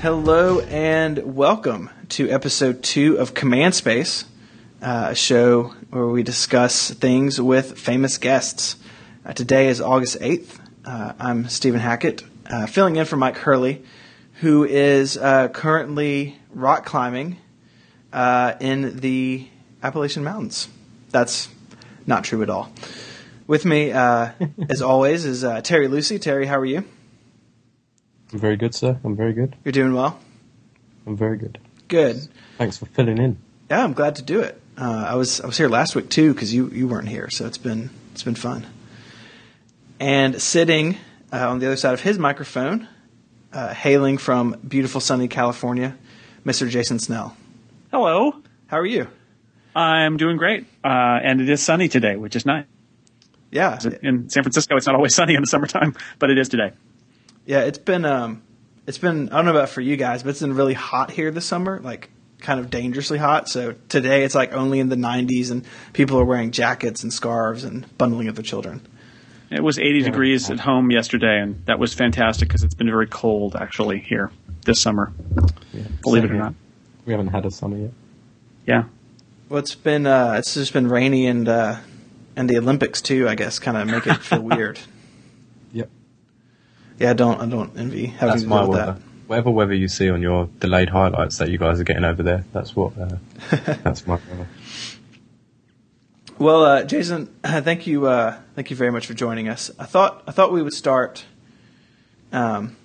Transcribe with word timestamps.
Hello 0.00 0.60
and 0.60 1.36
welcome 1.36 1.90
to 2.08 2.30
episode 2.30 2.82
two 2.82 3.18
of 3.18 3.34
Command 3.34 3.74
Space, 3.74 4.24
uh, 4.80 5.08
a 5.10 5.14
show 5.14 5.74
where 5.90 6.06
we 6.06 6.22
discuss 6.22 6.90
things 6.90 7.38
with 7.38 7.78
famous 7.78 8.16
guests. 8.16 8.76
Uh, 9.26 9.34
today 9.34 9.68
is 9.68 9.78
August 9.78 10.18
8th. 10.20 10.58
Uh, 10.86 11.12
I'm 11.20 11.50
Stephen 11.50 11.80
Hackett, 11.80 12.24
uh, 12.46 12.64
filling 12.64 12.96
in 12.96 13.04
for 13.04 13.18
Myke 13.18 13.36
Hurley, 13.36 13.84
who 14.36 14.64
is 14.64 15.18
uh, 15.18 15.48
currently 15.48 16.38
rock 16.54 16.86
climbing 16.86 17.36
uh, 18.10 18.54
in 18.58 19.00
the 19.00 19.46
Appalachian 19.82 20.24
Mountains. 20.24 20.68
That's 21.10 21.50
not 22.06 22.24
true 22.24 22.42
at 22.42 22.48
all. 22.48 22.72
With 23.46 23.66
me, 23.66 23.90
as 23.90 24.80
always, 24.82 25.26
is 25.26 25.44
Terry 25.62 25.88
Lucy. 25.88 26.18
Terry, 26.18 26.46
how 26.46 26.58
are 26.58 26.64
you? 26.64 26.86
I'm 28.32 28.38
very 28.38 28.56
good, 28.56 28.74
sir. 28.74 28.98
I'm 29.04 29.16
very 29.16 29.32
good. 29.32 29.56
You're 29.64 29.72
doing 29.72 29.94
well? 29.94 30.18
I'm 31.06 31.16
very 31.16 31.36
good. 31.36 31.58
Good. 31.88 32.28
Thanks 32.58 32.78
for 32.78 32.86
filling 32.86 33.18
in. 33.18 33.38
Yeah, 33.70 33.82
I'm 33.82 33.92
glad 33.92 34.16
to 34.16 34.22
do 34.22 34.40
it. 34.40 34.60
Uh, 34.78 35.06
I 35.08 35.14
was 35.14 35.40
I 35.40 35.46
was 35.46 35.58
here 35.58 35.68
last 35.68 35.94
week 35.94 36.08
too 36.08 36.32
because 36.32 36.54
you, 36.54 36.68
you 36.68 36.88
weren't 36.88 37.08
here, 37.08 37.28
so 37.30 37.46
it's 37.46 37.58
been 37.58 37.90
it's 38.12 38.22
been 38.22 38.34
fun. 38.34 38.66
And 39.98 40.40
sitting 40.40 40.96
uh, 41.32 41.48
on 41.48 41.58
the 41.58 41.66
other 41.66 41.76
side 41.76 41.92
of 41.92 42.00
his 42.00 42.18
microphone, 42.18 42.88
uh, 43.52 43.74
hailing 43.74 44.16
from 44.16 44.56
beautiful 44.66 45.00
sunny 45.00 45.28
California, 45.28 45.96
Mr. 46.46 46.68
Jason 46.68 46.98
Snell. 46.98 47.36
Hello. 47.90 48.34
How 48.68 48.78
are 48.78 48.86
you? 48.86 49.08
I'm 49.74 50.16
doing 50.16 50.36
great, 50.36 50.64
uh, 50.84 50.88
and 51.22 51.40
it 51.40 51.48
is 51.48 51.62
sunny 51.62 51.88
today, 51.88 52.16
which 52.16 52.34
is 52.34 52.46
nice. 52.46 52.64
Yeah, 53.52 53.78
In 54.02 54.30
San 54.30 54.44
Francisco, 54.44 54.76
it's 54.76 54.86
not 54.86 54.94
always 54.94 55.14
sunny 55.14 55.34
in 55.34 55.40
the 55.40 55.46
summertime, 55.46 55.96
but 56.20 56.30
it 56.30 56.38
is 56.38 56.48
today. 56.48 56.72
Yeah. 57.50 57.62
It's 57.62 57.78
been 57.78 58.04
um, 58.04 58.42
it's 58.86 58.98
been 58.98 59.28
I 59.30 59.36
don't 59.36 59.46
know 59.46 59.50
about 59.50 59.70
for 59.70 59.80
you 59.80 59.96
guys, 59.96 60.22
but 60.22 60.30
it's 60.30 60.40
been 60.40 60.54
really 60.54 60.74
hot 60.74 61.10
here 61.10 61.32
this 61.32 61.46
summer, 61.46 61.80
like 61.80 62.08
kind 62.38 62.60
of 62.60 62.70
dangerously 62.70 63.18
hot. 63.18 63.48
So 63.48 63.74
today 63.88 64.22
it's 64.22 64.36
like 64.36 64.52
only 64.52 64.78
in 64.78 64.88
the 64.88 64.96
90s, 64.96 65.50
and 65.50 65.64
people 65.92 66.18
are 66.20 66.24
wearing 66.24 66.52
jackets 66.52 67.02
and 67.02 67.12
scarves 67.12 67.64
and 67.64 67.98
bundling 67.98 68.28
up 68.28 68.36
their 68.36 68.44
children. 68.44 68.86
It 69.50 69.64
was 69.64 69.80
80 69.80 70.02
degrees 70.02 70.48
at 70.48 70.60
home 70.60 70.92
yesterday, 70.92 71.40
and 71.40 71.66
that 71.66 71.80
was 71.80 71.92
fantastic 71.92 72.46
because 72.46 72.62
it's 72.62 72.74
been 72.74 72.88
very 72.88 73.08
cold 73.08 73.56
actually 73.56 73.98
here 73.98 74.30
this 74.64 74.80
summer. 74.80 75.12
Yeah. 75.72 75.82
Believe 76.02 76.22
it 76.22 76.30
or 76.30 76.34
not. 76.34 76.54
We 77.04 77.12
haven't 77.12 77.28
had 77.28 77.44
a 77.44 77.50
summer 77.50 77.76
yet. 77.76 77.90
Yeah. 78.64 78.84
Well, 79.48 79.58
it's 79.58 79.74
been 79.74 80.06
uh, 80.06 80.34
it's 80.38 80.54
just 80.54 80.72
been 80.72 80.86
rainy 80.86 81.26
and 81.26 81.48
uh, 81.48 81.80
and 82.36 82.48
the 82.48 82.58
Olympics 82.58 83.02
too. 83.02 83.28
I 83.28 83.34
guess 83.34 83.58
kind 83.58 83.76
of 83.76 83.88
make 83.88 84.06
it 84.06 84.18
feel 84.18 84.40
weird. 84.42 84.78
Yep. 87.00 87.06
Yeah, 87.06 87.10
I 87.10 87.14
don't 87.14 87.40
I 87.40 87.46
don't 87.46 87.78
envy 87.78 88.06
having 88.06 88.28
That's 88.28 88.42
to 88.42 88.48
my 88.48 88.60
deal 88.60 88.68
with 88.68 88.78
weather. 88.78 88.96
Whatever 89.26 89.50
weather 89.50 89.74
you 89.74 89.88
see 89.88 90.10
on 90.10 90.20
your 90.20 90.50
delayed 90.58 90.90
highlights 90.90 91.38
that 91.38 91.50
you 91.50 91.56
guys 91.56 91.80
are 91.80 91.84
getting 91.84 92.04
over 92.04 92.22
there, 92.22 92.44
that's 92.52 92.76
what. 92.76 92.92
Uh, 92.98 93.16
that's 93.82 94.06
my 94.06 94.16
weather. 94.16 94.46
Well, 96.38 96.64
uh, 96.64 96.84
Jason, 96.84 97.26
thank 97.42 97.86
you 97.86 98.06
uh, 98.06 98.38
thank 98.54 98.70
you 98.70 98.76
very 98.76 98.92
much 98.92 99.06
for 99.06 99.14
joining 99.14 99.48
us. 99.48 99.70
I 99.78 99.86
thought 99.86 100.22
I 100.26 100.32
thought 100.32 100.52
we 100.52 100.62
would 100.62 100.74
start 100.74 101.24
um, 102.32 102.76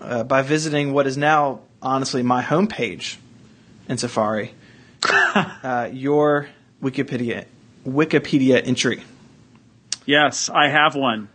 uh, 0.00 0.24
by 0.24 0.42
visiting 0.42 0.92
what 0.92 1.06
is 1.06 1.16
now 1.16 1.60
honestly 1.80 2.24
my 2.24 2.42
homepage 2.42 3.18
in 3.88 3.98
Safari. 3.98 4.52
uh, 5.04 5.90
your 5.92 6.48
Wikipedia 6.82 7.44
Wikipedia 7.86 8.66
entry. 8.66 9.04
Yes, 10.06 10.48
I 10.48 10.68
have 10.68 10.96
one. 10.96 11.28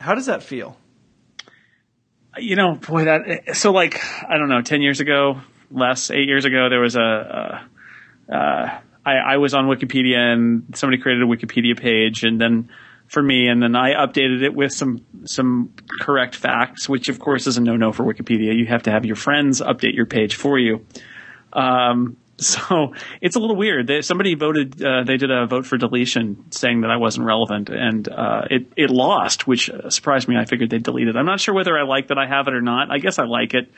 How 0.00 0.14
does 0.14 0.26
that 0.26 0.42
feel? 0.42 0.78
You 2.38 2.56
know, 2.56 2.74
boy, 2.74 3.04
that 3.04 3.56
so 3.56 3.72
like 3.72 4.00
I 4.28 4.36
don't 4.38 4.48
know, 4.48 4.62
ten 4.62 4.82
years 4.82 5.00
ago, 5.00 5.40
less 5.70 6.10
eight 6.10 6.26
years 6.26 6.44
ago, 6.44 6.68
there 6.68 6.80
was 6.80 6.96
a. 6.96 7.68
a 8.28 8.34
uh, 8.34 8.80
I, 9.04 9.34
I 9.34 9.36
was 9.36 9.54
on 9.54 9.66
Wikipedia 9.66 10.16
and 10.16 10.74
somebody 10.74 11.00
created 11.00 11.22
a 11.22 11.26
Wikipedia 11.26 11.78
page, 11.78 12.24
and 12.24 12.40
then 12.40 12.68
for 13.06 13.22
me, 13.22 13.46
and 13.46 13.62
then 13.62 13.76
I 13.76 13.94
updated 13.94 14.42
it 14.42 14.54
with 14.54 14.72
some 14.72 15.04
some 15.24 15.72
correct 16.00 16.34
facts, 16.34 16.88
which 16.88 17.08
of 17.08 17.20
course 17.20 17.46
is 17.46 17.56
a 17.56 17.60
no 17.60 17.76
no 17.76 17.92
for 17.92 18.04
Wikipedia. 18.04 18.56
You 18.56 18.66
have 18.66 18.82
to 18.84 18.90
have 18.90 19.06
your 19.06 19.16
friends 19.16 19.60
update 19.60 19.94
your 19.94 20.06
page 20.06 20.34
for 20.34 20.58
you. 20.58 20.84
Um, 21.52 22.16
so 22.40 22.92
it's 23.22 23.34
a 23.34 23.38
little 23.38 23.56
weird. 23.56 23.86
They, 23.86 24.02
somebody 24.02 24.34
voted. 24.34 24.82
Uh, 24.82 25.04
they 25.04 25.16
did 25.16 25.30
a 25.30 25.46
vote 25.46 25.64
for 25.64 25.78
deletion, 25.78 26.44
saying 26.50 26.82
that 26.82 26.90
I 26.90 26.98
wasn't 26.98 27.26
relevant, 27.26 27.70
and 27.70 28.06
uh, 28.08 28.42
it 28.50 28.66
it 28.76 28.90
lost, 28.90 29.46
which 29.46 29.70
uh, 29.70 29.88
surprised 29.88 30.28
me. 30.28 30.36
I 30.36 30.44
figured 30.44 30.68
they'd 30.68 30.82
delete 30.82 31.08
it. 31.08 31.16
I'm 31.16 31.24
not 31.24 31.40
sure 31.40 31.54
whether 31.54 31.78
I 31.78 31.84
like 31.84 32.08
that 32.08 32.18
I 32.18 32.26
have 32.26 32.46
it 32.46 32.54
or 32.54 32.60
not. 32.60 32.90
I 32.90 32.98
guess 32.98 33.18
I 33.18 33.24
like 33.24 33.54
it, 33.54 33.70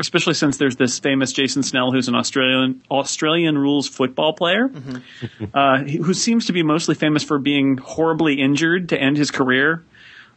especially 0.00 0.34
since 0.34 0.56
there's 0.56 0.74
this 0.74 0.98
famous 0.98 1.32
Jason 1.32 1.62
Snell, 1.62 1.92
who's 1.92 2.08
an 2.08 2.16
Australian 2.16 2.82
Australian 2.90 3.56
rules 3.56 3.86
football 3.86 4.32
player, 4.32 4.68
uh, 5.54 5.78
who 5.78 6.12
seems 6.12 6.46
to 6.46 6.52
be 6.52 6.64
mostly 6.64 6.96
famous 6.96 7.22
for 7.22 7.38
being 7.38 7.76
horribly 7.76 8.40
injured 8.40 8.88
to 8.88 8.98
end 8.98 9.18
his 9.18 9.30
career, 9.30 9.84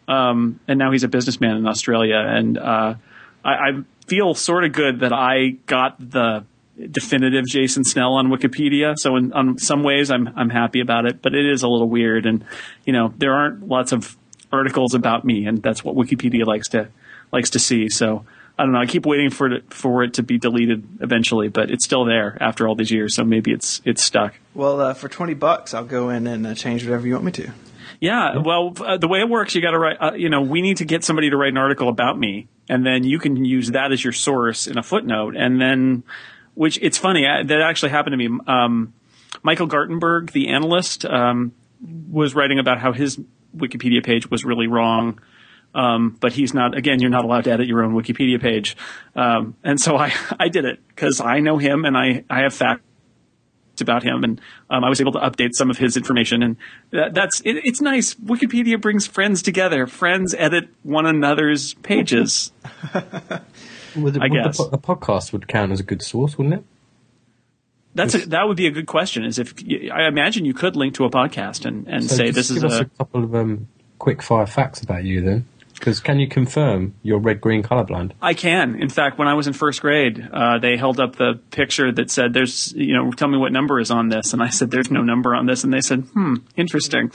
um, 0.08 0.60
and 0.68 0.78
now 0.78 0.92
he's 0.92 1.04
a 1.04 1.08
businessman 1.08 1.58
in 1.58 1.66
Australia. 1.66 2.18
And 2.18 2.56
uh, 2.56 2.96
I, 3.44 3.52
I 3.52 3.72
feel 4.06 4.36
sort 4.36 4.64
of 4.64 4.74
good 4.74 5.00
that 5.00 5.12
I 5.12 5.58
got 5.66 5.98
the 5.98 6.46
definitive 6.92 7.46
Jason 7.46 7.84
Snell 7.84 8.14
on 8.14 8.28
Wikipedia. 8.28 8.96
So 8.98 9.16
in 9.16 9.34
on 9.34 9.58
some 9.58 9.84
ways, 9.84 10.12
I'm 10.12 10.30
I'm 10.36 10.50
happy 10.50 10.80
about 10.80 11.06
it, 11.06 11.22
but 11.22 11.34
it 11.34 11.46
is 11.46 11.64
a 11.64 11.68
little 11.68 11.90
weird, 11.90 12.26
and 12.26 12.44
you 12.86 12.94
know 12.94 13.14
there 13.18 13.34
aren't 13.34 13.68
lots 13.68 13.92
of 13.92 14.18
articles 14.52 14.94
about 14.94 15.26
me, 15.26 15.46
and 15.46 15.62
that's 15.62 15.84
what 15.84 15.96
Wikipedia 15.96 16.46
likes 16.46 16.70
to 16.70 16.90
likes 17.32 17.52
to 17.52 17.60
see. 17.60 17.90
So. 17.90 18.26
I 18.56 18.66
don't 18.66 18.74
know. 18.74 18.82
I 18.82 18.86
keep 18.86 19.04
waiting 19.08 19.32
for 19.32 19.52
it 19.52 19.74
for 19.74 20.04
it 20.04 20.14
to 20.14 20.22
be 20.22 20.38
deleted 20.38 20.88
eventually, 21.02 21.48
but 21.48 21.72
it's 21.72 21.84
still 21.84 22.06
there 22.06 22.38
after 22.40 22.68
all 22.68 22.76
these 22.76 22.92
years. 22.92 23.16
So 23.16 23.24
maybe 23.24 23.52
it's 23.52 23.82
it's 23.84 24.04
stuck. 24.04 24.36
Well, 24.54 24.80
uh, 24.80 24.94
for 24.94 25.10
twenty 25.10 25.34
bucks, 25.34 25.74
I'll 25.74 25.86
go 25.86 26.10
in 26.10 26.28
and 26.28 26.46
uh, 26.46 26.54
change 26.54 26.86
whatever 26.86 27.08
you 27.08 27.14
want 27.14 27.26
me 27.26 27.32
to. 27.32 27.52
Yeah, 28.00 28.38
well, 28.38 28.74
uh, 28.80 28.98
the 28.98 29.08
way 29.08 29.22
it 29.22 29.30
works, 29.30 29.56
you 29.56 29.62
got 29.62 29.72
to 29.72 29.80
write. 29.80 29.98
Uh, 30.00 30.12
you 30.14 30.30
know, 30.30 30.42
we 30.42 30.62
need 30.62 30.78
to 30.78 30.86
get 30.86 31.04
somebody 31.04 31.30
to 31.30 31.38
write 31.38 31.54
an 31.54 31.58
article 31.58 31.88
about 31.88 32.20
me, 32.20 32.48
and 32.68 32.86
then 32.86 33.06
you 33.06 33.18
can 33.18 33.46
use 33.46 33.72
that 33.72 33.92
as 33.92 34.04
your 34.04 34.14
source 34.14 34.68
in 34.68 34.78
a 34.78 34.84
footnote, 34.84 35.36
and 35.36 35.60
then, 35.62 36.04
which 36.56 36.80
it's 36.82 36.98
funny 36.98 37.24
that 37.24 37.62
actually 37.62 37.90
happened 37.90 38.14
to 38.14 38.18
me. 38.18 38.40
Um, 38.48 38.94
Michael 39.42 39.68
Gartenberg, 39.68 40.32
the 40.32 40.50
analyst, 40.50 41.06
um, 41.06 41.54
was 42.10 42.36
writing 42.36 42.60
about 42.60 42.80
how 42.80 42.94
his 42.94 43.20
Wikipedia 43.56 44.04
page 44.04 44.30
was 44.30 44.44
really 44.44 44.68
wrong. 44.68 45.20
Um, 45.76 46.18
but 46.20 46.34
he's 46.34 46.54
not. 46.54 46.78
Again, 46.78 47.00
you're 47.00 47.10
not 47.10 47.26
allowed 47.26 47.46
to 47.46 47.52
edit 47.52 47.68
your 47.68 47.84
own 47.84 47.94
Wikipedia 47.94 48.40
page, 48.40 48.78
um, 49.16 49.56
and 49.64 49.82
so 49.82 49.98
I 49.98 50.14
I 50.40 50.48
did 50.48 50.66
it 50.66 50.80
because 50.88 51.20
I 51.20 51.40
know 51.40 51.58
him 51.58 51.84
and 51.84 51.98
I 51.98 52.24
I 52.30 52.42
have 52.42 52.54
facts 52.54 52.84
about 53.82 54.04
him, 54.04 54.24
and 54.24 54.42
um, 54.70 54.84
I 54.84 54.90
was 54.90 55.02
able 55.02 55.14
to 55.14 55.20
update 55.20 55.54
some 55.54 55.72
of 55.72 55.80
his 55.80 55.98
information. 55.98 56.44
And 56.44 56.58
that, 56.92 57.16
that's 57.16 57.42
it, 57.42 57.58
it's 57.64 57.82
nice. 57.82 58.14
Wikipedia 58.14 58.80
brings 58.80 59.08
friends 59.08 59.42
together. 59.42 59.88
Friends 59.88 60.36
edit 60.38 60.70
one 60.84 61.08
another's 61.08 61.74
pages. 61.76 62.52
Would, 63.96 64.18
I 64.18 64.28
would 64.28 64.44
guess. 64.44 64.58
The, 64.58 64.78
po- 64.78 64.96
podcast 64.96 65.34
would 65.34 65.48
count 65.48 65.72
as 65.72 65.80
a 65.80 65.84
good 65.84 66.02
source, 66.02 66.38
wouldn't 66.38 66.56
it? 66.56 66.64
That's 67.96 68.16
a, 68.16 68.26
that 68.30 68.48
would 68.48 68.58
be 68.58 68.68
a 68.68 68.72
good 68.72 68.88
question. 68.88 69.24
Is 69.24 69.38
if 69.38 69.54
you, 69.62 69.92
I 69.92 70.08
imagine 70.08 70.46
you 70.46 70.54
could 70.54 70.76
link 70.76 70.96
to 70.96 71.06
a 71.06 71.12
podcast 71.12 71.66
and, 71.66 71.88
and 71.88 72.04
So 72.04 72.16
say 72.16 72.26
just 72.32 72.36
this 72.36 72.50
is 72.50 72.64
us 72.64 72.74
a 72.74 72.82
a 72.84 72.86
couple 72.86 73.24
of 73.24 73.36
um, 73.36 73.68
quick 74.00 74.22
fire 74.22 74.48
facts 74.48 74.82
about 74.82 75.04
you 75.04 75.22
then. 75.22 75.46
Because 75.84 76.00
can 76.00 76.18
you 76.18 76.30
confirm 76.30 76.96
you're 77.04 77.20
red 77.20 77.42
green 77.42 77.62
colorblind? 77.62 78.14
I 78.22 78.36
can. 78.36 78.82
In 78.82 78.88
fact, 78.88 79.20
when 79.20 79.28
I 79.28 79.34
was 79.34 79.48
in 79.48 79.54
first 79.54 79.82
grade, 79.82 80.30
uh, 80.32 80.58
they 80.58 80.78
held 80.78 80.98
up 80.98 81.18
the 81.18 81.42
picture 81.52 81.92
that 81.92 82.10
said, 82.10 82.34
"There's, 82.34 82.72
you 82.72 82.94
know, 82.94 83.12
tell 83.12 83.28
me 83.28 83.38
what 83.38 83.52
number 83.52 83.82
is 83.82 83.92
on 83.92 84.08
this," 84.08 84.32
and 84.32 84.42
I 84.42 84.48
said, 84.48 84.72
"There's 84.72 84.90
no 84.90 85.02
number 85.02 85.36
on 85.36 85.46
this," 85.46 85.66
and 85.66 85.74
they 85.74 85.82
said, 85.82 86.04
"Hmm, 86.14 86.36
interesting," 86.56 87.12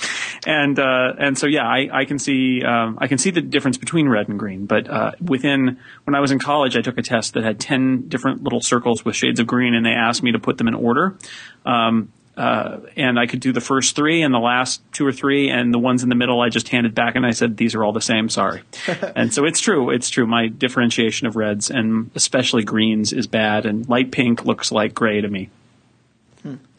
and 0.47 0.79
uh, 0.79 1.15
and 1.19 1.39
so 1.39 1.47
yeah, 1.47 1.67
I, 1.67 1.89
I 1.91 2.05
can 2.05 2.19
see 2.19 2.63
um, 2.63 2.99
I 3.01 3.07
can 3.07 3.17
see 3.17 3.31
the 3.31 3.41
difference 3.41 3.79
between 3.79 4.07
red 4.07 4.29
and 4.29 4.39
green. 4.39 4.67
But 4.67 4.87
uh, 4.87 5.13
within 5.19 5.79
when 6.05 6.15
I 6.15 6.21
was 6.21 6.31
in 6.31 6.39
college, 6.39 6.77
I 6.77 6.83
took 6.83 6.99
a 6.99 7.03
test 7.03 7.33
that 7.33 7.45
had 7.45 7.59
ten 7.59 8.07
different 8.09 8.43
little 8.43 8.61
circles 8.61 9.03
with 9.03 9.17
shades 9.17 9.41
of 9.41 9.47
green, 9.47 9.73
and 9.73 9.87
they 9.87 9.95
asked 9.95 10.23
me 10.23 10.33
to 10.33 10.39
put 10.39 10.59
them 10.59 10.69
in 10.69 10.75
order. 10.75 11.17
Um, 11.65 12.13
uh, 12.39 12.79
and 12.97 13.19
I 13.19 13.27
could 13.27 13.41
do 13.41 13.53
the 13.53 13.61
first 13.61 13.97
three 13.97 14.23
and 14.23 14.33
the 14.33 14.39
last 14.39 14.81
two 14.93 15.05
or 15.05 15.13
three, 15.13 15.51
and 15.51 15.75
the 15.75 15.79
ones 15.79 16.05
in 16.05 16.09
the 16.09 16.15
middle 16.15 16.41
I 16.41 16.49
just 16.51 16.69
handed 16.69 16.95
back 16.95 17.17
and 17.17 17.27
I 17.27 17.33
said, 17.33 17.57
"These 17.57 17.75
are 17.75 17.85
all 17.85 17.93
the 17.93 18.01
same." 18.01 18.29
Sorry. 18.29 18.63
and 19.17 19.35
so 19.35 19.45
it's 19.45 19.61
true. 19.61 19.91
It's 19.91 20.09
true. 20.09 20.27
My 20.27 20.47
differentiation 20.47 21.27
of 21.27 21.35
reds 21.35 21.69
and 21.71 22.11
especially 22.15 22.63
greens 22.63 23.13
is 23.13 23.27
bad, 23.27 23.67
and 23.67 23.89
light 23.89 24.13
pink 24.13 24.45
looks 24.45 24.71
like 24.71 24.95
gray 24.95 25.21
to 25.21 25.29
me. 25.29 25.51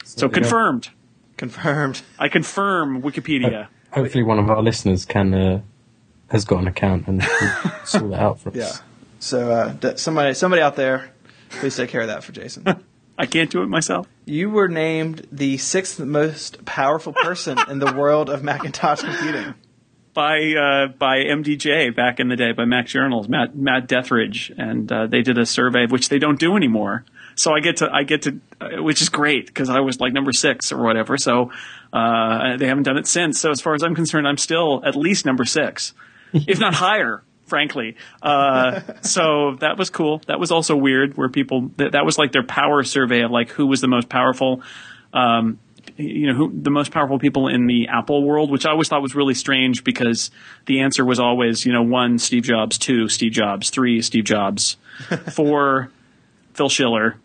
So 0.04 0.28
confirmed. 0.28 0.88
Confirmed. 1.36 2.02
I 2.18 2.28
confirm 2.28 3.02
Wikipedia. 3.02 3.68
Hopefully, 3.92 4.24
one 4.24 4.38
of 4.38 4.50
our 4.50 4.62
listeners 4.62 5.04
can 5.04 5.32
uh, 5.34 5.60
has 6.28 6.44
got 6.44 6.60
an 6.60 6.68
account 6.68 7.06
and 7.06 7.20
can 7.22 7.72
sort 7.84 8.10
that 8.10 8.20
out 8.20 8.40
for 8.40 8.48
us. 8.50 8.56
Yeah. 8.56 8.72
So 9.20 9.50
uh, 9.50 9.68
d- 9.72 9.96
somebody 9.96 10.34
somebody 10.34 10.62
out 10.62 10.76
there, 10.76 11.10
please 11.50 11.76
take 11.76 11.90
care 11.90 12.00
of 12.00 12.08
that 12.08 12.24
for 12.24 12.32
Jason. 12.32 12.64
I 13.20 13.26
can't 13.26 13.50
do 13.50 13.62
it 13.62 13.66
myself. 13.68 14.08
you 14.24 14.48
were 14.48 14.66
named 14.68 15.26
the 15.30 15.58
sixth 15.58 16.00
most 16.00 16.64
powerful 16.64 17.12
person 17.12 17.58
in 17.68 17.78
the 17.78 17.92
world 17.92 18.30
of 18.30 18.42
Macintosh 18.42 19.02
computing. 19.02 19.54
by 20.14 20.38
uh, 20.38 20.86
by 20.98 21.18
MDJ 21.18 21.94
back 21.94 22.18
in 22.18 22.28
the 22.28 22.36
day 22.36 22.52
by 22.52 22.64
Mac 22.64 22.86
Journals, 22.86 23.28
Matt 23.28 23.54
Matt 23.54 23.88
Deatherage, 23.88 24.50
and 24.56 24.90
uh, 24.90 25.06
they 25.06 25.20
did 25.20 25.36
a 25.36 25.44
survey 25.44 25.86
which 25.86 26.08
they 26.08 26.18
don't 26.18 26.38
do 26.40 26.56
anymore. 26.56 27.04
So 27.34 27.52
I 27.52 27.60
get 27.60 27.76
to 27.78 27.90
I 27.92 28.04
get 28.04 28.22
to, 28.22 28.40
uh, 28.60 28.82
which 28.82 29.02
is 29.02 29.08
great 29.10 29.46
because 29.46 29.68
I 29.68 29.80
was 29.80 30.00
like 30.00 30.12
number 30.14 30.32
six 30.32 30.72
or 30.72 30.82
whatever. 30.82 31.18
So 31.18 31.52
uh, 31.92 32.56
they 32.56 32.66
haven't 32.66 32.84
done 32.84 32.96
it 32.96 33.06
since. 33.06 33.38
So 33.38 33.50
as 33.50 33.60
far 33.60 33.74
as 33.74 33.82
I'm 33.82 33.94
concerned, 33.94 34.26
I'm 34.26 34.38
still 34.38 34.82
at 34.84 34.96
least 34.96 35.26
number 35.26 35.44
six, 35.44 35.92
if 36.32 36.58
not 36.58 36.74
higher. 36.74 37.22
Frankly, 37.50 37.96
uh, 38.22 38.80
so 39.02 39.56
that 39.58 39.76
was 39.76 39.90
cool. 39.90 40.22
That 40.28 40.38
was 40.38 40.52
also 40.52 40.76
weird, 40.76 41.16
where 41.16 41.28
people 41.28 41.72
that, 41.78 41.92
that 41.92 42.04
was 42.04 42.16
like 42.16 42.30
their 42.30 42.46
power 42.46 42.84
survey 42.84 43.22
of 43.22 43.32
like 43.32 43.50
who 43.50 43.66
was 43.66 43.80
the 43.80 43.88
most 43.88 44.08
powerful. 44.08 44.62
Um, 45.12 45.58
you 45.96 46.28
know, 46.28 46.34
who, 46.34 46.52
the 46.62 46.70
most 46.70 46.92
powerful 46.92 47.18
people 47.18 47.48
in 47.48 47.66
the 47.66 47.88
Apple 47.88 48.22
world, 48.22 48.52
which 48.52 48.64
I 48.64 48.70
always 48.70 48.86
thought 48.86 49.02
was 49.02 49.16
really 49.16 49.34
strange 49.34 49.82
because 49.82 50.30
the 50.66 50.80
answer 50.82 51.04
was 51.04 51.18
always, 51.18 51.66
you 51.66 51.72
know, 51.72 51.82
one, 51.82 52.18
Steve 52.18 52.44
Jobs, 52.44 52.78
two, 52.78 53.08
Steve 53.08 53.32
Jobs, 53.32 53.70
three, 53.70 54.00
Steve 54.00 54.24
Jobs, 54.24 54.76
four, 55.32 55.90
Phil 56.54 56.68
Schiller, 56.68 57.16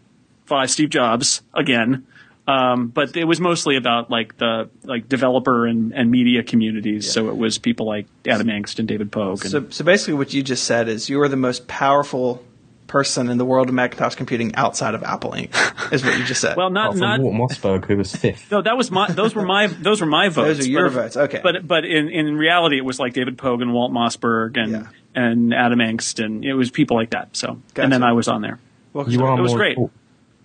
five, 0.45 0.71
Steve 0.71 0.89
Jobs, 0.89 1.43
again. 1.53 2.07
Um, 2.47 2.87
but 2.87 3.17
it 3.17 3.23
was 3.23 3.39
mostly 3.39 3.75
about 3.75 4.11
like 4.11 4.37
the 4.37 4.69
like 4.83 5.09
developer 5.09 5.65
and, 5.65 5.93
and 5.93 6.11
media 6.11 6.43
communities. 6.43 7.07
Yeah. 7.07 7.11
So 7.13 7.29
it 7.29 7.37
was 7.37 7.57
people 7.57 7.87
like 7.87 8.07
Adam 8.27 8.47
Engst 8.47 8.77
and 8.79 8.87
David 8.87 9.11
Pogue. 9.11 9.41
And, 9.41 9.51
so, 9.51 9.69
so 9.69 9.83
basically, 9.83 10.13
what 10.13 10.33
you 10.33 10.43
just 10.43 10.63
said 10.65 10.87
is 10.87 11.09
you 11.09 11.19
are 11.21 11.27
the 11.27 11.37
most 11.37 11.67
powerful 11.67 12.43
person 12.87 13.29
in 13.29 13.37
the 13.37 13.45
world 13.45 13.67
of 13.67 13.73
Macintosh 13.73 14.15
computing 14.15 14.53
outside 14.55 14.93
of 14.93 15.03
Apple 15.03 15.31
Inc. 15.31 15.51
is 15.91 16.05
what 16.05 16.17
you 16.17 16.23
just 16.23 16.41
said. 16.41 16.55
well, 16.55 16.69
not 16.69 16.95
not 16.95 17.19
Walt 17.19 17.33
Mossberg, 17.51 17.85
who 17.85 17.97
was 17.97 18.15
fifth. 18.15 18.51
No, 18.51 18.61
that 18.61 18.77
was 18.77 18.91
my. 18.91 19.11
Those 19.11 19.33
were 19.33 19.45
my. 19.45 19.67
Those 19.67 20.01
were 20.01 20.07
my 20.07 20.29
votes. 20.29 20.57
those 20.57 20.67
are 20.67 20.69
your 20.69 20.89
votes. 20.89 21.17
Okay. 21.17 21.39
But 21.41 21.67
but 21.67 21.83
in 21.85 22.09
in 22.09 22.37
reality, 22.37 22.77
it 22.77 22.85
was 22.85 22.99
like 22.99 23.13
David 23.13 23.37
Pogue 23.37 23.61
and 23.61 23.73
Walt 23.73 23.91
Mossberg 23.91 24.57
and 24.57 24.71
yeah. 24.71 24.87
and 25.15 25.53
Adam 25.53 25.79
Engst, 25.79 26.23
and 26.23 26.45
it 26.45 26.53
was 26.53 26.69
people 26.69 26.95
like 26.95 27.09
that. 27.09 27.35
So 27.35 27.59
gotcha. 27.73 27.81
and 27.81 27.91
then 27.91 28.03
I 28.03 28.13
was 28.13 28.27
on 28.27 28.41
there. 28.41 28.59
Well, 28.93 29.09
you 29.09 29.25
are 29.25 29.37
it 29.37 29.41
was 29.41 29.53
great. 29.53 29.77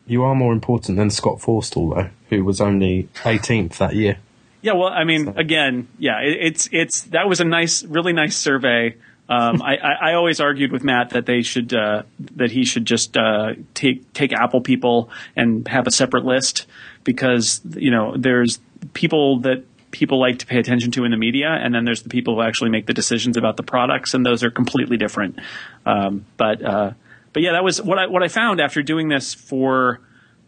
You 0.07 0.25
are 0.25 0.35
more 0.35 0.53
important 0.53 0.99
than 0.99 1.11
Scott 1.11 1.41
Forstall, 1.41 1.95
though, 1.95 2.11
who 2.29 2.45
was 2.45 2.61
only 2.61 3.09
18th 3.23 3.79
that 3.79 3.95
year. 3.95 4.19
Yeah, 4.63 4.73
well, 4.73 4.89
I 4.89 5.05
mean, 5.05 5.27
so. 5.27 5.33
again, 5.37 5.89
yeah, 5.99 6.21
it, 6.21 6.37
it's 6.41 6.69
it's 6.73 7.03
that 7.05 7.29
was 7.29 7.41
a 7.41 7.45
nice, 7.45 7.83
really 7.85 8.13
nice 8.13 8.37
survey. 8.37 8.97
Um, 9.29 9.63
I, 9.63 9.77
I, 9.77 10.11
I, 10.11 10.15
always 10.15 10.41
argued 10.41 10.73
with 10.73 10.83
Matt 10.83 11.11
that 11.11 11.25
they 11.25 11.43
should 11.43 11.73
uh, 11.73 12.03
that 12.35 12.51
he 12.51 12.65
should 12.65 12.85
just 12.85 13.17
uh, 13.17 13.55
take 13.75 14.13
take 14.13 14.33
Apple 14.33 14.61
people 14.61 15.09
and 15.37 15.67
have 15.69 15.87
a 15.87 15.93
separate 15.93 16.25
list 16.25 16.67
because 17.05 17.61
you 17.77 17.93
know 17.93 18.17
there's 18.17 18.59
people 18.93 19.39
that 19.41 19.65
people 19.93 20.19
like 20.19 20.41
to 20.41 20.47
pay 20.47 20.59
attention 20.59 20.91
to 20.93 21.05
in 21.05 21.11
the 21.11 21.17
media, 21.17 21.49
and 21.49 21.75
then 21.75 21.85
there's 21.85 22.03
the 22.03 22.09
people 22.09 22.35
who 22.35 22.43
actually 22.43 22.71
make 22.71 22.87
the 22.87 22.95
decisions 22.95 23.37
about 23.37 23.57
the 23.57 23.63
products, 23.63 24.15
and 24.15 24.27
those 24.27 24.43
are 24.43 24.51
completely 24.51 24.97
different. 24.97 25.39
Um, 25.87 26.27
but 26.37 26.63
uh, 26.63 26.93
but 27.33 27.43
yeah, 27.43 27.53
that 27.53 27.65
was 27.65 27.81
what 27.81 27.99
I 27.99 28.07
what 28.07 28.23
I 28.23 28.29
found 28.29 28.61
after 28.61 28.83
doing 28.83 29.09
this 29.09 29.35
for 29.35 30.01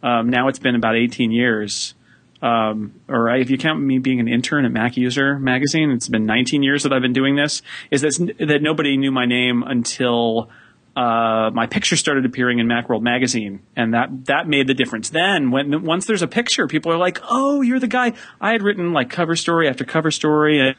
um, 0.02 0.31
now 0.31 0.49
it's 0.49 0.58
been 0.58 0.75
about 0.75 0.96
18 0.96 1.31
years. 1.31 1.94
Um, 2.40 3.00
or 3.08 3.31
if 3.37 3.50
you 3.50 3.58
count 3.58 3.81
me 3.81 3.99
being 3.99 4.19
an 4.19 4.26
intern 4.26 4.64
at 4.64 4.73
Mac 4.73 4.96
User 4.96 5.38
magazine, 5.38 5.93
it's 5.93 6.08
been 6.08 6.26
19 6.26 6.64
years 6.64 6.82
that 6.82 6.93
I've 6.93 7.02
been 7.02 7.12
doing 7.12 7.37
this. 7.37 7.62
Is 7.93 8.00
that 8.00 8.34
that 8.40 8.62
nobody 8.62 8.96
knew 8.96 9.12
my 9.12 9.26
name 9.26 9.62
until 9.62 10.50
uh, 10.96 11.50
my 11.55 11.69
picture 11.69 11.96
started 11.96 12.26
appearing 12.26 12.58
in 12.58 12.67
Macworld 12.67 13.02
magazine, 13.02 13.61
and 13.76 13.94
that 13.94 14.26
that 14.26 14.49
made 14.49 14.67
the 14.67 14.75
difference. 14.75 15.11
Then, 15.11 15.52
when 15.52 15.84
once 15.84 16.06
there's 16.06 16.20
a 16.20 16.26
picture, 16.26 16.67
people 16.67 16.90
are 16.93 16.96
like, 16.96 17.20
"Oh, 17.31 17.62
you're 17.62 17.79
the 17.79 17.87
guy." 17.87 18.12
I 18.40 18.50
had 18.50 18.62
written 18.62 18.93
like 18.93 19.08
cover 19.08 19.37
story 19.37 19.69
after 19.69 19.84
cover 19.84 20.11
story. 20.11 20.75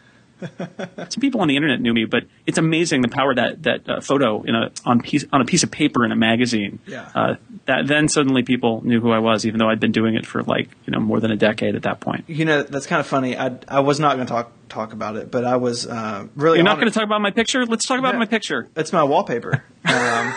Some 1.10 1.22
people 1.22 1.42
on 1.42 1.48
the 1.48 1.56
internet 1.56 1.82
knew 1.82 1.94
me, 1.94 2.06
but 2.06 2.24
it's 2.46 2.58
amazing 2.58 3.02
the 3.02 3.08
power 3.08 3.34
that 3.36 3.64
that 3.64 3.90
uh, 3.90 4.02
photo 4.02 4.44
in 4.44 4.56
a 4.56 4.72
on 4.86 5.02
piece 5.02 5.26
on 5.32 5.42
a 5.42 5.46
piece 5.46 5.64
of 5.64 5.72
paper 5.72 6.06
in 6.06 6.12
a 6.12 6.16
magazine. 6.16 6.80
Yeah. 6.86 7.10
Uh, 7.14 7.36
that 7.66 7.88
then 7.88 8.08
suddenly 8.08 8.44
people 8.44 8.84
knew 8.86 9.00
who 9.00 9.12
I 9.12 9.20
was, 9.20 9.46
even 9.46 9.60
though 9.60 9.70
I'd 9.70 9.80
been 9.80 9.92
doing 9.92 10.16
it 10.16 10.26
for 10.26 10.44
like 10.44 10.70
you 10.86 10.92
know 10.92 11.00
more 11.00 11.20
than 11.20 11.32
a 11.32 11.36
decade 11.36 11.76
at 11.76 11.84
that 11.84 12.00
point. 12.00 12.26
You 12.28 12.46
know, 12.46 12.64
that's 12.64 12.88
kind 12.88 13.00
of 13.00 13.08
funny. 13.08 13.38
I 13.38 13.58
I 13.68 13.80
was 13.82 14.00
not 14.00 14.16
going 14.16 14.28
to 14.28 14.32
talk 14.34 14.52
talk 14.70 14.94
about 14.94 15.16
it, 15.16 15.32
but 15.32 15.46
I 15.46 15.58
was 15.58 15.86
uh, 15.86 16.28
really. 16.36 16.58
You're 16.58 16.66
not 16.66 16.78
going 16.78 16.90
to 16.90 16.94
talk 16.94 17.04
about 17.06 17.22
my 17.22 17.32
picture. 17.32 17.66
Let's 17.66 17.86
talk 17.86 18.00
about 18.00 18.14
yeah. 18.14 18.20
my 18.20 18.26
picture. 18.26 18.70
It's 18.76 18.94
my 18.94 19.04
wallpaper. 19.04 19.64
Um, 19.86 20.34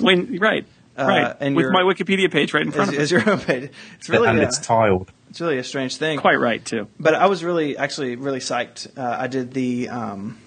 when, 0.00 0.38
right. 0.38 0.64
Uh, 0.96 1.04
right, 1.04 1.36
and 1.40 1.56
with 1.56 1.66
my 1.72 1.82
Wikipedia 1.82 2.30
page 2.30 2.54
right 2.54 2.64
in 2.64 2.70
front 2.70 2.92
is, 2.92 2.96
of 2.96 3.02
is 3.02 3.10
your 3.10 3.20
homepage. 3.20 3.70
It's 3.96 4.08
really 4.08 4.28
and 4.28 4.38
it's 4.38 4.58
tiled. 4.58 5.10
It's 5.34 5.40
really 5.40 5.58
a 5.58 5.64
strange 5.64 5.96
thing. 5.96 6.20
Quite 6.20 6.38
right 6.38 6.64
too. 6.64 6.86
But 7.00 7.16
I 7.16 7.26
was 7.26 7.42
really, 7.42 7.76
actually, 7.76 8.14
really 8.14 8.38
psyched. 8.38 8.96
Uh, 8.96 9.16
I 9.18 9.26
did 9.26 9.52
the, 9.52 9.88
um, 9.88 10.38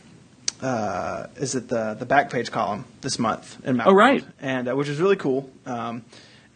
uh, 0.61 1.27
is 1.35 1.55
it 1.55 1.67
the 1.67 1.93
the 1.95 2.05
back 2.05 2.29
page 2.29 2.51
column 2.51 2.85
this 3.01 3.19
month 3.19 3.57
in 3.65 3.75
Mount 3.75 3.89
Oh 3.89 3.93
right, 3.93 4.23
and 4.39 4.69
uh, 4.69 4.77
which 4.77 4.87
was 4.87 5.01
really 5.01 5.17
cool. 5.17 5.49
Um, 5.65 6.05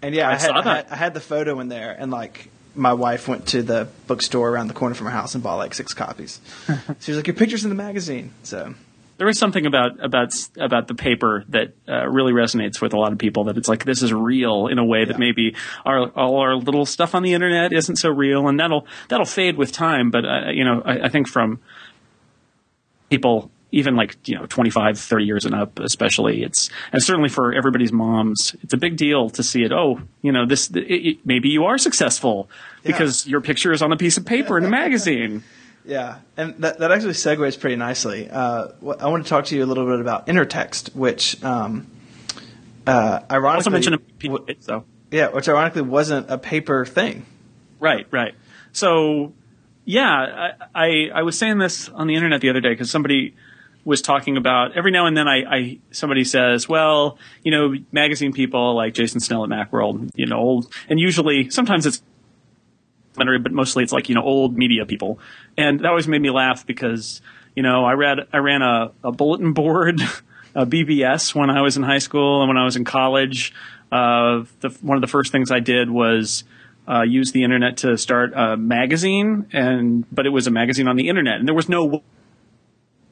and 0.02 0.16
yeah, 0.16 0.30
I, 0.30 0.36
I 0.36 0.40
had, 0.40 0.52
I 0.52 0.62
had, 0.64 0.88
I 0.92 0.96
had 0.96 1.14
the 1.14 1.20
photo 1.20 1.60
in 1.60 1.68
there, 1.68 1.92
and 1.92 2.10
like 2.10 2.50
my 2.74 2.94
wife 2.94 3.28
went 3.28 3.48
to 3.50 3.64
the 3.64 3.90
bookstore 4.08 4.50
around 4.50 4.70
the 4.70 4.76
corner 4.76 4.96
from 4.96 5.08
her 5.08 5.12
house 5.12 5.36
and 5.36 5.44
bought 5.44 5.58
like 5.58 5.74
six 5.74 5.94
copies. 5.94 6.40
she 7.02 7.12
was 7.12 7.18
like, 7.18 7.28
"Your 7.28 7.36
picture's 7.36 7.66
in 7.66 7.70
the 7.70 7.76
magazine." 7.76 8.34
So 8.44 8.76
there 9.22 9.30
is 9.30 9.38
something 9.38 9.68
about 9.68 10.04
about 10.04 10.34
about 10.58 10.88
the 10.88 10.96
paper 10.96 11.46
that 11.50 11.76
uh, 11.88 12.08
really 12.08 12.34
resonates 12.34 12.82
with 12.82 12.92
a 12.92 12.98
lot 12.98 13.12
of 13.12 13.20
people. 13.20 13.44
That 13.44 13.56
it's 13.56 13.70
like 13.70 13.86
this 13.86 14.02
is 14.02 14.12
real 14.12 14.66
in 14.66 14.80
a 14.80 14.84
way 14.84 15.06
that 15.06 15.14
yeah. 15.14 15.20
maybe 15.20 15.56
our 15.86 16.10
all 16.10 16.40
our 16.40 16.56
little 16.56 16.88
stuff 16.88 17.14
on 17.14 17.22
the 17.22 17.36
internet 17.36 17.72
isn't 17.72 17.98
so 17.98 18.10
real, 18.10 18.48
and 18.48 18.60
that'll 18.60 18.88
that'll 19.10 19.28
fade 19.28 19.58
with 19.58 19.72
time. 19.72 20.10
But 20.10 20.26
uh, 20.26 20.50
you 20.50 20.66
know, 20.66 20.82
I, 20.84 21.02
I 21.02 21.10
think 21.10 21.28
from 21.28 21.60
people 23.12 23.52
even 23.72 23.96
like 23.96 24.18
you 24.28 24.34
know 24.34 24.48
25 24.48 24.98
30 24.98 25.24
years 25.24 25.46
and 25.46 25.54
up 25.54 25.80
especially 25.80 26.44
it's 26.44 26.72
and 26.92 27.02
certainly 27.02 27.30
for 27.30 27.54
everybody's 27.54 27.94
moms 27.94 28.56
it's 28.64 28.74
a 28.74 28.78
big 28.78 28.98
deal 28.98 29.30
to 29.30 29.44
see 29.44 29.64
it 29.64 29.72
oh 29.72 30.02
you 30.22 30.32
know 30.32 30.46
this 30.46 30.70
it, 30.72 30.80
it, 30.80 31.18
maybe 31.26 31.48
you 31.48 31.64
are 31.64 31.78
successful 31.78 32.50
because 32.84 33.26
yeah. 33.26 33.32
your 33.32 33.42
picture 33.42 33.72
is 33.72 33.82
on 33.82 33.94
a 33.94 33.98
piece 33.98 34.18
of 34.18 34.26
paper 34.26 34.58
in 34.58 34.66
a 34.66 34.70
magazine 34.70 35.44
yeah, 35.86 36.20
and 36.38 36.56
that, 36.60 36.80
that 36.80 36.92
actually 36.92 37.14
segues 37.14 37.60
pretty 37.60 37.76
nicely. 37.76 38.30
Uh, 38.30 38.70
I 39.00 39.08
want 39.08 39.24
to 39.24 39.30
talk 39.30 39.46
to 39.46 39.56
you 39.56 39.64
a 39.64 39.68
little 39.68 39.86
bit 39.86 40.00
about 40.00 40.28
Intertext, 40.28 40.96
which 40.96 41.44
um, 41.44 41.88
uh, 42.86 43.22
ironically 43.30 43.58
also 43.58 43.70
mentioned 43.70 43.96
a 43.96 44.56
so. 44.60 44.86
Yeah, 45.12 45.30
which 45.30 45.50
ironically 45.50 45.82
wasn't 45.82 46.30
a 46.30 46.38
paper 46.38 46.86
thing. 46.86 47.26
Right, 47.80 48.08
right. 48.12 48.34
So, 48.72 49.34
yeah, 49.86 50.08
I, 50.08 50.52
I, 50.74 51.10
I 51.16 51.24
was 51.24 51.38
saying 51.38 51.58
this 51.58 51.90
on 51.90 52.08
the 52.08 52.16
internet 52.16 52.42
the 52.42 52.50
other 52.50 52.62
day 52.62 52.70
because 52.70 52.90
somebody 52.90 53.36
was 53.84 54.02
talking 54.02 54.38
about 54.38 54.78
every 54.78 54.92
now 54.92 55.08
and 55.08 55.18
then 55.18 55.28
I, 55.28 55.44
I, 55.44 55.80
somebody 55.92 56.24
says, 56.24 56.70
well, 56.70 57.18
you 57.44 57.52
know, 57.52 57.76
magazine 57.92 58.32
people 58.32 58.76
like 58.76 58.94
Jason 58.94 59.20
Snell 59.20 59.44
at 59.44 59.50
Macworld, 59.50 60.12
you 60.16 60.28
know, 60.28 60.38
old, 60.38 60.72
and 60.88 61.00
usually 61.00 61.50
sometimes 61.50 61.86
it's 61.86 62.02
but 63.16 63.52
mostly 63.52 63.84
it's 63.84 63.92
like 63.92 64.10
you 64.10 64.16
know 64.16 64.24
old 64.24 64.58
media 64.58 64.86
people, 64.86 65.20
and 65.58 65.80
that 65.80 65.88
always 65.88 66.08
made 66.08 66.22
me 66.22 66.30
laugh 66.30 66.66
because 66.66 67.22
you 67.56 67.64
know 67.64 67.86
I 67.86 67.94
read 67.94 68.20
I 68.34 68.38
ran 68.38 68.62
a, 68.62 68.92
a 69.04 69.12
bulletin 69.12 69.54
board, 69.54 70.00
a 70.56 70.66
BBS 70.66 71.36
when 71.36 71.50
I 71.50 71.62
was 71.62 71.78
in 71.78 71.84
high 71.84 72.00
school 72.00 72.42
and 72.42 72.48
when 72.48 72.58
I 72.58 72.66
was 72.66 72.76
in 72.76 72.86
college. 72.86 73.54
Uh, 73.92 74.46
the, 74.62 74.70
one 74.82 74.98
of 74.98 75.02
the 75.02 75.08
first 75.08 75.34
things 75.34 75.52
I 75.52 75.60
did 75.60 75.90
was 75.90 76.46
uh, 76.88 77.02
use 77.02 77.32
the 77.32 77.44
internet 77.44 77.78
to 77.78 77.98
start 77.98 78.34
a 78.36 78.58
magazine, 78.58 79.48
and 79.52 80.06
but 80.12 80.26
it 80.26 80.30
was 80.30 80.48
a 80.48 80.52
magazine 80.52 80.88
on 80.88 80.96
the 80.96 81.10
internet, 81.10 81.36
and 81.36 81.48
there 81.48 81.56
was 81.56 81.70
no 81.70 82.04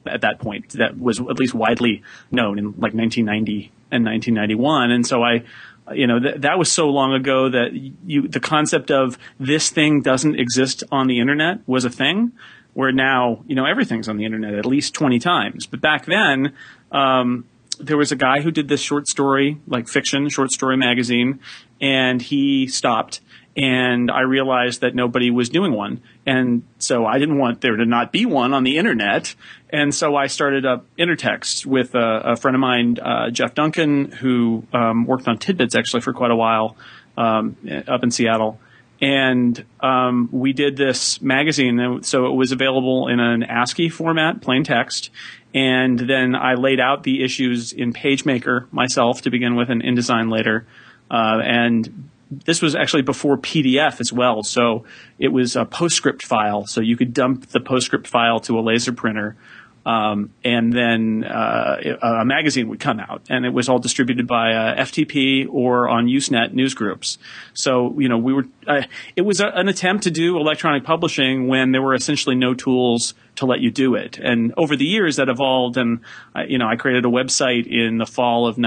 at 0.06 0.22
that 0.22 0.38
point 0.38 0.70
that 0.70 0.98
was 0.98 1.20
at 1.20 1.38
least 1.38 1.54
widely 1.54 2.02
known 2.30 2.58
in 2.58 2.66
like 2.72 2.94
1990 2.94 3.70
and 3.92 4.04
1991, 4.04 4.90
and 4.90 5.06
so 5.06 5.22
I 5.22 5.44
you 5.92 6.06
know, 6.06 6.18
th- 6.18 6.36
that 6.42 6.58
was 6.58 6.70
so 6.70 6.88
long 6.88 7.12
ago 7.14 7.48
that 7.48 7.72
you, 7.72 8.28
the 8.28 8.40
concept 8.40 8.90
of 8.90 9.18
this 9.38 9.70
thing 9.70 10.02
doesn't 10.02 10.38
exist 10.38 10.84
on 10.90 11.06
the 11.06 11.20
internet 11.20 11.66
was 11.66 11.84
a 11.84 11.90
thing 11.90 12.32
where 12.74 12.92
now, 12.92 13.42
you 13.46 13.54
know, 13.54 13.66
everything's 13.66 14.08
on 14.08 14.16
the 14.16 14.24
internet 14.24 14.54
at 14.54 14.66
least 14.66 14.94
20 14.94 15.18
times. 15.18 15.66
But 15.66 15.80
back 15.80 16.06
then, 16.06 16.54
um, 16.92 17.44
there 17.78 17.96
was 17.96 18.12
a 18.12 18.16
guy 18.16 18.40
who 18.40 18.50
did 18.50 18.68
this 18.68 18.80
short 18.80 19.08
story, 19.08 19.58
like 19.66 19.88
fiction, 19.88 20.28
short 20.28 20.50
story 20.52 20.76
magazine, 20.76 21.40
and 21.80 22.20
he 22.20 22.66
stopped 22.68 23.20
and 23.60 24.10
I 24.10 24.22
realized 24.22 24.80
that 24.80 24.94
nobody 24.94 25.30
was 25.30 25.50
doing 25.50 25.72
one. 25.72 26.00
And 26.24 26.62
so 26.78 27.04
I 27.04 27.18
didn't 27.18 27.36
want 27.36 27.60
there 27.60 27.76
to 27.76 27.84
not 27.84 28.10
be 28.10 28.24
one 28.24 28.54
on 28.54 28.64
the 28.64 28.78
internet. 28.78 29.34
And 29.68 29.94
so 29.94 30.16
I 30.16 30.28
started 30.28 30.64
up 30.64 30.86
Intertext 30.98 31.66
with 31.66 31.94
a, 31.94 32.22
a 32.24 32.36
friend 32.36 32.54
of 32.54 32.60
mine, 32.60 32.98
uh, 32.98 33.28
Jeff 33.28 33.54
Duncan, 33.54 34.12
who 34.12 34.64
um, 34.72 35.04
worked 35.04 35.28
on 35.28 35.36
Tidbits 35.36 35.74
actually 35.74 36.00
for 36.00 36.14
quite 36.14 36.30
a 36.30 36.36
while 36.36 36.74
um, 37.18 37.54
up 37.86 38.02
in 38.02 38.10
Seattle. 38.10 38.58
And 39.02 39.62
um, 39.80 40.30
we 40.32 40.54
did 40.54 40.78
this 40.78 41.20
magazine, 41.20 42.02
so 42.02 42.26
it 42.26 42.34
was 42.34 42.52
available 42.52 43.08
in 43.08 43.20
an 43.20 43.42
ASCII 43.42 43.90
format, 43.90 44.40
plain 44.40 44.64
text. 44.64 45.10
And 45.54 45.98
then 45.98 46.34
I 46.34 46.54
laid 46.54 46.80
out 46.80 47.02
the 47.02 47.22
issues 47.22 47.72
in 47.72 47.92
PageMaker 47.92 48.72
myself 48.72 49.20
to 49.22 49.30
begin 49.30 49.54
with, 49.54 49.68
and 49.68 49.82
InDesign 49.82 50.32
later. 50.32 50.66
Uh, 51.10 51.40
and 51.42 52.10
this 52.30 52.62
was 52.62 52.76
actually 52.76 53.02
before 53.02 53.36
PDF 53.36 54.00
as 54.00 54.12
well. 54.12 54.42
So 54.42 54.84
it 55.18 55.28
was 55.28 55.56
a 55.56 55.64
PostScript 55.64 56.22
file. 56.22 56.66
So 56.66 56.80
you 56.80 56.96
could 56.96 57.12
dump 57.12 57.48
the 57.48 57.60
PostScript 57.60 58.06
file 58.06 58.40
to 58.40 58.58
a 58.58 58.62
laser 58.62 58.92
printer. 58.92 59.36
Um, 59.84 60.30
and 60.44 60.72
then 60.72 61.24
uh, 61.24 61.96
a 62.02 62.24
magazine 62.24 62.68
would 62.68 62.80
come 62.80 63.00
out, 63.00 63.22
and 63.30 63.46
it 63.46 63.52
was 63.52 63.68
all 63.70 63.78
distributed 63.78 64.26
by 64.26 64.52
uh, 64.52 64.76
FTP 64.82 65.48
or 65.50 65.88
on 65.88 66.06
Usenet 66.06 66.52
news 66.52 66.74
groups. 66.74 67.16
So 67.54 67.98
you 67.98 68.08
know, 68.08 68.18
we 68.18 68.34
were. 68.34 68.44
Uh, 68.66 68.82
it 69.16 69.22
was 69.22 69.40
a, 69.40 69.46
an 69.46 69.68
attempt 69.68 70.04
to 70.04 70.10
do 70.10 70.36
electronic 70.36 70.84
publishing 70.84 71.48
when 71.48 71.72
there 71.72 71.80
were 71.80 71.94
essentially 71.94 72.36
no 72.36 72.52
tools 72.52 73.14
to 73.36 73.46
let 73.46 73.60
you 73.60 73.70
do 73.70 73.94
it. 73.94 74.18
And 74.18 74.52
over 74.58 74.76
the 74.76 74.84
years, 74.84 75.16
that 75.16 75.30
evolved, 75.30 75.78
and 75.78 76.00
uh, 76.36 76.42
you 76.46 76.58
know, 76.58 76.68
I 76.68 76.76
created 76.76 77.06
a 77.06 77.08
website 77.08 77.66
in 77.66 77.96
the 77.96 78.06
fall 78.06 78.46
of 78.46 78.58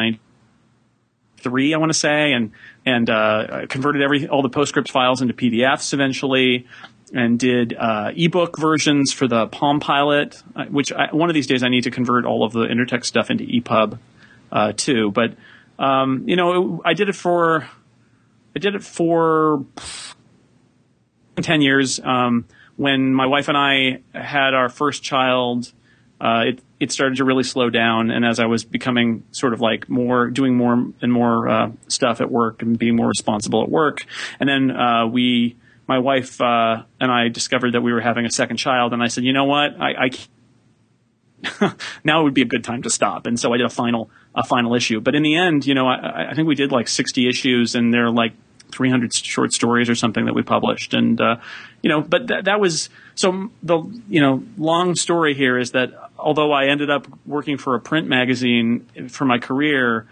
'93, 1.43 1.73
I 1.73 1.77
want 1.77 1.91
to 1.91 1.97
say, 1.97 2.33
and 2.33 2.51
and 2.85 3.09
uh, 3.09 3.65
converted 3.69 4.01
every 4.01 4.27
all 4.27 4.41
the 4.41 4.49
PostScript 4.49 4.89
files 4.89 5.21
into 5.21 5.33
PDFs 5.33 5.93
eventually 5.93 6.67
and 7.13 7.37
did 7.37 7.75
uh, 7.77 8.11
ebook 8.15 8.57
versions 8.57 9.13
for 9.13 9.27
the 9.27 9.47
Palm 9.47 9.79
Pilot, 9.79 10.41
uh, 10.55 10.65
which 10.65 10.91
I, 10.91 11.09
one 11.13 11.29
of 11.29 11.35
these 11.35 11.45
days 11.45 11.63
I 11.63 11.69
need 11.69 11.83
to 11.83 11.91
convert 11.91 12.25
all 12.25 12.43
of 12.43 12.53
the 12.53 12.65
Intertext 12.65 13.05
stuff 13.05 13.29
into 13.29 13.43
EPUB 13.43 13.99
uh, 14.51 14.73
too. 14.75 15.11
But 15.11 15.35
um, 15.77 16.23
you 16.27 16.35
know, 16.35 16.81
I 16.83 16.93
did 16.93 17.09
it 17.09 17.15
for 17.15 17.69
I 18.55 18.59
did 18.59 18.75
it 18.75 18.83
for 18.83 19.65
ten 21.41 21.61
years. 21.61 21.99
Um, 21.99 22.45
when 22.75 23.13
my 23.13 23.27
wife 23.27 23.49
and 23.49 23.57
I 23.57 24.01
had 24.13 24.55
our 24.55 24.69
first 24.69 25.03
child, 25.03 25.71
uh, 26.23 26.43
it 26.47 26.61
it 26.79 26.91
started 26.91 27.17
to 27.17 27.25
really 27.25 27.43
slow 27.43 27.69
down, 27.69 28.09
and 28.09 28.23
as 28.25 28.39
I 28.39 28.45
was 28.45 28.63
becoming 28.63 29.23
sort 29.31 29.53
of 29.53 29.59
like 29.59 29.89
more 29.89 30.29
doing 30.29 30.55
more 30.55 30.85
and 31.01 31.11
more 31.11 31.49
uh, 31.49 31.71
stuff 31.89 32.21
at 32.21 32.31
work 32.31 32.61
and 32.61 32.79
being 32.79 32.95
more 32.95 33.09
responsible 33.09 33.61
at 33.61 33.69
work, 33.69 34.05
and 34.39 34.47
then 34.47 34.71
uh, 34.71 35.05
we 35.05 35.57
my 35.85 35.99
wife 35.99 36.39
uh, 36.39 36.83
and 37.01 37.11
I 37.11 37.27
discovered 37.27 37.73
that 37.73 37.81
we 37.81 37.91
were 37.91 37.99
having 37.99 38.25
a 38.25 38.31
second 38.31 38.55
child, 38.55 38.93
and 38.93 39.03
I 39.03 39.07
said, 39.07 39.25
you 39.25 39.33
know 39.33 39.43
what, 39.43 39.75
I, 39.81 40.09
I 41.51 41.73
now 42.05 42.23
would 42.23 42.33
be 42.33 42.41
a 42.41 42.45
good 42.45 42.63
time 42.63 42.83
to 42.83 42.89
stop. 42.89 43.25
And 43.25 43.37
so 43.37 43.53
I 43.53 43.57
did 43.57 43.65
a 43.65 43.69
final 43.69 44.09
a 44.33 44.43
final 44.45 44.75
issue. 44.75 45.01
But 45.01 45.15
in 45.15 45.23
the 45.23 45.35
end, 45.35 45.65
you 45.65 45.75
know, 45.75 45.87
I, 45.87 46.31
I 46.31 46.33
think 46.35 46.47
we 46.47 46.55
did 46.55 46.71
like 46.71 46.87
60 46.87 47.27
issues, 47.27 47.75
and 47.75 47.93
there 47.93 48.05
are 48.05 48.11
like 48.11 48.33
300 48.71 49.13
short 49.13 49.53
stories 49.53 49.89
or 49.89 49.95
something 49.95 50.25
that 50.25 50.33
we 50.33 50.41
published. 50.41 50.93
And 50.93 51.19
uh, 51.19 51.37
you 51.81 51.89
know, 51.89 52.01
but 52.01 52.27
th- 52.27 52.45
that 52.45 52.59
was 52.59 52.89
so 53.15 53.51
the 53.61 53.79
you 54.09 54.21
know 54.21 54.43
long 54.57 54.95
story 54.95 55.33
here 55.33 55.57
is 55.57 55.71
that 55.71 55.91
although 56.23 56.51
I 56.51 56.67
ended 56.67 56.89
up 56.89 57.07
working 57.25 57.57
for 57.57 57.75
a 57.75 57.79
print 57.79 58.07
magazine 58.07 58.87
for 59.09 59.25
my 59.25 59.37
career, 59.37 60.07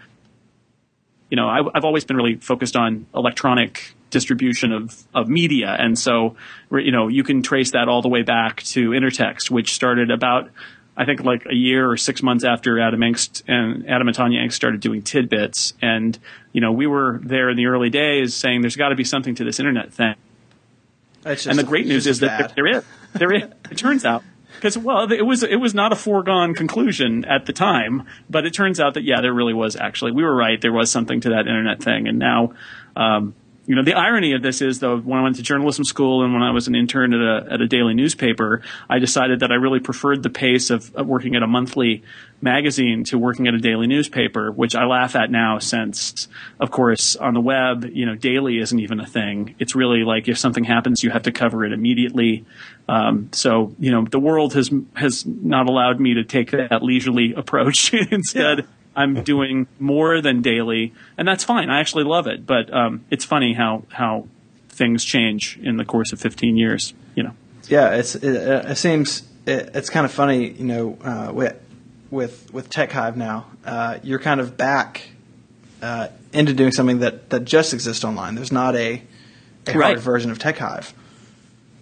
you 1.30 1.36
know, 1.36 1.48
I, 1.48 1.60
I've 1.74 1.84
always 1.84 2.04
been 2.04 2.16
really 2.16 2.36
focused 2.36 2.76
on 2.76 3.06
electronic 3.14 3.94
distribution 4.10 4.72
of, 4.72 5.02
of 5.14 5.28
media. 5.28 5.74
And 5.76 5.98
so, 5.98 6.36
you 6.70 6.92
know, 6.92 7.08
you 7.08 7.24
can 7.24 7.42
trace 7.42 7.70
that 7.70 7.88
all 7.88 8.02
the 8.02 8.10
way 8.10 8.22
back 8.22 8.62
to 8.64 8.90
Intertext, 8.90 9.50
which 9.50 9.72
started 9.72 10.10
about, 10.10 10.50
I 10.94 11.06
think 11.06 11.24
like 11.24 11.46
a 11.50 11.54
year 11.54 11.90
or 11.90 11.96
six 11.96 12.22
months 12.22 12.44
after 12.44 12.78
Adam 12.78 13.00
Engst 13.00 13.42
and 13.48 13.88
Adam 13.88 14.08
and 14.08 14.16
Tonya 14.16 14.44
Engst 14.44 14.52
started 14.52 14.80
doing 14.80 15.00
tidbits. 15.00 15.72
And, 15.80 16.18
you 16.52 16.60
know, 16.60 16.72
we 16.72 16.86
were 16.86 17.18
there 17.24 17.48
in 17.48 17.56
the 17.56 17.66
early 17.66 17.88
days 17.88 18.34
saying 18.34 18.60
there's 18.60 18.76
got 18.76 18.90
to 18.90 18.96
be 18.96 19.04
something 19.04 19.34
to 19.36 19.44
this 19.44 19.58
internet 19.58 19.94
thing. 19.94 20.14
And 21.24 21.58
the 21.58 21.64
great 21.64 21.86
news 21.86 22.06
is 22.06 22.20
bad. 22.20 22.40
that 22.40 22.54
there 22.54 22.66
is. 22.66 22.84
There 23.14 23.32
is. 23.32 23.44
It 23.70 23.78
turns 23.78 24.04
out 24.04 24.22
because 24.54 24.78
well, 24.78 25.10
it 25.10 25.22
was 25.26 25.42
it 25.42 25.56
was 25.56 25.74
not 25.74 25.92
a 25.92 25.96
foregone 25.96 26.54
conclusion 26.54 27.24
at 27.24 27.46
the 27.46 27.52
time, 27.52 28.06
but 28.30 28.46
it 28.46 28.52
turns 28.52 28.80
out 28.80 28.94
that 28.94 29.04
yeah, 29.04 29.20
there 29.20 29.32
really 29.32 29.54
was 29.54 29.76
actually 29.76 30.12
we 30.12 30.22
were 30.22 30.34
right. 30.34 30.60
There 30.60 30.72
was 30.72 30.90
something 30.90 31.20
to 31.22 31.30
that 31.30 31.40
internet 31.40 31.82
thing, 31.82 32.08
and 32.08 32.18
now 32.18 32.52
um, 32.96 33.34
you 33.64 33.76
know, 33.76 33.84
the 33.84 33.94
irony 33.94 34.32
of 34.32 34.42
this 34.42 34.60
is 34.60 34.80
though, 34.80 34.98
when 34.98 35.20
I 35.20 35.22
went 35.22 35.36
to 35.36 35.42
journalism 35.42 35.84
school 35.84 36.24
and 36.24 36.32
when 36.32 36.42
I 36.42 36.50
was 36.50 36.66
an 36.66 36.74
intern 36.74 37.14
at 37.14 37.20
a, 37.20 37.52
at 37.52 37.60
a 37.60 37.68
daily 37.68 37.94
newspaper, 37.94 38.62
I 38.90 38.98
decided 38.98 39.40
that 39.40 39.52
I 39.52 39.54
really 39.54 39.78
preferred 39.78 40.22
the 40.22 40.30
pace 40.30 40.70
of, 40.70 40.92
of, 40.96 41.06
working 41.06 41.36
at 41.36 41.44
a 41.44 41.46
monthly 41.46 42.02
magazine 42.40 43.04
to 43.04 43.18
working 43.18 43.46
at 43.46 43.54
a 43.54 43.58
daily 43.58 43.86
newspaper, 43.86 44.50
which 44.50 44.74
I 44.74 44.84
laugh 44.84 45.14
at 45.14 45.30
now 45.30 45.60
since, 45.60 46.26
of 46.58 46.72
course, 46.72 47.14
on 47.14 47.34
the 47.34 47.40
web, 47.40 47.84
you 47.92 48.04
know, 48.04 48.16
daily 48.16 48.58
isn't 48.58 48.78
even 48.78 48.98
a 48.98 49.06
thing. 49.06 49.54
It's 49.60 49.76
really 49.76 50.02
like 50.02 50.26
if 50.26 50.38
something 50.38 50.64
happens, 50.64 51.04
you 51.04 51.10
have 51.10 51.22
to 51.24 51.32
cover 51.32 51.64
it 51.64 51.72
immediately. 51.72 52.44
Um, 52.88 53.28
so, 53.32 53.76
you 53.78 53.92
know, 53.92 54.04
the 54.04 54.18
world 54.18 54.54
has, 54.54 54.70
has 54.94 55.24
not 55.24 55.68
allowed 55.68 56.00
me 56.00 56.14
to 56.14 56.24
take 56.24 56.50
that 56.50 56.82
leisurely 56.82 57.32
approach. 57.36 57.94
Instead, 57.94 58.58
yeah 58.58 58.64
I'm 58.94 59.22
doing 59.22 59.66
more 59.78 60.20
than 60.20 60.42
daily, 60.42 60.92
and 61.16 61.26
that's 61.26 61.44
fine. 61.44 61.70
I 61.70 61.80
actually 61.80 62.04
love 62.04 62.26
it, 62.26 62.46
but 62.46 62.72
um, 62.72 63.04
it's 63.10 63.24
funny 63.24 63.54
how 63.54 63.84
how 63.90 64.26
things 64.68 65.04
change 65.04 65.58
in 65.62 65.76
the 65.76 65.84
course 65.84 66.12
of 66.12 66.20
15 66.20 66.56
years. 66.56 66.94
You 67.14 67.24
know. 67.24 67.32
Yeah, 67.68 67.94
it's 67.94 68.14
it, 68.14 68.24
it 68.24 68.76
seems 68.76 69.22
it, 69.46 69.70
it's 69.74 69.90
kind 69.90 70.04
of 70.04 70.12
funny. 70.12 70.50
You 70.50 70.64
know, 70.64 70.98
uh, 71.02 71.32
with 71.32 71.58
with 72.10 72.52
with 72.52 72.70
TechHive 72.70 73.16
now, 73.16 73.46
uh, 73.64 73.98
you're 74.02 74.18
kind 74.18 74.40
of 74.40 74.56
back 74.56 75.08
uh, 75.80 76.08
into 76.32 76.52
doing 76.52 76.72
something 76.72 77.00
that 77.00 77.30
that 77.30 77.44
just 77.44 77.72
exists 77.72 78.04
online. 78.04 78.34
There's 78.34 78.52
not 78.52 78.76
a 78.76 79.02
a 79.66 79.72
right. 79.72 79.86
hard 79.86 80.00
version 80.00 80.30
of 80.30 80.38
TechHive. 80.38 80.92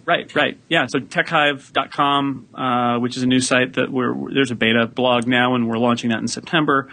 Right, 0.05 0.33
right. 0.35 0.57
Yeah, 0.67 0.87
so 0.87 0.99
techhive.com, 0.99 2.47
uh, 2.55 2.99
which 2.99 3.17
is 3.17 3.23
a 3.23 3.27
new 3.27 3.39
site 3.39 3.73
that 3.73 3.91
we're, 3.91 4.33
there's 4.33 4.51
a 4.51 4.55
beta 4.55 4.87
blog 4.87 5.27
now 5.27 5.55
and 5.55 5.69
we're 5.69 5.77
launching 5.77 6.09
that 6.09 6.19
in 6.19 6.27
September. 6.27 6.89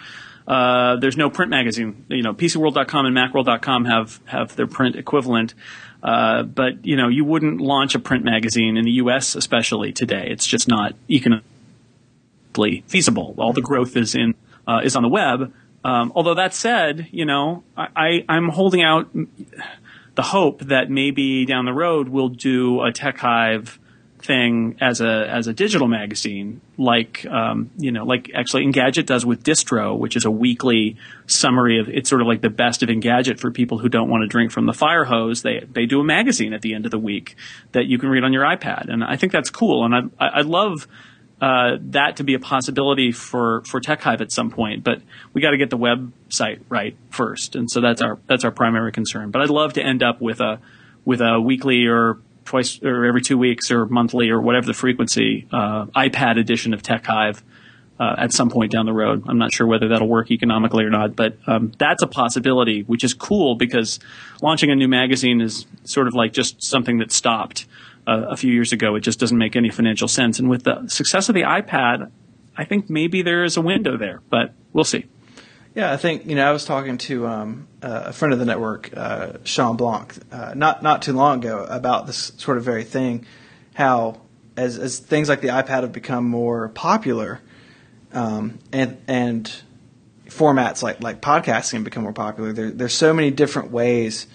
Uh, 0.46 0.96
there's 0.96 1.16
no 1.16 1.30
print 1.30 1.50
magazine. 1.50 2.04
You 2.08 2.22
know, 2.22 2.32
PCWorld.com 2.32 3.06
and 3.06 3.16
Macworld.com 3.16 3.84
have, 3.86 4.20
have 4.26 4.56
their 4.56 4.66
print 4.66 4.96
equivalent. 4.96 5.54
Uh, 6.02 6.42
but, 6.42 6.86
you 6.86 6.96
know, 6.96 7.08
you 7.08 7.24
wouldn't 7.24 7.60
launch 7.60 7.94
a 7.94 7.98
print 7.98 8.24
magazine 8.24 8.76
in 8.76 8.84
the 8.84 8.92
U.S. 8.92 9.34
especially 9.34 9.92
today. 9.92 10.28
It's 10.30 10.46
just 10.46 10.68
not 10.68 10.94
economically 11.10 12.84
feasible. 12.86 13.34
All 13.38 13.52
the 13.52 13.60
growth 13.60 13.96
is 13.96 14.14
in, 14.14 14.34
uh, 14.66 14.80
is 14.84 14.96
on 14.96 15.02
the 15.02 15.08
web. 15.08 15.52
Um, 15.84 16.12
although 16.14 16.34
that 16.34 16.54
said, 16.54 17.08
you 17.10 17.24
know, 17.24 17.64
I, 17.76 17.88
I, 17.96 18.24
I'm 18.28 18.48
holding 18.48 18.82
out 18.82 19.08
the 20.18 20.22
hope 20.22 20.62
that 20.62 20.90
maybe 20.90 21.44
down 21.44 21.64
the 21.64 21.72
road 21.72 22.08
we'll 22.08 22.28
do 22.28 22.80
a 22.80 22.90
TechHive 22.90 23.78
thing 24.20 24.76
as 24.80 25.00
a 25.00 25.28
as 25.28 25.46
a 25.46 25.52
digital 25.52 25.86
magazine, 25.86 26.60
like 26.76 27.24
um, 27.26 27.70
you 27.78 27.92
know, 27.92 28.04
like 28.04 28.28
actually 28.34 28.66
Engadget 28.66 29.06
does 29.06 29.24
with 29.24 29.44
Distro, 29.44 29.96
which 29.96 30.16
is 30.16 30.24
a 30.24 30.30
weekly 30.32 30.96
summary 31.28 31.78
of 31.78 31.88
it's 31.88 32.08
sort 32.08 32.20
of 32.20 32.26
like 32.26 32.40
the 32.40 32.50
best 32.50 32.82
of 32.82 32.88
Engadget 32.88 33.38
for 33.38 33.52
people 33.52 33.78
who 33.78 33.88
don't 33.88 34.10
want 34.10 34.22
to 34.22 34.26
drink 34.26 34.50
from 34.50 34.66
the 34.66 34.72
fire 34.72 35.04
hose. 35.04 35.42
They 35.42 35.64
they 35.72 35.86
do 35.86 36.00
a 36.00 36.04
magazine 36.04 36.52
at 36.52 36.62
the 36.62 36.74
end 36.74 36.84
of 36.84 36.90
the 36.90 36.98
week 36.98 37.36
that 37.70 37.86
you 37.86 37.96
can 37.96 38.08
read 38.08 38.24
on 38.24 38.32
your 38.32 38.42
iPad, 38.42 38.92
and 38.92 39.04
I 39.04 39.14
think 39.16 39.30
that's 39.30 39.50
cool. 39.50 39.84
And 39.84 40.10
I 40.18 40.26
I 40.26 40.40
love 40.40 40.88
uh, 41.40 41.76
that 41.80 42.16
to 42.16 42.24
be 42.24 42.34
a 42.34 42.38
possibility 42.38 43.12
for 43.12 43.62
for 43.62 43.80
TechHive 43.80 44.20
at 44.20 44.32
some 44.32 44.50
point. 44.50 44.82
But 44.82 45.02
we 45.32 45.40
got 45.40 45.50
to 45.50 45.56
get 45.56 45.70
the 45.70 45.78
website 45.78 46.60
right 46.68 46.96
first, 47.10 47.54
and 47.54 47.70
so 47.70 47.80
that's 47.80 48.02
our 48.02 48.18
that's 48.26 48.44
our 48.44 48.50
primary 48.50 48.92
concern. 48.92 49.30
But 49.30 49.42
I'd 49.42 49.50
love 49.50 49.74
to 49.74 49.82
end 49.82 50.02
up 50.02 50.20
with 50.20 50.40
a 50.40 50.60
with 51.04 51.20
a 51.20 51.40
weekly 51.40 51.86
or 51.86 52.18
twice 52.44 52.82
or 52.82 53.04
every 53.04 53.22
two 53.22 53.38
weeks 53.38 53.70
or 53.70 53.86
monthly 53.86 54.30
or 54.30 54.40
whatever 54.40 54.66
the 54.66 54.74
frequency 54.74 55.46
uh, 55.52 55.86
iPad 55.86 56.38
edition 56.38 56.74
of 56.74 56.82
TechHive. 56.82 57.42
Uh, 58.00 58.14
at 58.16 58.32
some 58.32 58.48
point 58.48 58.70
down 58.70 58.86
the 58.86 58.92
road, 58.92 59.24
I'm 59.26 59.38
not 59.38 59.52
sure 59.52 59.66
whether 59.66 59.88
that'll 59.88 60.06
work 60.06 60.30
economically 60.30 60.84
or 60.84 60.88
not, 60.88 61.16
but 61.16 61.36
um, 61.48 61.72
that's 61.78 62.00
a 62.00 62.06
possibility, 62.06 62.82
which 62.82 63.02
is 63.02 63.12
cool 63.12 63.56
because 63.56 63.98
launching 64.40 64.70
a 64.70 64.76
new 64.76 64.86
magazine 64.86 65.40
is 65.40 65.66
sort 65.82 66.06
of 66.06 66.14
like 66.14 66.32
just 66.32 66.62
something 66.62 66.98
that 66.98 67.10
stopped 67.10 67.66
a, 68.08 68.36
few 68.36 68.52
years 68.52 68.72
ago. 68.72 68.94
It 68.94 69.00
just 69.00 69.20
doesn't 69.20 69.36
make 69.36 69.56
any 69.56 69.70
financial 69.70 70.08
sense. 70.08 70.38
And 70.38 70.48
with 70.48 70.64
the 70.64 70.88
success 70.88 71.28
of 71.28 71.34
the 71.34 71.42
iPad, 71.42 72.10
I 72.56 72.64
think 72.64 72.90
maybe 72.90 73.22
there 73.22 73.44
is 73.44 73.56
a 73.56 73.60
window 73.60 73.96
there, 73.96 74.22
but 74.30 74.52
we'll 74.72 74.84
see. 74.84 75.06
Yeah, 75.74 75.92
I 75.92 75.96
think 75.96 76.26
you 76.26 76.34
know 76.34 76.48
I 76.48 76.50
was 76.50 76.64
talking 76.64 76.98
to 76.98 77.26
um, 77.26 77.68
a 77.82 78.12
friend 78.12 78.32
of 78.32 78.40
the 78.40 78.44
network, 78.44 78.90
uh, 78.96 79.34
Shawn 79.44 79.76
Blanc, 79.76 80.12
uh, 80.32 80.54
not 80.56 80.82
not 80.82 81.02
too 81.02 81.12
long 81.12 81.38
ago 81.38 81.64
about 81.68 82.06
this 82.06 82.32
sort 82.38 82.56
of 82.56 82.64
very 82.64 82.84
thing. 82.84 83.26
How 83.74 84.20
as 84.56 84.78
as 84.78 84.98
things 84.98 85.28
like 85.28 85.40
the 85.40 85.48
iPad 85.48 85.82
have 85.82 85.92
become 85.92 86.24
more 86.24 86.70
popular, 86.70 87.40
um, 88.12 88.58
and 88.72 88.96
and 89.06 89.52
formats 90.26 90.82
like 90.82 91.02
like 91.02 91.20
podcasting 91.20 91.84
become 91.84 92.02
more 92.02 92.12
popular. 92.12 92.52
There, 92.52 92.70
there's 92.70 92.94
so 92.94 93.12
many 93.12 93.30
different 93.30 93.70
ways 93.70 94.26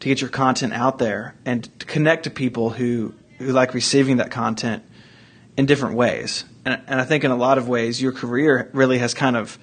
to 0.00 0.08
get 0.08 0.20
your 0.20 0.30
content 0.30 0.72
out 0.72 0.98
there 0.98 1.34
and 1.44 1.64
to 1.80 1.86
connect 1.86 2.24
to 2.24 2.30
people 2.30 2.70
who 2.70 3.14
who 3.42 3.52
like 3.52 3.74
receiving 3.74 4.18
that 4.18 4.30
content 4.30 4.82
in 5.56 5.66
different 5.66 5.96
ways. 5.96 6.44
And, 6.64 6.80
and 6.86 7.00
I 7.00 7.04
think 7.04 7.24
in 7.24 7.30
a 7.30 7.36
lot 7.36 7.58
of 7.58 7.68
ways, 7.68 8.00
your 8.00 8.12
career 8.12 8.70
really 8.72 8.98
has 8.98 9.14
kind 9.14 9.36
of 9.36 9.58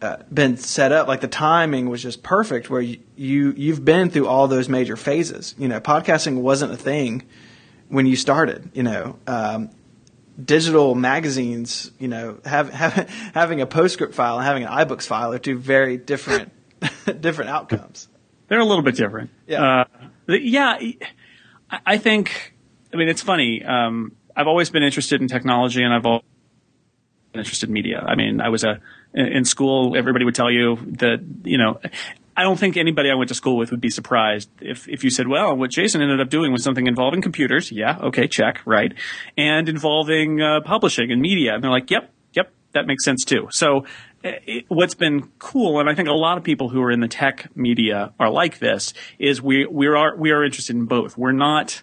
uh, 0.00 0.18
been 0.32 0.56
set 0.56 0.92
up. 0.92 1.08
Like 1.08 1.20
the 1.20 1.28
timing 1.28 1.88
was 1.88 2.02
just 2.02 2.22
perfect, 2.22 2.70
where 2.70 2.80
you, 2.80 2.98
you 3.16 3.52
you've 3.56 3.84
been 3.84 4.10
through 4.10 4.28
all 4.28 4.48
those 4.48 4.68
major 4.68 4.96
phases. 4.96 5.54
You 5.58 5.68
know, 5.68 5.80
podcasting 5.80 6.40
wasn't 6.40 6.72
a 6.72 6.76
thing 6.76 7.24
when 7.88 8.06
you 8.06 8.16
started. 8.16 8.70
You 8.74 8.84
know, 8.84 9.18
um, 9.26 9.70
digital 10.42 10.94
magazines. 10.94 11.90
You 11.98 12.08
know, 12.08 12.38
have, 12.44 12.70
have, 12.72 13.08
having 13.34 13.60
a 13.60 13.66
PostScript 13.66 14.14
file 14.14 14.36
and 14.36 14.44
having 14.44 14.64
an 14.64 14.70
iBooks 14.70 15.06
file 15.06 15.32
are 15.32 15.38
two 15.38 15.58
very 15.58 15.96
different 15.96 16.52
different 17.20 17.50
outcomes. 17.50 18.08
They're 18.48 18.60
a 18.60 18.64
little 18.64 18.84
bit 18.84 18.96
different. 18.96 19.30
Yeah. 19.46 19.84
Uh, 20.28 20.34
yeah. 20.34 20.80
I 21.70 21.98
think 21.98 22.54
I 22.92 22.96
mean, 22.96 23.08
it's 23.08 23.22
funny. 23.22 23.64
Um, 23.64 24.16
I've 24.36 24.46
always 24.46 24.70
been 24.70 24.82
interested 24.82 25.20
in 25.20 25.28
technology, 25.28 25.82
and 25.82 25.92
I've 25.92 26.06
always 26.06 26.24
been 27.32 27.40
interested 27.40 27.68
in 27.68 27.72
media. 27.72 28.04
I 28.06 28.14
mean, 28.14 28.40
I 28.40 28.48
was 28.48 28.64
a 28.64 28.80
in 29.14 29.44
school. 29.44 29.96
Everybody 29.96 30.24
would 30.24 30.34
tell 30.34 30.50
you 30.50 30.76
that 30.98 31.20
you 31.44 31.58
know. 31.58 31.80
I 32.36 32.42
don't 32.42 32.56
think 32.56 32.76
anybody 32.76 33.10
I 33.10 33.14
went 33.14 33.30
to 33.30 33.34
school 33.34 33.56
with 33.56 33.72
would 33.72 33.80
be 33.80 33.90
surprised 33.90 34.48
if, 34.60 34.88
if 34.88 35.02
you 35.02 35.10
said, 35.10 35.26
well, 35.26 35.56
what 35.56 35.70
Jason 35.70 36.00
ended 36.00 36.20
up 36.20 36.30
doing 36.30 36.52
was 36.52 36.62
something 36.62 36.86
involving 36.86 37.20
computers. 37.20 37.72
Yeah. 37.72 37.98
Okay. 38.00 38.28
Check. 38.28 38.60
Right. 38.64 38.94
And 39.36 39.68
involving 39.68 40.40
uh, 40.40 40.60
publishing 40.64 41.10
and 41.10 41.20
media. 41.20 41.54
And 41.54 41.64
they're 41.64 41.70
like, 41.72 41.90
yep, 41.90 42.12
yep, 42.34 42.52
that 42.74 42.86
makes 42.86 43.04
sense 43.04 43.24
too. 43.24 43.48
So 43.50 43.86
it, 44.22 44.66
what's 44.68 44.94
been 44.94 45.32
cool, 45.40 45.80
and 45.80 45.90
I 45.90 45.96
think 45.96 46.08
a 46.08 46.12
lot 46.12 46.38
of 46.38 46.44
people 46.44 46.68
who 46.68 46.80
are 46.80 46.92
in 46.92 47.00
the 47.00 47.08
tech 47.08 47.48
media 47.56 48.12
are 48.20 48.30
like 48.30 48.60
this, 48.60 48.94
is 49.18 49.42
we, 49.42 49.66
we 49.66 49.88
are, 49.88 50.16
we 50.16 50.30
are 50.30 50.44
interested 50.44 50.76
in 50.76 50.84
both. 50.84 51.18
We're 51.18 51.32
not, 51.32 51.82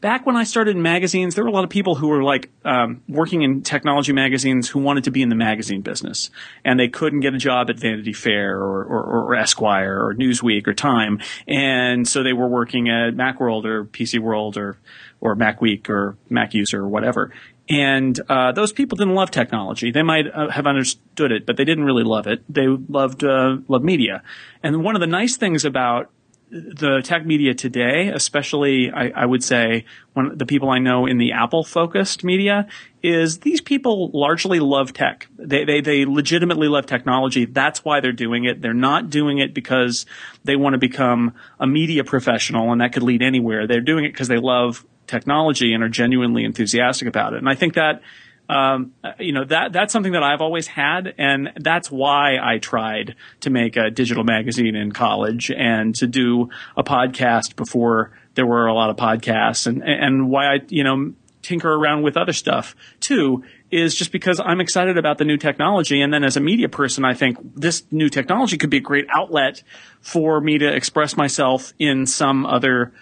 back 0.00 0.26
when 0.26 0.36
I 0.36 0.44
started 0.44 0.76
in 0.76 0.82
magazines, 0.82 1.34
there 1.34 1.44
were 1.44 1.50
a 1.50 1.52
lot 1.52 1.64
of 1.64 1.70
people 1.70 1.94
who 1.94 2.08
were 2.08 2.22
like 2.22 2.50
um, 2.64 3.02
working 3.08 3.42
in 3.42 3.62
technology 3.62 4.12
magazines 4.12 4.68
who 4.68 4.78
wanted 4.78 5.04
to 5.04 5.10
be 5.10 5.22
in 5.22 5.28
the 5.28 5.34
magazine 5.34 5.80
business, 5.80 6.30
and 6.64 6.78
they 6.78 6.88
couldn't 6.88 7.20
get 7.20 7.34
a 7.34 7.38
job 7.38 7.70
at 7.70 7.78
Vanity 7.78 8.12
Fair 8.12 8.56
or, 8.56 8.84
or, 8.84 9.02
or 9.04 9.34
Esquire 9.34 10.04
or 10.04 10.14
Newsweek 10.14 10.66
or 10.66 10.74
Time, 10.74 11.20
and 11.46 12.06
so 12.06 12.22
they 12.22 12.32
were 12.32 12.48
working 12.48 12.88
at 12.88 13.14
MacWorld 13.14 13.64
or 13.64 13.84
PC 13.84 14.18
World 14.18 14.56
or 14.56 14.78
or 15.20 15.34
MacWeek 15.34 15.88
or 15.88 16.16
MacUser 16.30 16.74
or 16.74 16.88
whatever. 16.88 17.32
And 17.70 18.18
uh, 18.30 18.52
those 18.52 18.72
people 18.72 18.96
didn't 18.96 19.14
love 19.14 19.30
technology. 19.30 19.90
They 19.90 20.02
might 20.02 20.26
uh, 20.32 20.48
have 20.48 20.66
understood 20.66 21.32
it, 21.32 21.44
but 21.44 21.58
they 21.58 21.64
didn't 21.64 21.84
really 21.84 22.04
love 22.04 22.26
it. 22.26 22.42
They 22.48 22.66
loved 22.66 23.24
uh, 23.24 23.58
loved 23.68 23.84
media. 23.84 24.22
And 24.62 24.82
one 24.82 24.94
of 24.94 25.00
the 25.00 25.06
nice 25.06 25.36
things 25.36 25.64
about 25.64 26.10
the 26.50 27.02
tech 27.02 27.26
media 27.26 27.54
today, 27.54 28.08
especially 28.08 28.90
I, 28.90 29.08
I, 29.10 29.26
would 29.26 29.44
say 29.44 29.84
one 30.14 30.36
the 30.36 30.46
people 30.46 30.70
I 30.70 30.78
know 30.78 31.06
in 31.06 31.18
the 31.18 31.32
Apple 31.32 31.62
focused 31.62 32.24
media, 32.24 32.66
is 33.02 33.40
these 33.40 33.60
people 33.60 34.10
largely 34.14 34.58
love 34.58 34.92
tech. 34.92 35.28
They, 35.36 35.64
they 35.64 35.80
they 35.80 36.04
legitimately 36.06 36.68
love 36.68 36.86
technology. 36.86 37.44
That's 37.44 37.84
why 37.84 38.00
they're 38.00 38.12
doing 38.12 38.44
it. 38.44 38.62
They're 38.62 38.72
not 38.72 39.10
doing 39.10 39.38
it 39.38 39.52
because 39.52 40.06
they 40.44 40.56
want 40.56 40.74
to 40.74 40.78
become 40.78 41.34
a 41.60 41.66
media 41.66 42.02
professional 42.02 42.72
and 42.72 42.80
that 42.80 42.92
could 42.92 43.02
lead 43.02 43.22
anywhere. 43.22 43.66
They're 43.66 43.80
doing 43.80 44.04
it 44.04 44.12
because 44.12 44.28
they 44.28 44.38
love 44.38 44.86
technology 45.06 45.74
and 45.74 45.82
are 45.82 45.88
genuinely 45.88 46.44
enthusiastic 46.44 47.08
about 47.08 47.34
it. 47.34 47.38
And 47.38 47.48
I 47.48 47.54
think 47.54 47.74
that 47.74 48.00
um, 48.48 48.94
you 49.18 49.32
know 49.32 49.44
that 49.44 49.72
that's 49.72 49.92
something 49.92 50.12
that 50.12 50.22
I've 50.22 50.40
always 50.40 50.66
had, 50.66 51.14
and 51.18 51.52
that's 51.56 51.90
why 51.90 52.38
I 52.42 52.58
tried 52.58 53.14
to 53.40 53.50
make 53.50 53.76
a 53.76 53.90
digital 53.90 54.24
magazine 54.24 54.74
in 54.74 54.92
college 54.92 55.50
and 55.50 55.94
to 55.96 56.06
do 56.06 56.48
a 56.76 56.82
podcast 56.82 57.56
before 57.56 58.12
there 58.34 58.46
were 58.46 58.66
a 58.66 58.74
lot 58.74 58.88
of 58.88 58.96
podcasts, 58.96 59.66
and 59.66 59.82
and 59.82 60.30
why 60.30 60.54
I 60.54 60.58
you 60.68 60.82
know 60.82 61.12
tinker 61.42 61.72
around 61.72 62.02
with 62.02 62.16
other 62.16 62.32
stuff 62.32 62.74
too 63.00 63.44
is 63.70 63.94
just 63.94 64.12
because 64.12 64.40
I'm 64.40 64.60
excited 64.60 64.96
about 64.96 65.18
the 65.18 65.24
new 65.24 65.36
technology, 65.36 66.00
and 66.00 66.12
then 66.12 66.24
as 66.24 66.36
a 66.36 66.40
media 66.40 66.70
person, 66.70 67.04
I 67.04 67.12
think 67.12 67.36
this 67.54 67.84
new 67.90 68.08
technology 68.08 68.56
could 68.56 68.70
be 68.70 68.78
a 68.78 68.80
great 68.80 69.06
outlet 69.14 69.62
for 70.00 70.40
me 70.40 70.56
to 70.58 70.74
express 70.74 71.18
myself 71.18 71.74
in 71.78 72.06
some 72.06 72.46
other 72.46 72.92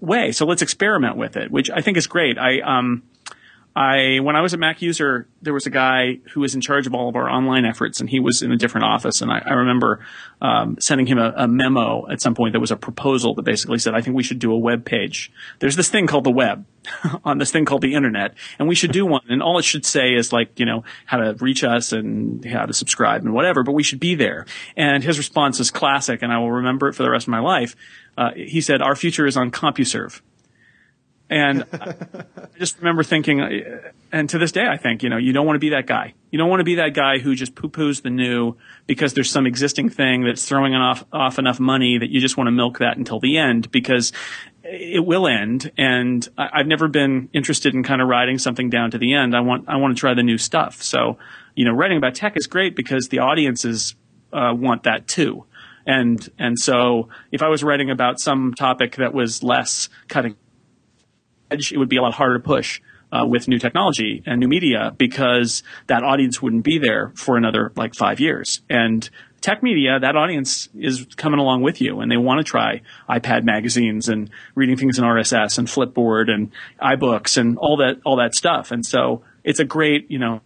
way. 0.00 0.32
So 0.32 0.46
let's 0.46 0.62
experiment 0.62 1.16
with 1.16 1.36
it, 1.36 1.50
which 1.52 1.70
I 1.70 1.80
think 1.80 1.96
is 1.96 2.08
great. 2.08 2.38
I 2.38 2.60
um 2.60 3.04
I 3.76 4.20
when 4.20 4.36
I 4.36 4.40
was 4.40 4.54
a 4.54 4.56
Mac 4.56 4.80
user, 4.80 5.28
there 5.42 5.52
was 5.52 5.66
a 5.66 5.70
guy 5.70 6.20
who 6.32 6.40
was 6.40 6.54
in 6.54 6.62
charge 6.62 6.86
of 6.86 6.94
all 6.94 7.10
of 7.10 7.14
our 7.14 7.28
online 7.28 7.66
efforts, 7.66 8.00
and 8.00 8.08
he 8.08 8.20
was 8.20 8.40
in 8.40 8.50
a 8.50 8.56
different 8.56 8.86
office. 8.86 9.20
And 9.20 9.30
I, 9.30 9.42
I 9.44 9.52
remember 9.52 10.00
um, 10.40 10.78
sending 10.80 11.06
him 11.06 11.18
a, 11.18 11.34
a, 11.36 11.46
memo 11.46 12.10
at 12.10 12.22
some 12.22 12.34
point 12.34 12.54
that 12.54 12.60
was 12.60 12.70
a 12.70 12.76
proposal 12.76 13.34
that 13.34 13.42
basically 13.42 13.78
said, 13.78 13.94
"I 13.94 14.00
think 14.00 14.16
we 14.16 14.22
should 14.22 14.38
do 14.38 14.50
a 14.50 14.58
web 14.58 14.86
page. 14.86 15.30
There's 15.58 15.76
this 15.76 15.90
thing 15.90 16.06
called 16.06 16.24
the 16.24 16.30
web, 16.30 16.64
on 17.24 17.36
this 17.36 17.50
thing 17.50 17.66
called 17.66 17.82
the 17.82 17.92
internet, 17.92 18.34
and 18.58 18.66
we 18.66 18.74
should 18.74 18.92
do 18.92 19.04
one. 19.04 19.20
And 19.28 19.42
all 19.42 19.58
it 19.58 19.64
should 19.66 19.84
say 19.84 20.14
is 20.14 20.32
like, 20.32 20.58
you 20.58 20.64
know, 20.64 20.82
how 21.04 21.18
to 21.18 21.34
reach 21.34 21.62
us 21.62 21.92
and 21.92 22.42
how 22.46 22.64
to 22.64 22.72
subscribe 22.72 23.24
and 23.24 23.34
whatever. 23.34 23.62
But 23.62 23.72
we 23.72 23.82
should 23.82 24.00
be 24.00 24.14
there." 24.14 24.46
And 24.74 25.04
his 25.04 25.18
response 25.18 25.60
is 25.60 25.70
classic, 25.70 26.22
and 26.22 26.32
I 26.32 26.38
will 26.38 26.52
remember 26.52 26.88
it 26.88 26.94
for 26.94 27.02
the 27.02 27.10
rest 27.10 27.26
of 27.26 27.30
my 27.30 27.40
life. 27.40 27.76
Uh, 28.16 28.30
he 28.34 28.62
said, 28.62 28.80
"Our 28.80 28.96
future 28.96 29.26
is 29.26 29.36
on 29.36 29.50
CompuServe." 29.50 30.22
And 31.28 31.64
I 31.72 31.94
just 32.58 32.78
remember 32.78 33.02
thinking, 33.02 33.40
and 34.12 34.28
to 34.30 34.38
this 34.38 34.52
day, 34.52 34.66
I 34.66 34.76
think, 34.76 35.02
you 35.02 35.08
know, 35.08 35.16
you 35.16 35.32
don't 35.32 35.46
want 35.46 35.56
to 35.56 35.60
be 35.60 35.70
that 35.70 35.86
guy. 35.86 36.14
You 36.30 36.38
don't 36.38 36.48
want 36.48 36.60
to 36.60 36.64
be 36.64 36.76
that 36.76 36.94
guy 36.94 37.18
who 37.18 37.34
just 37.34 37.54
poo 37.54 37.68
poos 37.68 38.02
the 38.02 38.10
new 38.10 38.56
because 38.86 39.14
there's 39.14 39.30
some 39.30 39.46
existing 39.46 39.88
thing 39.88 40.24
that's 40.24 40.44
throwing 40.44 40.74
off, 40.74 41.04
off 41.12 41.38
enough 41.38 41.58
money 41.58 41.98
that 41.98 42.10
you 42.10 42.20
just 42.20 42.36
want 42.36 42.46
to 42.48 42.52
milk 42.52 42.78
that 42.78 42.96
until 42.96 43.18
the 43.18 43.38
end 43.38 43.70
because 43.70 44.12
it 44.62 45.04
will 45.04 45.26
end. 45.26 45.70
And 45.76 46.26
I've 46.38 46.66
never 46.66 46.88
been 46.88 47.28
interested 47.32 47.74
in 47.74 47.82
kind 47.82 48.00
of 48.00 48.08
riding 48.08 48.38
something 48.38 48.70
down 48.70 48.92
to 48.92 48.98
the 48.98 49.14
end. 49.14 49.34
I 49.34 49.40
want, 49.40 49.68
I 49.68 49.76
want 49.76 49.96
to 49.96 50.00
try 50.00 50.14
the 50.14 50.22
new 50.22 50.38
stuff. 50.38 50.82
So, 50.82 51.18
you 51.54 51.64
know, 51.64 51.72
writing 51.72 51.98
about 51.98 52.14
tech 52.14 52.36
is 52.36 52.46
great 52.46 52.76
because 52.76 53.08
the 53.08 53.20
audiences 53.20 53.94
uh, 54.32 54.52
want 54.54 54.84
that 54.84 55.08
too. 55.08 55.44
And, 55.86 56.28
and 56.38 56.58
so 56.58 57.08
if 57.30 57.42
I 57.42 57.48
was 57.48 57.62
writing 57.62 57.90
about 57.90 58.18
some 58.18 58.54
topic 58.54 58.96
that 58.96 59.14
was 59.14 59.42
less 59.44 59.88
cutting 60.08 60.36
edge, 61.50 61.72
it 61.72 61.78
would 61.78 61.88
be 61.88 61.96
a 61.96 62.02
lot 62.02 62.14
harder 62.14 62.38
to 62.38 62.44
push. 62.44 62.80
Uh, 63.12 63.24
with 63.24 63.46
new 63.46 63.56
technology 63.56 64.20
and 64.26 64.40
new 64.40 64.48
media 64.48 64.92
because 64.98 65.62
that 65.86 66.02
audience 66.02 66.42
wouldn't 66.42 66.64
be 66.64 66.76
there 66.76 67.12
for 67.14 67.36
another 67.36 67.70
like 67.76 67.94
five 67.94 68.18
years. 68.18 68.62
And 68.68 69.08
tech 69.40 69.62
media, 69.62 70.00
that 70.00 70.16
audience 70.16 70.68
is 70.76 71.06
coming 71.16 71.38
along 71.38 71.62
with 71.62 71.80
you 71.80 72.00
and 72.00 72.10
they 72.10 72.16
want 72.16 72.44
to 72.44 72.44
try 72.44 72.82
iPad 73.08 73.44
magazines 73.44 74.08
and 74.08 74.28
reading 74.56 74.76
things 74.76 74.98
in 74.98 75.04
RSS 75.04 75.56
and 75.56 75.68
Flipboard 75.68 76.28
and 76.28 76.50
iBooks 76.82 77.36
and 77.36 77.56
all 77.58 77.76
that, 77.76 78.00
all 78.04 78.16
that 78.16 78.34
stuff. 78.34 78.72
And 78.72 78.84
so 78.84 79.22
it's 79.44 79.60
a 79.60 79.64
great, 79.64 80.10
you 80.10 80.18
know, 80.18 80.40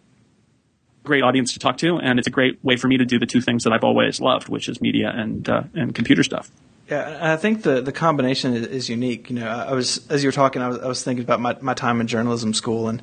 great 1.02 1.22
audience 1.22 1.54
to 1.54 1.58
talk 1.58 1.78
to. 1.78 1.96
And 1.96 2.18
it's 2.18 2.28
a 2.28 2.30
great 2.30 2.62
way 2.62 2.76
for 2.76 2.88
me 2.88 2.98
to 2.98 3.06
do 3.06 3.18
the 3.18 3.24
two 3.24 3.40
things 3.40 3.64
that 3.64 3.72
I've 3.72 3.84
always 3.84 4.20
loved, 4.20 4.50
which 4.50 4.68
is 4.68 4.82
media 4.82 5.10
and, 5.14 5.48
uh, 5.48 5.62
and 5.74 5.94
computer 5.94 6.22
stuff. 6.22 6.50
Yeah, 6.90 7.18
I 7.22 7.36
think 7.36 7.62
the, 7.62 7.80
the 7.80 7.92
combination 7.92 8.52
is, 8.52 8.66
is, 8.66 8.88
unique. 8.88 9.30
You 9.30 9.36
know, 9.36 9.46
I 9.46 9.74
was 9.74 10.04
as 10.10 10.24
you 10.24 10.28
were 10.28 10.32
talking, 10.32 10.60
I 10.60 10.66
was, 10.66 10.78
I 10.80 10.88
was 10.88 11.04
thinking 11.04 11.22
about 11.22 11.40
my, 11.40 11.56
my 11.60 11.72
time 11.72 12.00
in 12.00 12.08
journalism 12.08 12.52
school, 12.52 12.88
and 12.88 13.00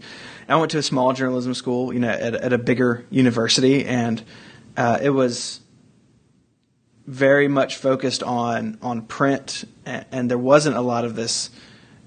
I 0.50 0.58
went 0.58 0.72
to 0.72 0.78
a 0.78 0.84
small 0.84 1.14
journalism 1.14 1.54
school, 1.54 1.94
you 1.94 2.00
know, 2.00 2.10
at, 2.10 2.36
at 2.36 2.52
a 2.52 2.58
bigger 2.58 3.06
university, 3.10 3.86
and 3.86 4.22
uh, 4.76 5.00
it 5.02 5.12
was 5.12 5.62
very 7.06 7.48
much 7.48 7.78
focused 7.78 8.24
on 8.24 8.78
on 8.82 9.04
print, 9.04 9.64
and, 9.86 10.06
and, 10.12 10.30
there 10.30 10.38
wasn't 10.38 10.76
a 10.76 10.82
lot 10.82 11.06
of 11.06 11.16
this, 11.16 11.50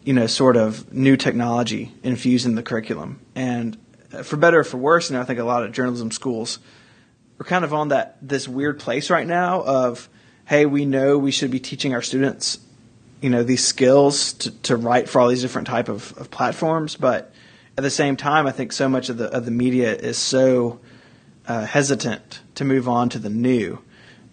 you 0.04 0.12
know, 0.12 0.26
sort 0.26 0.58
of 0.58 0.92
new 0.92 1.16
technology 1.16 1.94
infused 2.02 2.44
in 2.44 2.56
the 2.56 2.62
curriculum. 2.62 3.20
And 3.34 3.78
uh, 4.12 4.22
for 4.22 4.36
better 4.36 4.60
or 4.60 4.64
for 4.64 4.76
worse, 4.76 5.08
you 5.08 5.16
know, 5.16 5.22
I 5.22 5.24
think 5.24 5.38
a 5.38 5.44
lot 5.44 5.62
of 5.62 5.72
journalism 5.72 6.10
schools 6.10 6.58
are 7.40 7.44
kind 7.44 7.64
of 7.64 7.72
on 7.72 7.88
that 7.88 8.18
this 8.20 8.46
weird 8.46 8.78
place 8.78 9.08
right 9.08 9.26
now 9.26 9.62
of 9.62 10.10
hey, 10.50 10.66
we 10.66 10.84
know 10.84 11.16
we 11.16 11.30
should 11.30 11.48
be 11.48 11.60
teaching 11.60 11.94
our 11.94 12.02
students, 12.02 12.58
you 13.20 13.30
know, 13.30 13.44
these 13.44 13.64
skills 13.64 14.32
to, 14.32 14.50
to 14.62 14.76
write 14.76 15.08
for 15.08 15.20
all 15.20 15.28
these 15.28 15.42
different 15.42 15.68
type 15.68 15.88
of, 15.88 16.12
of 16.18 16.28
platforms, 16.28 16.96
but 16.96 17.32
at 17.78 17.84
the 17.84 17.90
same 17.90 18.16
time, 18.16 18.48
I 18.48 18.50
think 18.50 18.72
so 18.72 18.88
much 18.88 19.10
of 19.10 19.16
the 19.16 19.26
of 19.26 19.44
the 19.44 19.52
media 19.52 19.94
is 19.94 20.18
so 20.18 20.80
uh, 21.46 21.66
hesitant 21.66 22.40
to 22.56 22.64
move 22.64 22.88
on 22.88 23.08
to 23.10 23.20
the 23.20 23.30
new, 23.30 23.78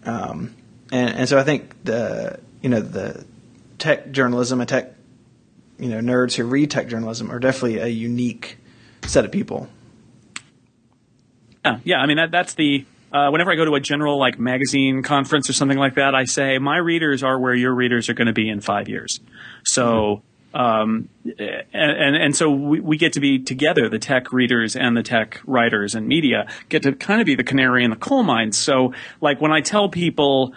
um, 0.06 0.56
and 0.92 1.16
and 1.18 1.30
so 1.30 1.38
I 1.38 1.44
think 1.44 1.84
the 1.84 2.40
you 2.64 2.70
know 2.70 2.82
the 2.82 3.24
tech 3.78 4.10
journalism 4.10 4.60
and 4.60 4.68
tech 4.68 4.96
you 5.78 5.88
know 5.88 6.00
nerds 6.00 6.34
who 6.34 6.46
read 6.46 6.72
tech 6.72 6.88
journalism 6.88 7.32
are 7.32 7.38
definitely 7.38 7.78
a 7.78 7.88
unique 7.88 8.58
set 9.06 9.24
of 9.24 9.32
people. 9.32 9.70
Yeah, 11.64 11.80
yeah. 11.84 11.98
I 12.00 12.08
mean 12.08 12.18
that 12.18 12.32
that's 12.32 12.56
the 12.56 12.86
uh, 13.12 13.30
whenever 13.30 13.52
I 13.52 13.56
go 13.56 13.66
to 13.66 13.76
a 13.76 13.80
general 13.80 14.18
like 14.18 14.40
magazine 14.40 15.02
conference 15.02 15.50
or 15.50 15.54
something 15.54 15.78
like 15.78 15.96
that, 15.96 16.14
I 16.14 16.26
say 16.26 16.58
my 16.58 16.78
readers 16.78 17.24
are 17.24 17.40
where 17.40 17.54
your 17.54 17.74
readers 17.74 18.10
are 18.10 18.14
going 18.14 18.28
to 18.28 18.34
be 18.34 18.50
in 18.50 18.62
five 18.62 18.90
years. 18.90 19.20
So, 19.66 20.22
um, 20.54 21.10
and, 21.24 21.66
and, 21.74 22.16
and 22.16 22.36
so 22.36 22.50
we, 22.50 22.80
we 22.80 22.98
get 22.98 23.14
to 23.14 23.20
be 23.20 23.40
together, 23.40 23.90
the 23.90 24.00
tech 24.00 24.34
readers 24.34 24.76
and 24.76 24.98
the 24.98 25.04
tech 25.04 25.40
writers 25.46 25.96
and 25.96 26.08
media 26.08 26.48
get 26.70 26.84
to 26.84 26.94
kind 26.94 27.22
of 27.22 27.26
be 27.26 27.36
the 27.36 27.44
canary 27.44 27.84
in 27.84 27.92
the 27.92 27.96
coal 27.96 28.24
mine. 28.24 28.52
So, 28.52 28.94
like 29.22 29.40
when 29.40 29.52
I 29.52 29.62
tell 29.62 29.88
people, 29.88 30.54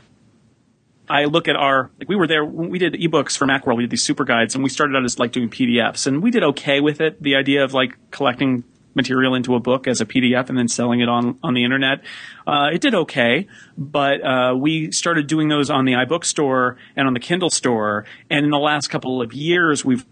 I 1.09 1.25
look 1.25 1.49
at 1.49 1.57
our 1.57 1.91
like 1.99 2.09
we 2.09 2.17
were 2.17 2.27
there 2.27 2.45
we 2.45 2.79
did 2.79 2.95
ebooks 2.95 3.37
for 3.37 3.47
Macworld. 3.47 3.77
We 3.77 3.83
did 3.83 3.91
these 3.91 4.05
super 4.05 4.25
guides, 4.25 4.55
and 4.55 4.63
we 4.63 4.71
started 4.71 4.97
out 4.97 5.05
as 5.05 5.19
like 5.19 5.33
doing 5.33 5.51
PDFs, 5.51 6.07
and 6.07 6.23
we 6.23 6.31
did 6.31 6.45
okay 6.45 6.81
with 6.81 7.01
it. 7.01 7.21
The 7.21 7.35
idea 7.35 7.65
of 7.65 7.75
like 7.75 7.97
collecting 8.13 8.65
material 8.94 9.35
into 9.35 9.55
a 9.55 9.61
book 9.61 9.87
as 9.87 10.00
a 10.00 10.07
PDF 10.07 10.48
and 10.48 10.59
then 10.59 10.68
selling 10.68 11.00
it 11.00 11.09
on 11.09 11.38
on 11.42 11.55
the 11.55 11.64
internet. 11.64 12.03
Uh, 12.46 12.70
it 12.72 12.81
did 12.81 12.94
okay, 12.94 13.46
but 13.76 14.24
uh, 14.24 14.55
we 14.57 14.90
started 14.92 15.26
doing 15.26 15.48
those 15.48 15.70
on 15.70 15.85
the 15.85 15.92
iBook 15.92 16.24
store 16.24 16.76
and 16.96 17.07
on 17.07 17.14
the 17.14 17.20
Kindle 17.20 17.50
store. 17.50 18.05
And 18.29 18.44
in 18.44 18.50
the 18.50 18.59
last 18.59 18.88
couple 18.88 19.22
of 19.22 19.33
years, 19.33 19.85
we've 19.85 20.05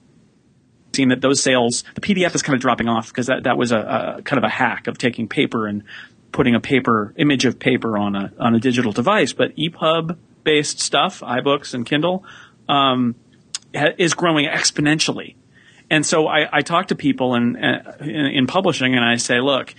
seen 0.95 1.09
that 1.09 1.21
those 1.21 1.43
sales, 1.43 1.85
the 1.95 2.01
PDF 2.01 2.35
is 2.35 2.43
kind 2.43 2.55
of 2.55 2.61
dropping 2.61 2.89
off 2.89 3.09
because 3.09 3.27
that, 3.27 3.45
that 3.45 3.57
was 3.57 3.73
a, 3.73 3.79
a 4.19 4.23
kind 4.23 4.39
of 4.39 4.45
a 4.45 4.49
hack 4.49 4.87
of 4.87 4.99
taking 4.99 5.29
paper 5.29 5.67
and 5.67 5.85
putting 6.33 6.55
a 6.55 6.61
paper 6.61 7.15
image 7.17 7.45
of 7.45 7.59
paper 7.59 7.97
on 7.97 8.15
a 8.15 8.33
on 8.39 8.55
a 8.55 8.61
digital 8.61 8.93
device. 8.93 9.33
But 9.33 9.57
EPUB 9.57 10.17
based 10.45 10.81
stuff, 10.81 11.21
iBooks 11.21 11.75
and 11.75 11.85
Kindle, 11.85 12.25
um, 12.69 13.17
is 13.99 14.15
growing 14.15 14.47
exponentially. 14.47 15.35
And 15.91 16.05
so 16.05 16.27
I, 16.27 16.59
I 16.59 16.61
talk 16.61 16.89
to 16.89 16.95
people 16.95 17.35
in, 17.35 17.57
in, 17.57 18.27
in 18.27 18.47
publishing 18.47 18.95
and 18.95 19.05
I 19.05 19.17
say, 19.17 19.41
look, 19.41 19.75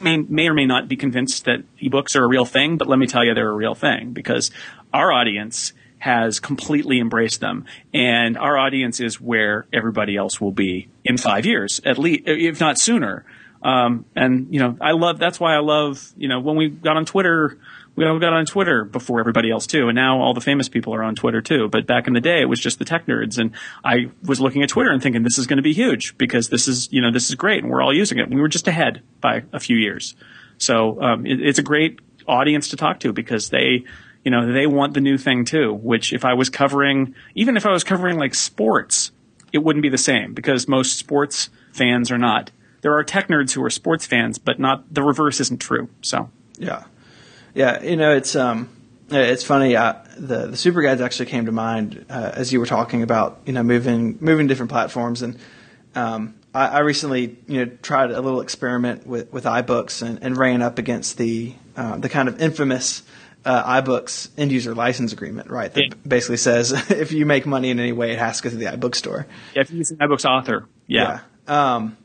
may, 0.00 0.18
may 0.18 0.48
or 0.48 0.54
may 0.54 0.66
not 0.66 0.88
be 0.88 0.96
convinced 0.96 1.44
that 1.46 1.62
ebooks 1.78 2.16
are 2.16 2.24
a 2.24 2.28
real 2.28 2.44
thing, 2.44 2.76
but 2.76 2.88
let 2.88 2.98
me 2.98 3.06
tell 3.06 3.24
you, 3.24 3.34
they're 3.34 3.48
a 3.48 3.54
real 3.54 3.74
thing 3.74 4.12
because 4.12 4.50
our 4.92 5.12
audience 5.12 5.72
has 6.02 6.40
completely 6.40 6.98
embraced 6.98 7.38
them, 7.40 7.64
and 7.94 8.36
our 8.36 8.58
audience 8.58 8.98
is 8.98 9.20
where 9.20 9.66
everybody 9.72 10.16
else 10.16 10.40
will 10.40 10.50
be 10.50 10.88
in 11.04 11.16
five 11.16 11.46
years, 11.46 11.80
at 11.84 11.96
least, 11.96 12.24
if 12.26 12.58
not 12.58 12.76
sooner. 12.76 13.24
Um, 13.62 14.04
and 14.16 14.52
you 14.52 14.58
know, 14.58 14.76
I 14.80 14.92
love 14.92 15.20
that's 15.20 15.38
why 15.38 15.54
I 15.54 15.60
love 15.60 16.12
you 16.16 16.26
know 16.26 16.40
when 16.40 16.56
we 16.56 16.70
got 16.70 16.96
on 16.96 17.04
Twitter 17.04 17.56
we 17.94 18.06
all 18.06 18.18
got 18.18 18.32
on 18.32 18.46
Twitter 18.46 18.84
before 18.84 19.20
everybody 19.20 19.50
else 19.50 19.66
too, 19.66 19.88
and 19.88 19.94
now 19.94 20.20
all 20.20 20.32
the 20.32 20.40
famous 20.40 20.68
people 20.68 20.94
are 20.94 21.02
on 21.02 21.14
Twitter 21.14 21.42
too. 21.42 21.68
But 21.68 21.86
back 21.86 22.06
in 22.06 22.14
the 22.14 22.20
day, 22.20 22.40
it 22.40 22.46
was 22.48 22.60
just 22.60 22.78
the 22.78 22.84
tech 22.84 23.06
nerds, 23.06 23.38
and 23.38 23.52
I 23.84 24.10
was 24.24 24.40
looking 24.40 24.62
at 24.62 24.70
Twitter 24.70 24.90
and 24.90 25.02
thinking 25.02 25.22
this 25.22 25.38
is 25.38 25.46
going 25.46 25.58
to 25.58 25.62
be 25.62 25.74
huge 25.74 26.16
because 26.16 26.48
this 26.48 26.68
is 26.68 26.90
you 26.92 27.00
know 27.00 27.10
this 27.10 27.28
is 27.28 27.34
great, 27.34 27.62
and 27.62 27.70
we're 27.70 27.82
all 27.82 27.94
using 27.94 28.18
it. 28.18 28.30
We 28.30 28.40
were 28.40 28.48
just 28.48 28.66
ahead 28.66 29.02
by 29.20 29.44
a 29.52 29.60
few 29.60 29.76
years, 29.76 30.14
so 30.58 31.00
um, 31.02 31.26
it, 31.26 31.40
it's 31.40 31.58
a 31.58 31.62
great 31.62 32.00
audience 32.26 32.68
to 32.68 32.76
talk 32.76 33.00
to 33.00 33.12
because 33.12 33.50
they 33.50 33.84
you 34.24 34.30
know 34.30 34.50
they 34.52 34.66
want 34.66 34.94
the 34.94 35.00
new 35.00 35.18
thing 35.18 35.44
too. 35.44 35.74
Which 35.74 36.12
if 36.12 36.24
I 36.24 36.32
was 36.34 36.48
covering, 36.48 37.14
even 37.34 37.56
if 37.56 37.66
I 37.66 37.72
was 37.72 37.84
covering 37.84 38.18
like 38.18 38.34
sports, 38.34 39.12
it 39.52 39.58
wouldn't 39.58 39.82
be 39.82 39.90
the 39.90 39.98
same 39.98 40.32
because 40.32 40.66
most 40.66 40.98
sports 40.98 41.50
fans 41.72 42.10
are 42.10 42.18
not. 42.18 42.50
There 42.80 42.96
are 42.96 43.04
tech 43.04 43.28
nerds 43.28 43.52
who 43.52 43.62
are 43.62 43.70
sports 43.70 44.06
fans, 44.06 44.38
but 44.38 44.58
not 44.58 44.92
the 44.92 45.02
reverse 45.02 45.40
isn't 45.40 45.60
true. 45.60 45.88
So 46.00 46.30
yeah. 46.58 46.84
Yeah, 47.54 47.82
you 47.82 47.96
know, 47.96 48.14
it's 48.14 48.34
um, 48.36 48.68
it's 49.10 49.44
funny. 49.44 49.76
Uh, 49.76 49.94
the 50.16 50.48
the 50.48 50.56
super 50.56 50.82
guides 50.82 51.00
actually 51.00 51.26
came 51.26 51.46
to 51.46 51.52
mind 51.52 52.04
uh, 52.08 52.32
as 52.34 52.52
you 52.52 52.60
were 52.60 52.66
talking 52.66 53.02
about 53.02 53.40
you 53.46 53.52
know 53.52 53.62
moving 53.62 54.18
moving 54.20 54.46
different 54.46 54.70
platforms, 54.70 55.22
and 55.22 55.38
um, 55.94 56.34
I, 56.54 56.66
I 56.68 56.78
recently 56.80 57.36
you 57.46 57.64
know 57.64 57.72
tried 57.82 58.10
a 58.10 58.20
little 58.20 58.40
experiment 58.40 59.06
with 59.06 59.32
with 59.32 59.44
iBooks 59.44 60.02
and, 60.02 60.22
and 60.22 60.36
ran 60.36 60.62
up 60.62 60.78
against 60.78 61.18
the 61.18 61.54
uh, 61.76 61.98
the 61.98 62.08
kind 62.08 62.28
of 62.28 62.40
infamous. 62.40 63.02
Uh, 63.44 63.82
iBooks 63.82 64.28
end 64.38 64.52
user 64.52 64.72
license 64.72 65.12
agreement, 65.12 65.50
right? 65.50 65.74
That 65.74 65.82
Yeah. 65.88 65.94
basically 66.06 66.36
says 66.36 66.70
if 66.92 67.10
you 67.10 67.26
make 67.26 67.44
money 67.44 67.70
in 67.70 67.80
any 67.80 67.90
way, 67.90 68.12
it 68.12 68.18
has 68.20 68.36
to 68.36 68.44
go 68.44 68.50
through 68.50 68.60
the 68.60 68.66
iBook 68.66 68.94
store. 68.94 69.26
yeah, 69.52 69.62
if 69.62 69.70
you 69.72 69.78
use 69.78 69.90
an 69.90 69.96
iBooks 69.98 70.24
author, 70.24 70.68
yeah. 70.86 71.22
Yeah. 71.48 71.74
Um, 71.74 71.96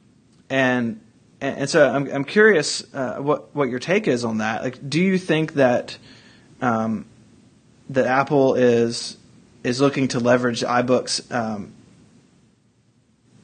and 0.49 0.99
and 1.41 1.57
and 1.59 1.69
so 1.69 1.87
I'm 1.87 2.07
I'm 2.11 2.23
curious 2.23 2.83
uh, 2.93 3.17
what 3.17 3.55
what 3.55 3.69
your 3.69 3.79
take 3.79 4.07
is 4.07 4.25
on 4.25 4.39
that. 4.39 4.63
Like, 4.63 4.89
do 4.89 5.01
you 5.01 5.17
think 5.17 5.53
that 5.53 5.97
um, 6.61 7.05
that 7.89 8.05
Apple 8.05 8.55
is 8.55 9.17
is 9.63 9.81
looking 9.81 10.07
to 10.09 10.19
leverage 10.19 10.61
iBooks, 10.61 11.31
um, 11.33 11.73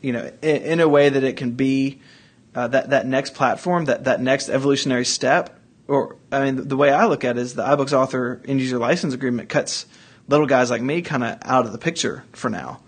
you 0.01 0.13
know, 0.13 0.31
in, 0.41 0.61
in 0.63 0.79
a 0.79 0.87
way 0.87 1.09
that 1.09 1.23
it 1.23 1.37
can 1.37 1.51
be 1.51 2.01
uh, 2.55 2.67
that 2.69 2.89
that 2.89 3.05
next 3.05 3.35
platform, 3.35 3.85
that 3.85 4.05
that 4.05 4.21
next 4.21 4.49
evolutionary 4.49 5.05
step? 5.05 5.59
Or 5.87 6.15
I 6.31 6.45
mean, 6.45 6.67
the 6.67 6.77
way 6.77 6.91
I 6.91 7.05
look 7.05 7.23
at 7.23 7.37
it 7.37 7.41
is 7.41 7.55
the 7.55 7.63
iBooks 7.63 7.93
author 7.93 8.41
end 8.45 8.59
user 8.59 8.79
license 8.79 9.13
agreement 9.13 9.49
cuts 9.49 9.85
little 10.27 10.47
guys 10.47 10.71
like 10.71 10.81
me 10.81 11.01
kind 11.01 11.23
of 11.23 11.37
out 11.43 11.65
of 11.65 11.71
the 11.71 11.77
picture 11.77 12.23
for 12.31 12.49
now. 12.49 12.79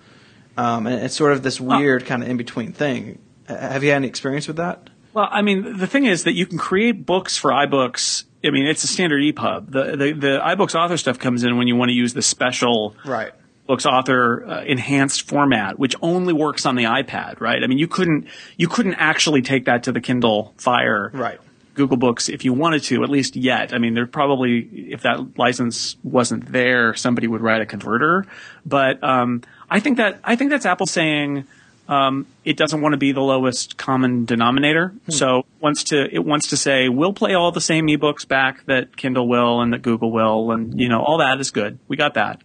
Um, 0.58 0.88
and 0.88 1.04
it's 1.04 1.16
sort 1.16 1.34
of 1.34 1.44
this 1.44 1.60
weird 1.60 2.06
kind 2.06 2.24
of 2.24 2.30
in 2.30 2.38
between 2.38 2.72
thing. 2.72 3.20
Have 3.48 3.84
you 3.84 3.90
had 3.90 3.98
any 3.98 4.08
experience 4.08 4.48
with 4.48 4.56
that? 4.58 4.90
Well, 5.16 5.30
I 5.32 5.42
mean, 5.44 5.78
the 5.78 5.88
thing 5.88 6.04
is 6.06 6.26
that 6.26 6.34
you 6.34 6.46
can 6.46 6.58
create 6.58 7.06
books 7.06 7.38
for 7.38 7.52
iBooks. 7.52 8.26
I 8.44 8.50
mean, 8.50 8.68
it's 8.68 8.84
a 8.84 8.88
standard 8.88 9.22
EPUB. 9.22 9.72
The, 9.72 9.84
the, 9.96 10.12
the 10.12 10.40
iBooks 10.44 10.76
author 10.76 10.98
stuff 10.98 11.18
comes 11.20 11.46
in 11.46 11.58
when 11.58 11.68
you 11.70 11.78
want 11.78 11.88
to 11.88 11.96
use 11.96 12.14
the 12.14 12.22
special 12.22 12.98
Right. 13.06 13.32
books 13.66 13.86
author 13.86 14.46
uh, 14.46 14.64
enhanced 14.66 15.26
format, 15.26 15.80
which 15.80 15.96
only 16.02 16.34
works 16.34 16.66
on 16.66 16.76
the 16.76 16.84
iPad, 16.84 17.40
right? 17.40 17.64
I 17.64 17.68
mean, 17.68 17.78
you 17.78 17.88
couldn't, 17.88 18.28
you 18.58 18.68
couldn't 18.68 18.96
actually 18.96 19.42
take 19.42 19.66
that 19.66 19.84
to 19.84 19.94
the 19.94 20.02
Kindle 20.02 20.54
Fire. 20.58 21.12
Right. 21.14 21.40
Google 21.76 21.98
Books 21.98 22.28
if 22.28 22.44
you 22.44 22.52
wanted 22.52 22.84
to, 22.84 23.02
at 23.04 23.10
least 23.10 23.38
yet. 23.38 23.74
I 23.74 23.78
mean, 23.78 23.94
there 23.94 24.06
probably, 24.08 24.60
if 24.92 25.04
that 25.04 25.38
license 25.38 25.96
wasn't 26.04 26.52
there, 26.52 26.94
somebody 26.94 27.28
would 27.28 27.42
write 27.42 27.62
a 27.62 27.66
converter. 27.66 28.26
But 28.66 29.02
um, 29.04 29.44
I 29.70 29.80
think 29.80 29.98
that 29.98 30.20
I 30.24 30.36
think 30.36 30.52
that's 30.52 30.66
Apple 30.66 30.86
saying 30.88 31.46
um, 31.88 32.26
it 32.44 32.58
doesn't 32.58 32.82
want 32.82 32.94
to 32.94 32.98
be 32.98 33.12
the 33.12 33.22
lowest 33.22 33.78
common 33.78 34.26
denominator. 34.26 34.94
So 35.10 35.40
it 35.40 35.46
wants 35.62 35.84
to 35.86 36.14
it 36.14 36.24
wants 36.26 36.50
to 36.50 36.58
say 36.58 36.90
we'll 36.90 37.14
play 37.14 37.34
all 37.34 37.52
the 37.52 37.62
same 37.62 37.88
ebooks 37.88 38.28
back 38.28 38.66
that 38.66 38.98
Kindle 38.98 39.28
will 39.28 39.62
and 39.62 39.74
that 39.74 39.82
Google 39.82 40.12
will, 40.12 40.52
and 40.52 40.80
you 40.80 40.90
know 40.90 41.02
all 41.02 41.20
that 41.20 41.40
is 41.40 41.52
good. 41.52 41.80
We 41.88 41.98
got 41.98 42.16
that. 42.16 42.42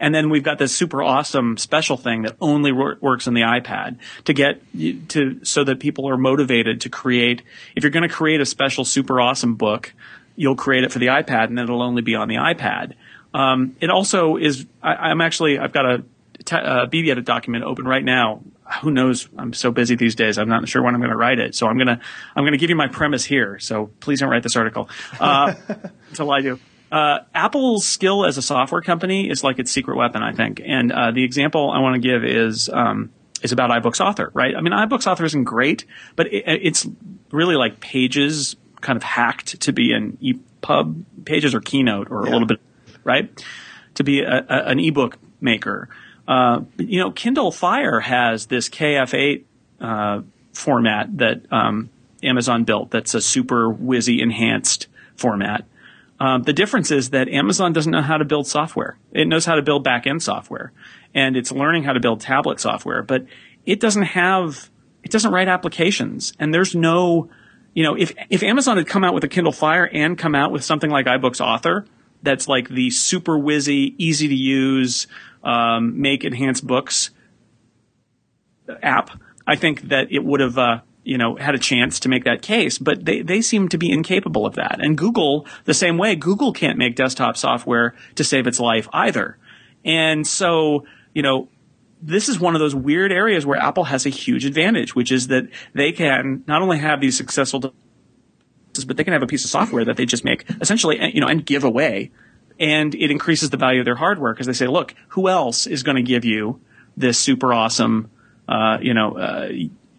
And 0.00 0.14
then 0.14 0.30
we've 0.30 0.42
got 0.42 0.58
this 0.58 0.74
super 0.74 1.02
awesome 1.02 1.56
special 1.56 1.96
thing 1.96 2.22
that 2.22 2.36
only 2.40 2.72
wor- 2.72 2.98
works 3.00 3.26
on 3.26 3.34
the 3.34 3.42
iPad 3.42 3.98
to 4.24 4.32
get 4.32 4.60
to 5.10 5.44
so 5.44 5.64
that 5.64 5.80
people 5.80 6.08
are 6.08 6.16
motivated 6.16 6.80
to 6.82 6.88
create. 6.88 7.42
If 7.76 7.82
you're 7.82 7.90
going 7.90 8.08
to 8.08 8.14
create 8.14 8.40
a 8.40 8.46
special 8.46 8.84
super 8.84 9.20
awesome 9.20 9.56
book, 9.56 9.92
you'll 10.36 10.56
create 10.56 10.84
it 10.84 10.92
for 10.92 10.98
the 10.98 11.06
iPad, 11.06 11.44
and 11.44 11.58
then 11.58 11.64
it'll 11.64 11.82
only 11.82 12.02
be 12.02 12.14
on 12.14 12.28
the 12.28 12.36
iPad. 12.36 12.94
Um, 13.32 13.76
it 13.80 13.90
also 13.90 14.36
is. 14.36 14.66
I, 14.82 14.94
I'm 14.94 15.20
actually 15.20 15.58
I've 15.58 15.72
got 15.72 15.86
a, 15.86 16.04
BB 16.46 17.24
document 17.24 17.64
open 17.64 17.84
right 17.84 18.04
now. 18.04 18.42
Who 18.82 18.90
knows? 18.90 19.28
I'm 19.36 19.52
so 19.52 19.70
busy 19.70 19.94
these 19.94 20.14
days. 20.14 20.38
I'm 20.38 20.48
not 20.48 20.66
sure 20.68 20.82
when 20.82 20.94
I'm 20.94 21.00
going 21.00 21.10
to 21.10 21.16
write 21.16 21.38
it. 21.38 21.54
So 21.54 21.66
I'm 21.66 21.76
gonna 21.76 22.00
I'm 22.34 22.44
gonna 22.44 22.56
give 22.56 22.70
you 22.70 22.76
my 22.76 22.88
premise 22.88 23.24
here. 23.24 23.58
So 23.58 23.90
please 24.00 24.20
don't 24.20 24.30
write 24.30 24.42
this 24.42 24.56
article 24.56 24.88
uh, 25.20 25.54
until 26.08 26.30
I 26.30 26.40
do. 26.40 26.58
Uh, 26.90 27.18
Apple's 27.34 27.84
skill 27.84 28.24
as 28.24 28.38
a 28.38 28.42
software 28.42 28.80
company 28.80 29.28
is 29.28 29.42
like 29.42 29.58
its 29.58 29.72
secret 29.72 29.96
weapon, 29.96 30.22
I 30.22 30.32
think. 30.32 30.62
And 30.64 30.92
uh, 30.92 31.10
the 31.10 31.24
example 31.24 31.70
I 31.70 31.80
want 31.80 31.94
to 31.94 32.00
give 32.00 32.24
is 32.24 32.68
um, 32.68 33.10
is 33.42 33.52
about 33.52 33.70
iBooks 33.70 34.00
Author, 34.00 34.30
right? 34.32 34.54
I 34.56 34.60
mean, 34.60 34.72
iBooks 34.72 35.06
Author 35.06 35.24
isn't 35.24 35.44
great, 35.44 35.84
but 36.16 36.32
it, 36.32 36.44
it's 36.46 36.86
really 37.30 37.56
like 37.56 37.80
Pages 37.80 38.56
kind 38.80 38.96
of 38.96 39.02
hacked 39.02 39.60
to 39.62 39.72
be 39.72 39.92
an 39.92 40.18
EPUB, 40.22 41.04
Pages 41.24 41.54
or 41.54 41.60
Keynote 41.60 42.10
or 42.10 42.20
a 42.20 42.30
little 42.30 42.46
bit, 42.46 42.60
right? 43.02 43.44
To 43.94 44.04
be 44.04 44.20
a, 44.20 44.38
a, 44.48 44.64
an 44.66 44.78
ebook 44.78 45.18
maker. 45.40 45.88
Uh, 46.26 46.62
you 46.78 47.00
know, 47.00 47.10
Kindle 47.10 47.52
Fire 47.52 48.00
has 48.00 48.46
this 48.46 48.68
KF8 48.68 49.44
uh, 49.80 50.22
format 50.52 51.18
that 51.18 51.52
um, 51.52 51.90
Amazon 52.22 52.64
built. 52.64 52.90
That's 52.90 53.14
a 53.14 53.20
super 53.20 53.72
whizzy 53.72 54.20
enhanced 54.20 54.86
format. 55.16 55.64
Um, 56.20 56.42
the 56.44 56.52
difference 56.52 56.90
is 56.90 57.10
that 57.10 57.28
Amazon 57.28 57.72
doesn't 57.72 57.90
know 57.90 58.02
how 58.02 58.16
to 58.16 58.24
build 58.24 58.46
software. 58.46 58.96
It 59.12 59.26
knows 59.26 59.44
how 59.44 59.56
to 59.56 59.62
build 59.62 59.84
back-end 59.84 60.22
software, 60.22 60.72
and 61.12 61.36
it's 61.36 61.50
learning 61.50 61.82
how 61.82 61.92
to 61.92 62.00
build 62.00 62.20
tablet 62.20 62.60
software, 62.60 63.02
but 63.02 63.26
it 63.66 63.80
doesn't 63.80 64.02
have, 64.02 64.70
it 65.02 65.10
doesn't 65.10 65.32
write 65.32 65.48
applications. 65.48 66.32
And 66.38 66.54
there's 66.54 66.74
no, 66.74 67.28
you 67.74 67.82
know, 67.82 67.96
if 67.96 68.14
if 68.30 68.42
Amazon 68.42 68.76
had 68.76 68.86
come 68.86 69.02
out 69.02 69.12
with 69.12 69.24
a 69.24 69.28
Kindle 69.28 69.52
Fire 69.52 69.88
and 69.92 70.16
come 70.16 70.34
out 70.34 70.52
with 70.52 70.64
something 70.64 70.90
like 70.90 71.06
iBooks 71.06 71.40
Author, 71.40 71.84
that's 72.22 72.48
like 72.48 72.68
the 72.68 72.90
super 72.90 73.36
whizzy, 73.36 73.94
easy 73.98 74.28
to 74.28 74.34
use, 74.34 75.06
um, 75.44 76.00
make 76.00 76.24
enhanced 76.24 76.66
books 76.66 77.10
app, 78.82 79.10
I 79.46 79.56
think 79.56 79.82
that 79.82 80.10
it 80.10 80.24
would 80.24 80.40
have, 80.40 80.58
uh, 80.58 80.80
you 81.02 81.18
know, 81.18 81.36
had 81.36 81.54
a 81.54 81.58
chance 81.58 82.00
to 82.00 82.08
make 82.08 82.24
that 82.24 82.42
case, 82.42 82.78
but 82.78 83.04
they, 83.04 83.20
they 83.20 83.42
seem 83.42 83.68
to 83.68 83.78
be 83.78 83.92
incapable 83.92 84.46
of 84.46 84.54
that. 84.54 84.78
And 84.80 84.96
Google, 84.96 85.46
the 85.64 85.74
same 85.74 85.98
way, 85.98 86.16
Google 86.16 86.52
can't 86.52 86.78
make 86.78 86.96
desktop 86.96 87.36
software 87.36 87.94
to 88.14 88.24
save 88.24 88.46
its 88.46 88.58
life 88.58 88.88
either. 88.92 89.36
And 89.84 90.26
so, 90.26 90.86
you 91.12 91.22
know, 91.22 91.48
this 92.00 92.28
is 92.28 92.40
one 92.40 92.54
of 92.54 92.60
those 92.60 92.74
weird 92.74 93.12
areas 93.12 93.46
where 93.46 93.58
Apple 93.58 93.84
has 93.84 94.06
a 94.06 94.10
huge 94.10 94.44
advantage, 94.44 94.94
which 94.94 95.12
is 95.12 95.28
that 95.28 95.48
they 95.74 95.92
can 95.92 96.42
not 96.46 96.62
only 96.62 96.78
have 96.78 97.00
these 97.00 97.16
successful 97.16 97.74
but 98.86 98.96
they 98.96 99.04
can 99.04 99.12
have 99.12 99.22
a 99.22 99.26
piece 99.26 99.44
of 99.44 99.50
software 99.50 99.84
that 99.84 99.96
they 99.96 100.04
just 100.04 100.24
make 100.24 100.44
essentially, 100.60 100.98
you 101.14 101.20
know, 101.20 101.28
and 101.28 101.46
give 101.46 101.62
away. 101.62 102.10
And 102.58 102.94
it 102.94 103.10
increases 103.10 103.50
the 103.50 103.56
value 103.56 103.80
of 103.80 103.84
their 103.84 103.96
hardware 103.96 104.32
because 104.32 104.46
they 104.46 104.52
say, 104.52 104.66
look, 104.66 104.94
who 105.08 105.28
else 105.28 105.66
is 105.66 105.82
going 105.82 105.96
to 105.96 106.02
give 106.02 106.24
you 106.24 106.60
this 106.96 107.18
super 107.18 107.52
awesome, 107.52 108.10
uh, 108.48 108.78
you 108.80 108.94
know, 108.94 109.16
uh, 109.16 109.50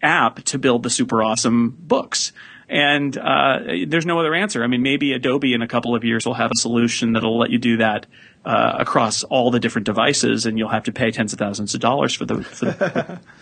app 0.02 0.42
to 0.44 0.58
build 0.58 0.82
the 0.82 0.90
super 0.90 1.22
awesome 1.22 1.70
books? 1.70 2.32
And 2.68 3.16
uh, 3.16 3.60
there's 3.86 4.06
no 4.06 4.18
other 4.18 4.34
answer. 4.34 4.64
I 4.64 4.66
mean, 4.66 4.82
maybe 4.82 5.12
Adobe 5.12 5.52
in 5.52 5.62
a 5.62 5.68
couple 5.68 5.94
of 5.94 6.02
years 6.02 6.26
will 6.26 6.34
have 6.34 6.50
a 6.50 6.58
solution 6.58 7.12
that'll 7.12 7.38
let 7.38 7.50
you 7.50 7.58
do 7.58 7.76
that 7.76 8.06
uh, 8.44 8.76
across 8.78 9.22
all 9.24 9.50
the 9.50 9.60
different 9.60 9.86
devices, 9.86 10.46
and 10.46 10.58
you'll 10.58 10.68
have 10.68 10.84
to 10.84 10.92
pay 10.92 11.10
tens 11.10 11.32
of 11.32 11.38
thousands 11.38 11.74
of 11.74 11.80
dollars 11.80 12.14
for 12.14 12.24
the 12.24 12.42
for 12.42 12.64
the 12.66 13.20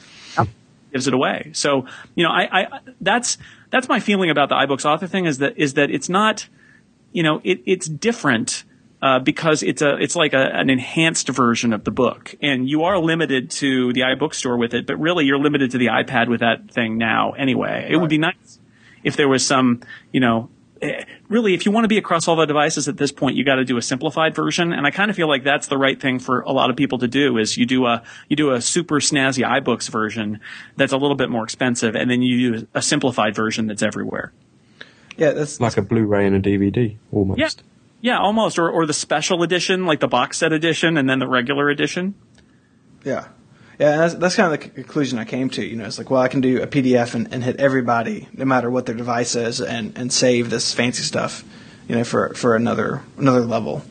gives 0.94 1.08
it 1.08 1.12
away. 1.12 1.50
So 1.52 1.86
you 2.14 2.24
know, 2.24 2.30
I, 2.30 2.48
I 2.50 2.80
that's 3.00 3.36
that's 3.70 3.88
my 3.88 4.00
feeling 4.00 4.30
about 4.30 4.48
the 4.48 4.54
iBooks 4.54 4.84
author 4.84 5.06
thing 5.06 5.26
is 5.26 5.38
that 5.38 5.58
is 5.58 5.74
that 5.74 5.90
it's 5.90 6.08
not, 6.08 6.48
you 7.12 7.22
know, 7.22 7.40
it, 7.44 7.60
it's 7.66 7.86
different. 7.86 8.64
Uh, 9.04 9.18
because 9.18 9.62
it's 9.62 9.82
a 9.82 9.96
it's 9.98 10.16
like 10.16 10.32
a, 10.32 10.50
an 10.54 10.70
enhanced 10.70 11.28
version 11.28 11.74
of 11.74 11.84
the 11.84 11.90
book, 11.90 12.34
and 12.40 12.66
you 12.66 12.84
are 12.84 12.98
limited 12.98 13.50
to 13.50 13.92
the 13.92 14.00
iBookstore 14.00 14.58
with 14.58 14.72
it. 14.72 14.86
But 14.86 14.98
really, 14.98 15.26
you're 15.26 15.38
limited 15.38 15.72
to 15.72 15.78
the 15.78 15.88
iPad 15.88 16.28
with 16.28 16.40
that 16.40 16.70
thing 16.70 16.96
now. 16.96 17.32
Anyway, 17.32 17.86
it 17.90 17.98
would 17.98 18.08
be 18.08 18.16
nice 18.16 18.58
if 19.02 19.16
there 19.16 19.28
was 19.28 19.46
some, 19.46 19.82
you 20.10 20.20
know, 20.20 20.48
eh, 20.82 21.04
really, 21.28 21.52
if 21.52 21.66
you 21.66 21.72
want 21.72 21.84
to 21.84 21.88
be 21.88 21.98
across 21.98 22.26
all 22.26 22.36
the 22.36 22.46
devices 22.46 22.88
at 22.88 22.96
this 22.96 23.12
point, 23.12 23.36
you 23.36 23.44
got 23.44 23.56
to 23.56 23.64
do 23.64 23.76
a 23.76 23.82
simplified 23.82 24.34
version. 24.34 24.72
And 24.72 24.86
I 24.86 24.90
kind 24.90 25.10
of 25.10 25.16
feel 25.16 25.28
like 25.28 25.44
that's 25.44 25.68
the 25.68 25.76
right 25.76 26.00
thing 26.00 26.18
for 26.18 26.40
a 26.40 26.52
lot 26.52 26.70
of 26.70 26.76
people 26.76 26.98
to 27.00 27.06
do 27.06 27.36
is 27.36 27.58
you 27.58 27.66
do 27.66 27.84
a, 27.86 28.02
you 28.28 28.36
do 28.36 28.52
a 28.52 28.60
super 28.62 29.00
snazzy 29.00 29.46
iBooks 29.46 29.90
version 29.90 30.40
that's 30.76 30.92
a 30.92 30.96
little 30.96 31.16
bit 31.16 31.28
more 31.28 31.44
expensive. 31.44 31.94
And 31.94 32.10
then 32.10 32.22
you 32.22 32.36
use 32.36 32.64
a 32.72 32.80
simplified 32.80 33.34
version 33.34 33.66
that's 33.66 33.82
everywhere. 33.82 34.32
Yeah, 35.18 35.32
that's 35.32 35.60
like 35.60 35.76
a 35.76 35.82
Blu-ray 35.82 36.26
and 36.26 36.34
a 36.34 36.40
DVD 36.40 36.96
almost. 37.12 37.38
Yeah. 37.38 37.50
Yeah, 38.04 38.18
almost. 38.18 38.58
Or, 38.58 38.68
or 38.68 38.84
the 38.84 38.92
special 38.92 39.42
edition, 39.42 39.86
like 39.86 40.00
the 40.00 40.08
box 40.08 40.36
set 40.36 40.52
edition 40.52 40.98
and 40.98 41.08
then 41.08 41.20
the 41.20 41.26
regular 41.26 41.70
edition. 41.70 42.14
Yeah. 43.02 43.28
Yeah, 43.78 43.92
and 43.92 44.00
that's, 44.02 44.14
that's 44.14 44.36
kind 44.36 44.52
of 44.52 44.60
the 44.60 44.68
conclusion 44.68 45.18
I 45.18 45.24
came 45.24 45.48
to. 45.48 45.64
You 45.64 45.76
know, 45.76 45.86
it's 45.86 45.96
like, 45.96 46.10
well, 46.10 46.20
I 46.20 46.28
can 46.28 46.42
do 46.42 46.62
a 46.62 46.66
PDF 46.66 47.14
and, 47.14 47.32
and 47.32 47.42
hit 47.42 47.56
everybody, 47.56 48.28
no 48.34 48.44
matter 48.44 48.70
what 48.70 48.84
their 48.84 48.94
device 48.94 49.34
is, 49.34 49.58
and, 49.58 49.96
and 49.96 50.12
save 50.12 50.50
this 50.50 50.74
fancy 50.74 51.02
stuff, 51.02 51.44
you 51.88 51.96
know, 51.96 52.04
for, 52.04 52.34
for 52.34 52.54
another 52.54 53.02
another 53.16 53.40
level. 53.40 53.82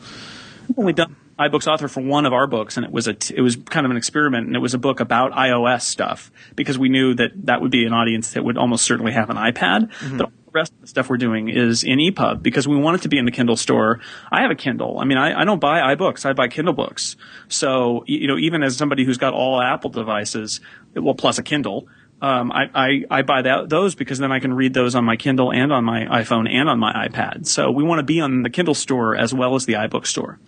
I've 0.70 0.78
only 0.78 0.92
done 0.92 1.16
iBooks 1.36 1.66
author 1.66 1.88
for 1.88 2.00
one 2.00 2.24
of 2.24 2.32
our 2.32 2.46
books, 2.46 2.76
and 2.76 2.86
it 2.86 2.92
was 2.92 3.08
a 3.08 3.14
t- 3.14 3.34
it 3.36 3.40
was 3.40 3.56
kind 3.56 3.84
of 3.84 3.90
an 3.90 3.96
experiment, 3.96 4.46
and 4.46 4.54
it 4.54 4.60
was 4.60 4.74
a 4.74 4.78
book 4.78 5.00
about 5.00 5.32
iOS 5.32 5.82
stuff 5.82 6.30
because 6.54 6.78
we 6.78 6.88
knew 6.88 7.14
that 7.14 7.32
that 7.46 7.60
would 7.60 7.72
be 7.72 7.84
an 7.84 7.92
audience 7.92 8.34
that 8.34 8.44
would 8.44 8.56
almost 8.56 8.84
certainly 8.84 9.10
have 9.12 9.28
an 9.28 9.36
iPad, 9.36 9.90
mm-hmm. 9.90 10.18
but 10.18 10.30
rest 10.54 10.72
of 10.72 10.80
the 10.80 10.86
stuff 10.86 11.10
we're 11.10 11.16
doing 11.16 11.48
is 11.48 11.82
in 11.82 11.98
EPUB 11.98 12.42
because 12.42 12.68
we 12.68 12.76
want 12.76 12.96
it 12.96 13.02
to 13.02 13.08
be 13.08 13.18
in 13.18 13.24
the 13.24 13.32
Kindle 13.32 13.56
store. 13.56 14.00
I 14.30 14.42
have 14.42 14.52
a 14.52 14.54
Kindle. 14.54 14.98
I 15.00 15.04
mean, 15.04 15.18
I, 15.18 15.40
I 15.40 15.44
don't 15.44 15.60
buy 15.60 15.94
iBooks. 15.94 16.24
I 16.24 16.32
buy 16.32 16.48
Kindle 16.48 16.72
books. 16.72 17.16
So, 17.48 18.04
you 18.06 18.28
know, 18.28 18.38
even 18.38 18.62
as 18.62 18.76
somebody 18.76 19.04
who's 19.04 19.18
got 19.18 19.34
all 19.34 19.60
Apple 19.60 19.90
devices, 19.90 20.60
well, 20.94 21.14
plus 21.14 21.38
a 21.38 21.42
Kindle, 21.42 21.88
um, 22.22 22.52
I, 22.52 22.70
I, 22.72 23.04
I 23.10 23.22
buy 23.22 23.42
that, 23.42 23.68
those 23.68 23.96
because 23.96 24.18
then 24.18 24.30
I 24.30 24.38
can 24.38 24.54
read 24.54 24.72
those 24.72 24.94
on 24.94 25.04
my 25.04 25.16
Kindle 25.16 25.52
and 25.52 25.72
on 25.72 25.84
my 25.84 26.04
iPhone 26.04 26.48
and 26.48 26.68
on 26.68 26.78
my 26.78 27.08
iPad. 27.08 27.46
So 27.46 27.72
we 27.72 27.82
want 27.82 27.98
to 27.98 28.04
be 28.04 28.20
on 28.20 28.44
the 28.44 28.50
Kindle 28.50 28.74
store 28.74 29.16
as 29.16 29.34
well 29.34 29.56
as 29.56 29.66
the 29.66 29.74
iBook 29.74 30.06
store. 30.06 30.38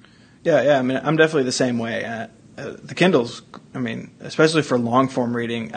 Yeah, 0.45 0.63
yeah. 0.63 0.79
I 0.79 0.83
mean, 0.83 1.01
I'm 1.03 1.17
definitely 1.17 1.43
the 1.43 1.53
same 1.53 1.79
way. 1.79 2.05
Uh, 2.05 2.29
uh, 2.57 2.77
the 2.83 2.95
Kindles, 2.95 3.43
I 3.75 3.81
mean, 3.81 4.13
especially 4.21 4.63
for 4.63 4.79
long 4.79 5.09
form 5.09 5.37
reading, 5.37 5.75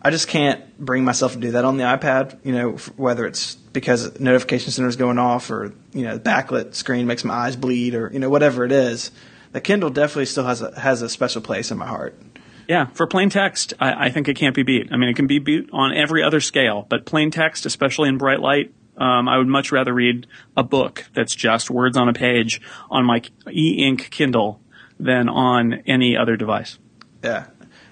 I 0.00 0.10
just 0.10 0.28
can't 0.28 0.78
bring 0.78 1.04
myself 1.04 1.32
to 1.32 1.38
do 1.38 1.52
that 1.52 1.64
on 1.64 1.76
the 1.76 1.84
iPad. 1.84 2.38
You 2.44 2.52
know, 2.52 2.72
whether 2.96 3.26
it's 3.26 3.54
because 3.54 4.18
notification 4.20 4.70
center 4.70 4.88
is 4.88 4.96
going 4.96 5.18
off, 5.18 5.50
or 5.50 5.72
you 5.92 6.04
know, 6.04 6.16
the 6.18 6.30
backlit 6.30 6.74
screen 6.74 7.06
makes 7.06 7.24
my 7.24 7.34
eyes 7.34 7.56
bleed, 7.56 7.94
or 7.94 8.10
you 8.12 8.18
know, 8.18 8.30
whatever 8.30 8.64
it 8.64 8.72
is. 8.72 9.10
The 9.52 9.60
Kindle 9.60 9.90
definitely 9.90 10.26
still 10.26 10.44
has 10.44 10.62
a 10.62 10.78
has 10.78 11.02
a 11.02 11.08
special 11.08 11.42
place 11.42 11.70
in 11.70 11.78
my 11.78 11.86
heart. 11.86 12.20
Yeah, 12.68 12.86
for 12.92 13.06
plain 13.06 13.30
text, 13.30 13.72
I, 13.80 14.06
I 14.06 14.10
think 14.10 14.28
it 14.28 14.34
can't 14.34 14.54
be 14.54 14.62
beat. 14.62 14.92
I 14.92 14.98
mean, 14.98 15.08
it 15.08 15.16
can 15.16 15.26
be 15.26 15.38
beat 15.38 15.70
on 15.72 15.96
every 15.96 16.22
other 16.22 16.40
scale, 16.40 16.86
but 16.88 17.06
plain 17.06 17.30
text, 17.30 17.64
especially 17.64 18.10
in 18.10 18.18
bright 18.18 18.40
light, 18.40 18.74
um, 18.98 19.26
I 19.26 19.38
would 19.38 19.46
much 19.46 19.72
rather 19.72 19.94
read 19.94 20.26
a 20.54 20.62
book 20.62 21.06
that's 21.14 21.34
just 21.34 21.70
words 21.70 21.96
on 21.96 22.10
a 22.10 22.12
page 22.12 22.60
on 22.90 23.06
my 23.06 23.22
e-ink 23.50 24.10
Kindle 24.10 24.60
than 25.00 25.30
on 25.30 25.82
any 25.86 26.14
other 26.14 26.36
device. 26.36 26.78
Yeah, 27.24 27.46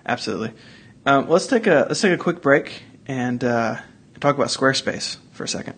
absolutely. 0.04 0.52
Um, 1.08 1.28
let's 1.28 1.46
take 1.46 1.68
a 1.68 1.86
let's 1.86 2.00
take 2.00 2.12
a 2.12 2.18
quick 2.18 2.42
break 2.42 2.82
and 3.06 3.42
uh, 3.44 3.76
talk 4.18 4.34
about 4.34 4.48
Squarespace 4.48 5.18
for 5.30 5.44
a 5.44 5.48
second. 5.48 5.76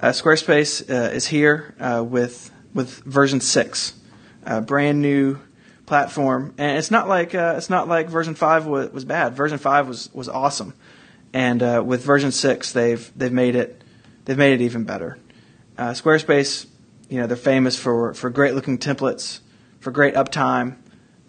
Uh, 0.00 0.08
Squarespace 0.08 0.90
uh, 0.90 1.12
is 1.12 1.28
here 1.28 1.76
uh, 1.78 2.02
with 2.04 2.50
with 2.74 2.98
version 3.04 3.40
six, 3.40 3.94
a 4.44 4.60
brand 4.60 5.00
new 5.00 5.38
platform, 5.86 6.52
and 6.58 6.76
it's 6.78 6.90
not 6.90 7.06
like 7.06 7.32
uh, 7.32 7.54
it's 7.56 7.70
not 7.70 7.86
like 7.86 8.08
version 8.08 8.34
five 8.34 8.66
was, 8.66 8.90
was 8.90 9.04
bad. 9.04 9.36
Version 9.36 9.58
five 9.58 9.86
was 9.86 10.12
was 10.12 10.28
awesome, 10.28 10.74
and 11.32 11.62
uh, 11.62 11.84
with 11.86 12.02
version 12.02 12.32
six, 12.32 12.72
they've 12.72 13.12
they've 13.16 13.32
made 13.32 13.54
it 13.54 13.82
they've 14.24 14.36
made 14.36 14.60
it 14.60 14.64
even 14.64 14.82
better. 14.82 15.16
Squarespace, 15.78 16.66
you 17.08 17.20
know, 17.20 17.28
they're 17.28 17.36
famous 17.36 17.78
for 17.78 18.14
for 18.14 18.30
great 18.30 18.56
looking 18.56 18.78
templates, 18.78 19.38
for 19.78 19.92
great 19.92 20.14
uptime, 20.14 20.74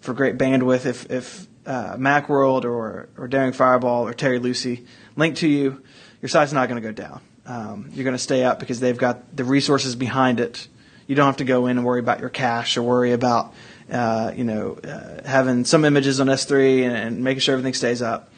for 0.00 0.12
great 0.12 0.36
bandwidth. 0.36 0.86
If 0.86 1.08
if 1.08 1.46
uh, 1.66 1.96
Macworld 1.96 2.64
or, 2.64 3.08
or 3.16 3.28
Daring 3.28 3.52
Fireball 3.52 4.06
or 4.06 4.14
Terry 4.14 4.38
Lucy 4.38 4.86
link 5.16 5.36
to 5.36 5.48
you, 5.48 5.82
your 6.22 6.28
site's 6.28 6.52
not 6.52 6.68
going 6.68 6.80
to 6.80 6.86
go 6.86 6.92
down. 6.92 7.20
Um, 7.44 7.90
you're 7.92 8.04
going 8.04 8.16
to 8.16 8.22
stay 8.22 8.44
up 8.44 8.58
because 8.58 8.80
they've 8.80 8.96
got 8.96 9.36
the 9.36 9.44
resources 9.44 9.94
behind 9.94 10.40
it. 10.40 10.68
You 11.06 11.14
don't 11.14 11.26
have 11.26 11.36
to 11.36 11.44
go 11.44 11.66
in 11.66 11.76
and 11.76 11.86
worry 11.86 12.00
about 12.00 12.20
your 12.20 12.28
cache 12.28 12.76
or 12.76 12.82
worry 12.82 13.12
about, 13.12 13.54
uh, 13.90 14.32
you 14.34 14.44
know, 14.44 14.72
uh, 14.82 15.26
having 15.26 15.64
some 15.64 15.84
images 15.84 16.18
on 16.18 16.26
S3 16.26 16.84
and, 16.84 16.96
and, 16.96 17.24
making 17.24 17.40
sure 17.40 17.52
everything 17.52 17.74
stays 17.74 18.02
up. 18.02 18.32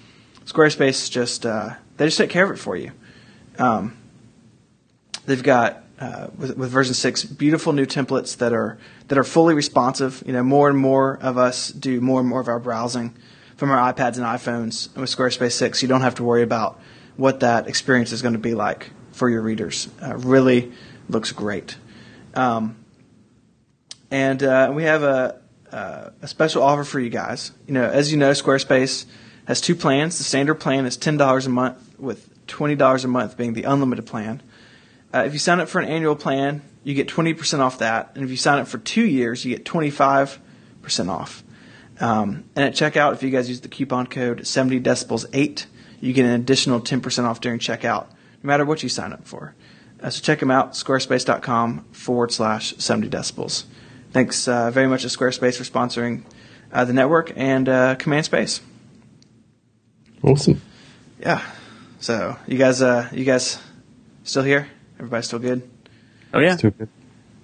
Squarespace 0.44 1.10
just 1.10 1.46
uh, 1.46 1.74
they 1.96 2.06
just 2.06 2.18
take 2.18 2.30
care 2.30 2.44
of 2.44 2.50
it 2.50 2.58
for 2.58 2.76
you. 2.76 2.92
Um, 3.58 3.96
they've 5.24 5.42
got 5.42 5.82
uh, 6.00 6.28
with, 6.36 6.56
with, 6.56 6.70
version 6.70 6.94
six, 6.94 7.24
beautiful 7.24 7.72
new 7.72 7.86
templates 7.86 8.36
that 8.38 8.52
are 8.52 8.78
that 9.08 9.18
are 9.18 9.24
fully 9.24 9.54
responsive. 9.54 10.22
You 10.24 10.32
know, 10.32 10.42
more 10.42 10.68
and 10.68 10.78
more 10.78 11.18
of 11.20 11.36
us 11.38 11.70
do 11.70 12.00
more 12.00 12.20
and 12.20 12.28
more 12.28 12.40
of 12.40 12.48
our 12.48 12.60
browsing 12.60 13.16
from 13.56 13.70
our 13.70 13.92
iPads 13.92 14.16
and 14.16 14.24
iPhones. 14.24 14.88
And 14.92 14.98
with 15.00 15.10
Squarespace 15.10 15.52
six, 15.52 15.82
you 15.82 15.88
don't 15.88 16.02
have 16.02 16.14
to 16.16 16.24
worry 16.24 16.42
about 16.42 16.80
what 17.16 17.40
that 17.40 17.66
experience 17.66 18.12
is 18.12 18.22
going 18.22 18.34
to 18.34 18.38
be 18.38 18.54
like 18.54 18.90
for 19.12 19.28
your 19.28 19.42
readers. 19.42 19.88
Uh, 20.00 20.16
really 20.16 20.72
looks 21.08 21.32
great. 21.32 21.76
Um, 22.34 22.76
and 24.10 24.42
uh, 24.42 24.70
we 24.72 24.84
have 24.84 25.02
a, 25.02 25.40
a 25.72 26.28
special 26.28 26.62
offer 26.62 26.84
for 26.84 27.00
you 27.00 27.10
guys. 27.10 27.52
You 27.66 27.74
know, 27.74 27.84
as 27.84 28.12
you 28.12 28.18
know, 28.18 28.30
Squarespace 28.30 29.04
has 29.46 29.60
two 29.60 29.74
plans. 29.74 30.18
The 30.18 30.24
standard 30.24 30.56
plan 30.56 30.86
is 30.86 30.96
ten 30.96 31.16
dollars 31.16 31.46
a 31.46 31.50
month, 31.50 31.98
with 31.98 32.46
twenty 32.46 32.76
dollars 32.76 33.04
a 33.04 33.08
month 33.08 33.36
being 33.36 33.54
the 33.54 33.64
unlimited 33.64 34.06
plan. 34.06 34.42
Uh, 35.12 35.24
if 35.26 35.32
you 35.32 35.38
sign 35.38 35.60
up 35.60 35.68
for 35.68 35.80
an 35.80 35.88
annual 35.88 36.16
plan, 36.16 36.62
you 36.84 36.94
get 36.94 37.08
20% 37.08 37.60
off 37.60 37.78
that. 37.78 38.12
And 38.14 38.24
if 38.24 38.30
you 38.30 38.36
sign 38.36 38.58
up 38.58 38.68
for 38.68 38.78
two 38.78 39.04
years, 39.04 39.44
you 39.44 39.56
get 39.56 39.64
25% 39.64 40.38
off. 41.08 41.42
Um, 42.00 42.44
and 42.54 42.66
at 42.66 42.74
checkout, 42.74 43.14
if 43.14 43.22
you 43.22 43.30
guys 43.30 43.48
use 43.48 43.60
the 43.60 43.68
coupon 43.68 44.06
code 44.06 44.46
70 44.46 44.80
decibels 44.80 45.26
8, 45.32 45.66
you 46.00 46.12
get 46.12 46.24
an 46.24 46.32
additional 46.32 46.80
10% 46.80 47.24
off 47.24 47.40
during 47.40 47.58
checkout, 47.58 48.06
no 48.42 48.46
matter 48.46 48.64
what 48.64 48.82
you 48.82 48.88
sign 48.88 49.12
up 49.12 49.26
for. 49.26 49.54
Uh, 50.00 50.10
so 50.10 50.22
check 50.22 50.38
them 50.38 50.50
out, 50.50 50.72
squarespace.com 50.72 51.86
forward 51.92 52.30
slash 52.30 52.76
70 52.76 53.08
decibels. 53.08 53.64
Thanks 54.12 54.46
uh, 54.46 54.70
very 54.70 54.86
much 54.86 55.02
to 55.02 55.08
Squarespace 55.08 55.56
for 55.56 55.64
sponsoring 55.64 56.22
uh, 56.72 56.84
the 56.84 56.92
network 56.92 57.32
and 57.36 57.68
uh, 57.68 57.96
Command 57.96 58.24
Space. 58.24 58.60
Awesome. 60.22 60.60
Yeah. 61.20 61.44
So 62.00 62.36
you 62.46 62.56
guys, 62.56 62.80
uh, 62.80 63.08
you 63.12 63.24
guys 63.24 63.58
still 64.22 64.44
here? 64.44 64.68
Everybody 64.98 65.22
still 65.22 65.38
good? 65.38 65.68
Oh 66.34 66.40
yeah. 66.40 66.56
Still 66.56 66.70
good. 66.70 66.88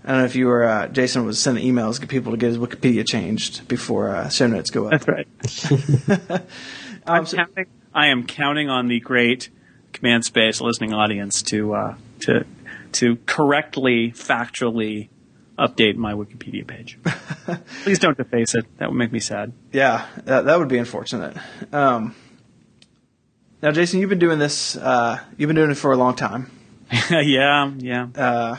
I 0.05 0.09
don't 0.09 0.19
know 0.19 0.25
if 0.25 0.37
you 0.37 0.47
were 0.47 0.64
uh, 0.64 0.88
Jason 0.88 1.25
was 1.25 1.40
sending 1.40 1.64
emails 1.64 1.99
get 1.99 2.11
people 2.11 2.33
to 2.33 2.38
get 2.38 2.49
his 2.49 2.59
Wikipedia 2.59 3.07
changed 3.07 3.67
before 3.69 4.11
uh, 4.11 4.29
show 4.29 4.47
notes 4.47 4.71
go 4.71 4.87
up. 4.87 5.01
That's 5.01 5.09
right. 5.09 6.43
Um, 7.07 7.19
I'm 7.19 7.27
counting, 7.27 7.67
I 7.93 8.07
am 8.07 8.27
counting 8.27 8.71
on 8.71 8.88
the 8.88 8.99
great 8.99 9.51
command 9.93 10.25
space 10.25 10.62
listening 10.62 10.95
audience 10.95 11.43
to 11.43 11.75
uh, 11.75 11.95
to 12.21 12.47
to 12.93 13.17
correctly, 13.27 14.12
factually 14.12 15.09
update 15.59 15.97
my 15.97 16.14
Wikipedia 16.14 16.67
page. 16.67 16.99
Please 17.83 17.99
don't 17.99 18.17
deface 18.17 18.55
it. 18.55 18.64
That 18.79 18.90
would 18.90 18.97
make 18.97 19.12
me 19.12 19.21
sad. 19.21 19.53
Yeah, 19.73 20.07
that, 20.25 20.47
that 20.47 20.59
would 20.59 20.69
be 20.69 20.79
unfortunate. 20.79 21.37
Um, 21.73 22.14
now, 23.62 23.71
Jason, 23.71 24.01
you've 24.01 24.11
been 24.11 24.19
doing 24.19 24.38
this. 24.38 24.77
Uh, 24.77 25.21
you've 25.37 25.49
been 25.49 25.57
doing 25.57 25.71
it 25.71 25.77
for 25.77 25.93
a 25.93 25.97
long 25.97 26.17
time. 26.17 26.51
yeah, 27.11 27.71
yeah. 27.79 28.07
Uh, 28.15 28.57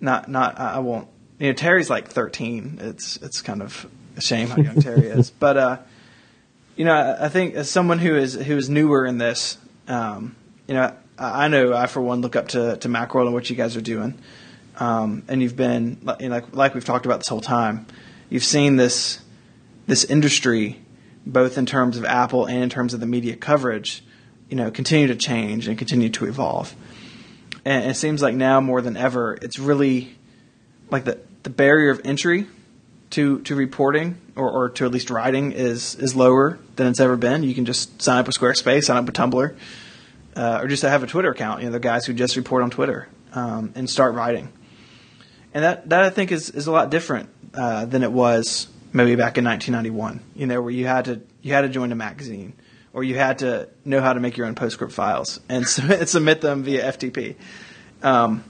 not, 0.00 0.28
not. 0.28 0.58
I 0.58 0.78
won't. 0.78 1.08
You 1.38 1.48
know, 1.48 1.52
Terry's 1.54 1.90
like 1.90 2.08
13. 2.08 2.78
It's, 2.80 3.16
it's 3.16 3.42
kind 3.42 3.62
of 3.62 3.86
a 4.16 4.20
shame 4.20 4.48
how 4.48 4.56
young 4.56 4.80
Terry 4.80 5.08
is. 5.08 5.30
But, 5.38 5.56
uh, 5.56 5.78
you 6.76 6.84
know, 6.84 6.94
I, 6.94 7.26
I 7.26 7.28
think 7.28 7.54
as 7.54 7.70
someone 7.70 7.98
who 7.98 8.14
is 8.16 8.34
who 8.34 8.56
is 8.56 8.68
newer 8.70 9.04
in 9.04 9.18
this, 9.18 9.58
um, 9.88 10.36
you 10.66 10.74
know, 10.74 10.94
I, 11.18 11.44
I 11.44 11.48
know 11.48 11.74
I 11.74 11.86
for 11.86 12.00
one 12.00 12.20
look 12.20 12.36
up 12.36 12.48
to 12.48 12.76
to 12.76 12.88
Macworld 12.88 13.26
and 13.26 13.34
what 13.34 13.50
you 13.50 13.56
guys 13.56 13.76
are 13.76 13.82
doing. 13.82 14.18
Um, 14.78 15.22
and 15.28 15.42
you've 15.42 15.56
been 15.56 15.98
you 16.20 16.28
know, 16.28 16.34
like 16.36 16.54
like 16.54 16.74
we've 16.74 16.84
talked 16.84 17.06
about 17.06 17.20
this 17.20 17.28
whole 17.28 17.40
time. 17.40 17.86
You've 18.30 18.44
seen 18.44 18.76
this 18.76 19.20
this 19.86 20.04
industry, 20.04 20.80
both 21.26 21.58
in 21.58 21.66
terms 21.66 21.98
of 21.98 22.04
Apple 22.04 22.46
and 22.46 22.62
in 22.62 22.70
terms 22.70 22.94
of 22.94 23.00
the 23.00 23.06
media 23.06 23.36
coverage, 23.36 24.02
you 24.48 24.56
know, 24.56 24.70
continue 24.70 25.08
to 25.08 25.16
change 25.16 25.68
and 25.68 25.76
continue 25.76 26.08
to 26.10 26.24
evolve 26.26 26.74
and 27.64 27.90
it 27.90 27.94
seems 27.94 28.22
like 28.22 28.34
now 28.34 28.60
more 28.60 28.80
than 28.80 28.96
ever, 28.96 29.34
it's 29.40 29.58
really 29.58 30.16
like 30.90 31.04
the 31.04 31.18
the 31.42 31.50
barrier 31.50 31.90
of 31.90 32.00
entry 32.04 32.46
to 33.10 33.40
to 33.42 33.54
reporting 33.54 34.20
or, 34.36 34.50
or 34.50 34.68
to 34.70 34.84
at 34.84 34.90
least 34.90 35.10
writing 35.10 35.52
is 35.52 35.94
is 35.96 36.16
lower 36.16 36.58
than 36.76 36.88
it's 36.88 37.00
ever 37.00 37.16
been. 37.16 37.42
You 37.42 37.54
can 37.54 37.64
just 37.64 38.00
sign 38.02 38.18
up 38.18 38.26
with 38.26 38.38
Squarespace, 38.38 38.84
sign 38.84 38.96
up 38.96 39.04
with 39.04 39.14
Tumblr, 39.14 39.56
uh, 40.36 40.58
or 40.62 40.66
just 40.66 40.82
have 40.82 41.02
a 41.02 41.06
Twitter 41.06 41.30
account. 41.30 41.60
You 41.60 41.66
know, 41.66 41.72
the 41.72 41.80
guys 41.80 42.06
who 42.06 42.14
just 42.14 42.36
report 42.36 42.62
on 42.62 42.70
Twitter 42.70 43.08
um, 43.32 43.72
and 43.74 43.88
start 43.88 44.14
writing. 44.14 44.52
And 45.54 45.64
that 45.64 45.88
that 45.90 46.02
I 46.02 46.10
think 46.10 46.32
is 46.32 46.50
is 46.50 46.66
a 46.66 46.72
lot 46.72 46.90
different 46.90 47.28
uh, 47.54 47.84
than 47.84 48.02
it 48.02 48.12
was 48.12 48.68
maybe 48.92 49.14
back 49.14 49.38
in 49.38 49.44
1991. 49.44 50.20
You 50.34 50.46
know, 50.46 50.62
where 50.62 50.70
you 50.70 50.86
had 50.86 51.04
to 51.04 51.20
you 51.42 51.52
had 51.52 51.62
to 51.62 51.68
join 51.68 51.92
a 51.92 51.96
magazine 51.96 52.54
or 52.92 53.02
you 53.04 53.14
had 53.14 53.38
to 53.38 53.68
know 53.84 54.00
how 54.00 54.12
to 54.12 54.20
make 54.20 54.36
your 54.36 54.46
own 54.46 54.54
PostScript 54.54 54.92
files 54.92 55.40
and 55.48 55.66
submit 55.68 56.40
them 56.40 56.62
via 56.62 56.92
FTP. 56.92 57.36
Um, 58.02 58.44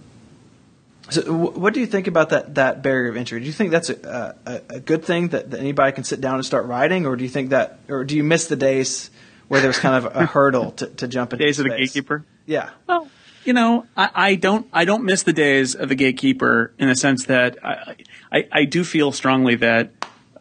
so, 1.11 1.33
what 1.33 1.74
do 1.74 1.81
you 1.81 1.87
think 1.87 2.07
about 2.07 2.31
that 2.31 2.55
that 2.55 2.83
barrier 2.83 3.11
of 3.11 3.16
entry? 3.16 3.40
Do 3.40 3.46
you 3.46 3.52
think 3.52 3.70
that's 3.70 3.90
a, 3.90 4.37
a, 4.46 4.76
a 4.76 4.81
good 4.81 5.05
thing 5.05 5.28
that, 5.28 5.50
that, 5.50 5.61
anybody 5.61 5.92
can 5.92 6.05
sit 6.05 6.20
down 6.20 6.37
and 6.37 6.44
start 6.44 6.66
writing, 6.66 7.07
or 7.07 7.16
do 7.16 7.24
you 7.24 7.28
think 7.28 7.50
that, 7.50 7.81
or 7.88 8.05
do 8.05 8.16
you 8.16 8.24
miss 8.24 8.46
the 8.46 8.57
days 8.57 9.11
where 9.48 9.61
there's 9.61 9.78
kind 9.78 10.07
of 10.07 10.16
a 10.16 10.24
hurdle 10.26 10.70
to, 10.72 10.87
to 10.87 11.09
jump 11.09 11.33
into 11.33 11.44
days 11.44 11.57
space? 11.57 11.66
of 11.66 11.70
the 11.70 11.76
gatekeeper? 11.76 12.24
Yeah. 12.46 12.70
Well, 12.87 13.09
you 13.44 13.52
know, 13.52 13.85
I, 13.96 14.11
I, 14.14 14.35
don't, 14.37 14.66
I 14.72 14.85
don't 14.85 15.05
miss 15.05 15.24
the 15.24 15.33
days 15.33 15.74
of 15.74 15.88
the 15.88 15.96
gatekeeper 15.96 16.72
in 16.78 16.88
the 16.88 16.94
sense 16.94 17.26
that 17.26 17.59
I, 17.64 17.96
I, 18.31 18.48
I 18.52 18.64
do 18.64 18.85
feel 18.85 19.11
strongly 19.11 19.57
that 19.57 19.90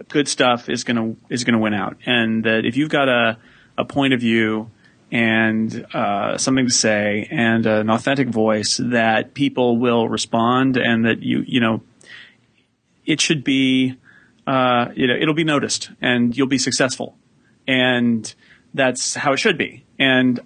good 0.08 0.28
stuff 0.28 0.70
is 0.70 0.84
gonna 0.84 1.16
is 1.30 1.44
gonna 1.44 1.60
win 1.60 1.74
out, 1.74 1.98
and 2.06 2.44
that 2.44 2.66
if 2.66 2.78
you've 2.78 2.90
got 2.90 3.10
a 3.10 3.38
a 3.78 3.86
point 3.86 4.14
of 4.14 4.20
view 4.20 4.70
and 5.12 5.86
uh, 5.94 6.38
something 6.38 6.68
to 6.68 6.74
say 6.74 7.28
and 7.30 7.66
an 7.66 7.90
authentic 7.90 8.30
voice, 8.30 8.80
that 8.82 9.34
people 9.34 9.78
will 9.78 10.08
respond, 10.08 10.78
and 10.78 11.06
that 11.06 11.22
you 11.22 11.44
you 11.46 11.60
know, 11.60 11.82
it 13.06 13.20
should 13.20 13.44
be, 13.44 13.98
uh, 14.48 14.88
you 14.96 15.08
know, 15.08 15.16
it'll 15.16 15.34
be 15.34 15.44
noticed, 15.44 15.92
and 16.02 16.36
you'll 16.38 16.48
be 16.48 16.58
successful, 16.58 17.18
and 17.68 18.34
that's 18.74 19.16
how 19.16 19.34
it 19.34 19.38
should 19.38 19.58
be, 19.58 19.84
and 20.00 20.40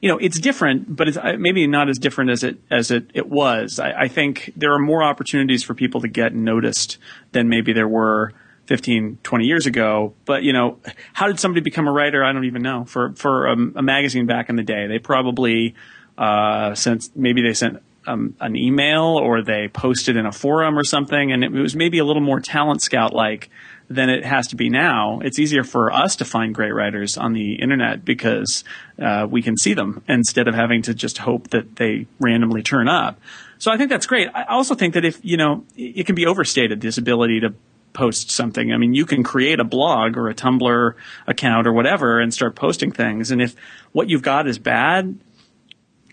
you 0.00 0.08
know, 0.08 0.18
it's 0.18 0.38
different, 0.38 0.94
but 0.94 1.08
it's 1.08 1.16
uh, 1.16 1.36
maybe 1.38 1.66
not 1.66 1.88
as 1.88 1.98
different 1.98 2.30
as 2.30 2.44
it 2.44 2.58
as 2.70 2.90
it, 2.90 3.10
it 3.14 3.28
was. 3.28 3.80
I, 3.80 4.02
I, 4.02 4.08
think 4.08 4.52
there 4.56 4.72
are 4.72 4.78
more 4.78 5.02
opportunities 5.02 5.62
for 5.62 5.74
people 5.74 6.00
to 6.00 6.08
get 6.08 6.34
noticed 6.34 6.98
than 7.32 7.48
maybe 7.48 7.72
there 7.72 7.88
were 7.88 8.32
15, 8.72 9.18
20 9.22 9.44
years 9.44 9.66
ago. 9.66 10.14
But 10.24 10.44
you 10.44 10.54
know, 10.54 10.78
how 11.12 11.26
did 11.26 11.38
somebody 11.38 11.60
become 11.60 11.86
a 11.86 11.92
writer? 11.92 12.24
I 12.24 12.32
don't 12.32 12.46
even 12.46 12.62
know. 12.62 12.86
For 12.86 13.12
for 13.16 13.48
a, 13.48 13.52
a 13.52 13.82
magazine 13.82 14.24
back 14.24 14.48
in 14.48 14.56
the 14.56 14.62
day, 14.62 14.86
they 14.86 14.98
probably 14.98 15.74
uh, 16.16 16.74
sent 16.74 17.14
maybe 17.14 17.42
they 17.42 17.52
sent 17.52 17.82
um, 18.06 18.34
an 18.40 18.56
email 18.56 19.02
or 19.02 19.42
they 19.42 19.68
posted 19.68 20.16
in 20.16 20.24
a 20.24 20.32
forum 20.32 20.78
or 20.78 20.84
something, 20.84 21.32
and 21.32 21.44
it 21.44 21.52
was 21.52 21.76
maybe 21.76 21.98
a 21.98 22.04
little 22.06 22.22
more 22.22 22.40
talent 22.40 22.80
scout 22.80 23.12
like 23.12 23.50
than 23.90 24.08
it 24.08 24.24
has 24.24 24.48
to 24.48 24.56
be 24.56 24.70
now. 24.70 25.20
It's 25.20 25.38
easier 25.38 25.64
for 25.64 25.92
us 25.92 26.16
to 26.16 26.24
find 26.24 26.54
great 26.54 26.72
writers 26.72 27.18
on 27.18 27.34
the 27.34 27.56
internet 27.56 28.06
because 28.06 28.64
uh, 28.98 29.26
we 29.28 29.42
can 29.42 29.58
see 29.58 29.74
them 29.74 30.02
instead 30.08 30.48
of 30.48 30.54
having 30.54 30.80
to 30.82 30.94
just 30.94 31.18
hope 31.18 31.50
that 31.50 31.76
they 31.76 32.06
randomly 32.18 32.62
turn 32.62 32.88
up. 32.88 33.20
So 33.58 33.70
I 33.70 33.76
think 33.76 33.90
that's 33.90 34.06
great. 34.06 34.30
I 34.34 34.44
also 34.44 34.74
think 34.74 34.94
that 34.94 35.04
if 35.04 35.22
you 35.22 35.36
know, 35.36 35.66
it 35.76 36.06
can 36.06 36.14
be 36.14 36.24
overstated 36.24 36.80
this 36.80 36.96
ability 36.96 37.40
to 37.40 37.52
post 37.92 38.30
something. 38.30 38.72
I 38.72 38.76
mean, 38.76 38.94
you 38.94 39.06
can 39.06 39.22
create 39.22 39.60
a 39.60 39.64
blog 39.64 40.16
or 40.16 40.28
a 40.28 40.34
Tumblr 40.34 40.94
account 41.26 41.66
or 41.66 41.72
whatever 41.72 42.20
and 42.20 42.32
start 42.32 42.54
posting 42.54 42.92
things. 42.92 43.30
And 43.30 43.42
if 43.42 43.54
what 43.92 44.08
you've 44.08 44.22
got 44.22 44.48
is 44.48 44.58
bad, 44.58 45.18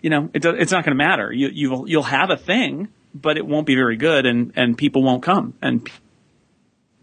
you 0.02 0.10
know, 0.10 0.30
it, 0.34 0.44
it's 0.44 0.72
not 0.72 0.84
going 0.84 0.96
to 0.96 1.02
matter. 1.02 1.32
You, 1.32 1.48
you'll, 1.48 1.88
you'll 1.88 2.02
have 2.04 2.30
a 2.30 2.36
thing, 2.36 2.88
but 3.14 3.36
it 3.36 3.46
won't 3.46 3.66
be 3.66 3.74
very 3.74 3.96
good 3.96 4.26
and, 4.26 4.52
and 4.56 4.76
people 4.76 5.02
won't 5.02 5.22
come 5.22 5.54
and 5.62 5.88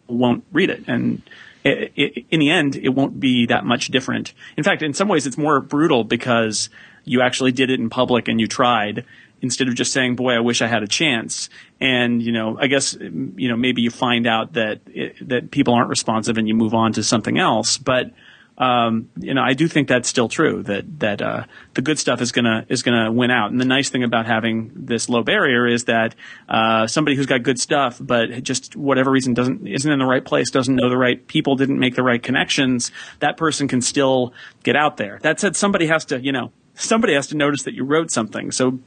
won't 0.07 0.43
read 0.51 0.69
it. 0.69 0.83
And 0.87 1.21
it, 1.63 1.91
it, 1.95 2.25
in 2.31 2.39
the 2.39 2.49
end, 2.49 2.75
it 2.75 2.89
won't 2.89 3.19
be 3.19 3.47
that 3.47 3.65
much 3.65 3.87
different. 3.87 4.33
In 4.55 4.63
fact, 4.63 4.81
in 4.81 4.93
some 4.93 5.07
ways, 5.07 5.27
it's 5.27 5.37
more 5.37 5.59
brutal 5.59 6.03
because 6.03 6.69
you 7.03 7.21
actually 7.21 7.51
did 7.51 7.69
it 7.69 7.79
in 7.79 7.89
public 7.89 8.27
and 8.27 8.39
you 8.39 8.47
tried 8.47 9.05
instead 9.41 9.67
of 9.67 9.75
just 9.75 9.93
saying, 9.93 10.15
boy, 10.15 10.33
I 10.33 10.39
wish 10.39 10.61
I 10.61 10.67
had 10.67 10.83
a 10.83 10.87
chance. 10.87 11.49
And, 11.79 12.21
you 12.21 12.31
know, 12.31 12.57
I 12.59 12.67
guess, 12.67 12.93
you 12.95 13.49
know, 13.49 13.57
maybe 13.57 13.81
you 13.81 13.91
find 13.91 14.27
out 14.27 14.53
that, 14.53 14.81
it, 14.87 15.15
that 15.29 15.51
people 15.51 15.73
aren't 15.73 15.89
responsive 15.89 16.37
and 16.37 16.47
you 16.47 16.55
move 16.55 16.73
on 16.73 16.93
to 16.93 17.03
something 17.03 17.37
else. 17.37 17.77
But, 17.77 18.11
um, 18.57 19.09
you 19.19 19.35
know, 19.35 19.43
I 19.43 19.53
do 19.53 19.67
think 19.67 19.87
that's 19.87 20.09
still 20.09 20.27
true 20.27 20.63
that 20.63 20.99
that 20.99 21.21
uh, 21.21 21.43
the 21.75 21.83
good 21.83 21.99
stuff 21.99 22.21
is 22.21 22.31
gonna 22.31 22.65
is 22.69 22.81
gonna 22.81 23.11
win 23.11 23.29
out. 23.29 23.51
And 23.51 23.61
the 23.61 23.65
nice 23.65 23.89
thing 23.89 24.03
about 24.03 24.25
having 24.25 24.71
this 24.73 25.09
low 25.09 25.21
barrier 25.21 25.67
is 25.67 25.85
that 25.85 26.15
uh, 26.49 26.87
somebody 26.87 27.15
who's 27.15 27.27
got 27.27 27.43
good 27.43 27.59
stuff, 27.59 27.99
but 28.01 28.43
just 28.43 28.75
whatever 28.75 29.11
reason 29.11 29.35
doesn't 29.35 29.67
isn't 29.67 29.91
in 29.91 29.99
the 29.99 30.05
right 30.05 30.25
place, 30.25 30.49
doesn't 30.49 30.75
know 30.75 30.89
the 30.89 30.97
right 30.97 31.27
people, 31.27 31.55
didn't 31.55 31.77
make 31.77 31.95
the 31.95 32.01
right 32.01 32.21
connections, 32.21 32.91
that 33.19 33.37
person 33.37 33.67
can 33.67 33.81
still 33.81 34.33
get 34.63 34.75
out 34.75 34.97
there. 34.97 35.19
That 35.21 35.39
said, 35.39 35.55
somebody 35.55 35.85
has 35.85 36.05
to, 36.05 36.19
you 36.19 36.31
know, 36.31 36.51
somebody 36.73 37.13
has 37.13 37.27
to 37.27 37.37
notice 37.37 37.61
that 37.63 37.75
you 37.75 37.83
wrote 37.83 38.09
something. 38.09 38.51
So 38.51 38.79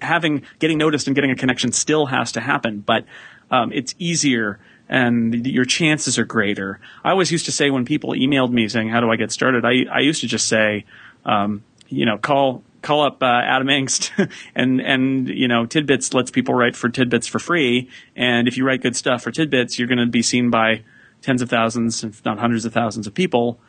having 0.00 0.42
getting 0.58 0.78
noticed 0.78 1.06
and 1.06 1.14
getting 1.14 1.30
a 1.30 1.36
connection 1.36 1.72
still 1.72 2.06
has 2.06 2.32
to 2.32 2.40
happen, 2.40 2.80
but 2.80 3.04
um, 3.50 3.72
it's 3.72 3.94
easier 3.98 4.58
and 4.90 5.46
your 5.46 5.64
chances 5.64 6.18
are 6.18 6.24
greater. 6.24 6.80
I 7.04 7.10
always 7.10 7.30
used 7.30 7.44
to 7.46 7.52
say 7.52 7.70
when 7.70 7.84
people 7.84 8.10
emailed 8.10 8.50
me 8.50 8.68
saying, 8.68 8.88
"How 8.88 9.00
do 9.00 9.10
I 9.10 9.16
get 9.16 9.30
started?" 9.30 9.64
I 9.64 9.84
I 9.90 10.00
used 10.00 10.20
to 10.22 10.26
just 10.26 10.48
say, 10.48 10.84
um, 11.24 11.62
you 11.88 12.04
know, 12.04 12.18
call 12.18 12.64
call 12.82 13.02
up 13.02 13.22
uh, 13.22 13.26
Adam 13.26 13.68
Engst 13.68 14.10
and 14.54 14.80
and 14.80 15.28
you 15.28 15.46
know 15.46 15.64
Tidbits 15.64 16.12
lets 16.12 16.30
people 16.30 16.54
write 16.54 16.74
for 16.74 16.88
Tidbits 16.88 17.28
for 17.28 17.38
free, 17.38 17.88
and 18.16 18.48
if 18.48 18.56
you 18.56 18.66
write 18.66 18.82
good 18.82 18.96
stuff 18.96 19.22
for 19.22 19.30
Tidbits, 19.30 19.78
you're 19.78 19.88
going 19.88 19.98
to 19.98 20.06
be 20.06 20.22
seen 20.22 20.50
by 20.50 20.82
tens 21.22 21.40
of 21.40 21.48
thousands, 21.48 22.02
if 22.02 22.24
not 22.24 22.38
hundreds 22.38 22.64
of 22.64 22.72
thousands 22.72 23.06
of 23.06 23.14
people. 23.14 23.60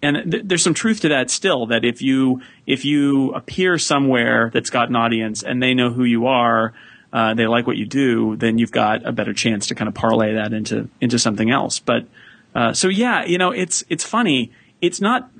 And 0.00 0.30
th- 0.30 0.44
there's 0.46 0.62
some 0.62 0.74
truth 0.74 1.00
to 1.00 1.08
that 1.08 1.30
still. 1.30 1.66
That 1.66 1.84
if 1.84 2.02
you 2.02 2.42
if 2.66 2.84
you 2.84 3.32
appear 3.32 3.78
somewhere 3.78 4.50
that's 4.52 4.70
got 4.70 4.88
an 4.88 4.96
audience 4.96 5.42
and 5.42 5.62
they 5.62 5.74
know 5.74 5.90
who 5.90 6.04
you 6.04 6.26
are, 6.26 6.72
uh, 7.12 7.34
they 7.34 7.46
like 7.46 7.66
what 7.66 7.76
you 7.76 7.86
do, 7.86 8.36
then 8.36 8.58
you've 8.58 8.70
got 8.70 9.06
a 9.06 9.12
better 9.12 9.32
chance 9.32 9.66
to 9.68 9.74
kind 9.74 9.88
of 9.88 9.94
parlay 9.94 10.34
that 10.34 10.52
into 10.52 10.88
into 11.00 11.18
something 11.18 11.50
else. 11.50 11.78
But 11.78 12.06
uh, 12.54 12.72
so 12.72 12.88
yeah, 12.88 13.24
you 13.24 13.38
know, 13.38 13.50
it's 13.50 13.84
it's 13.88 14.04
funny. 14.04 14.52
It's 14.80 15.00
not 15.00 15.30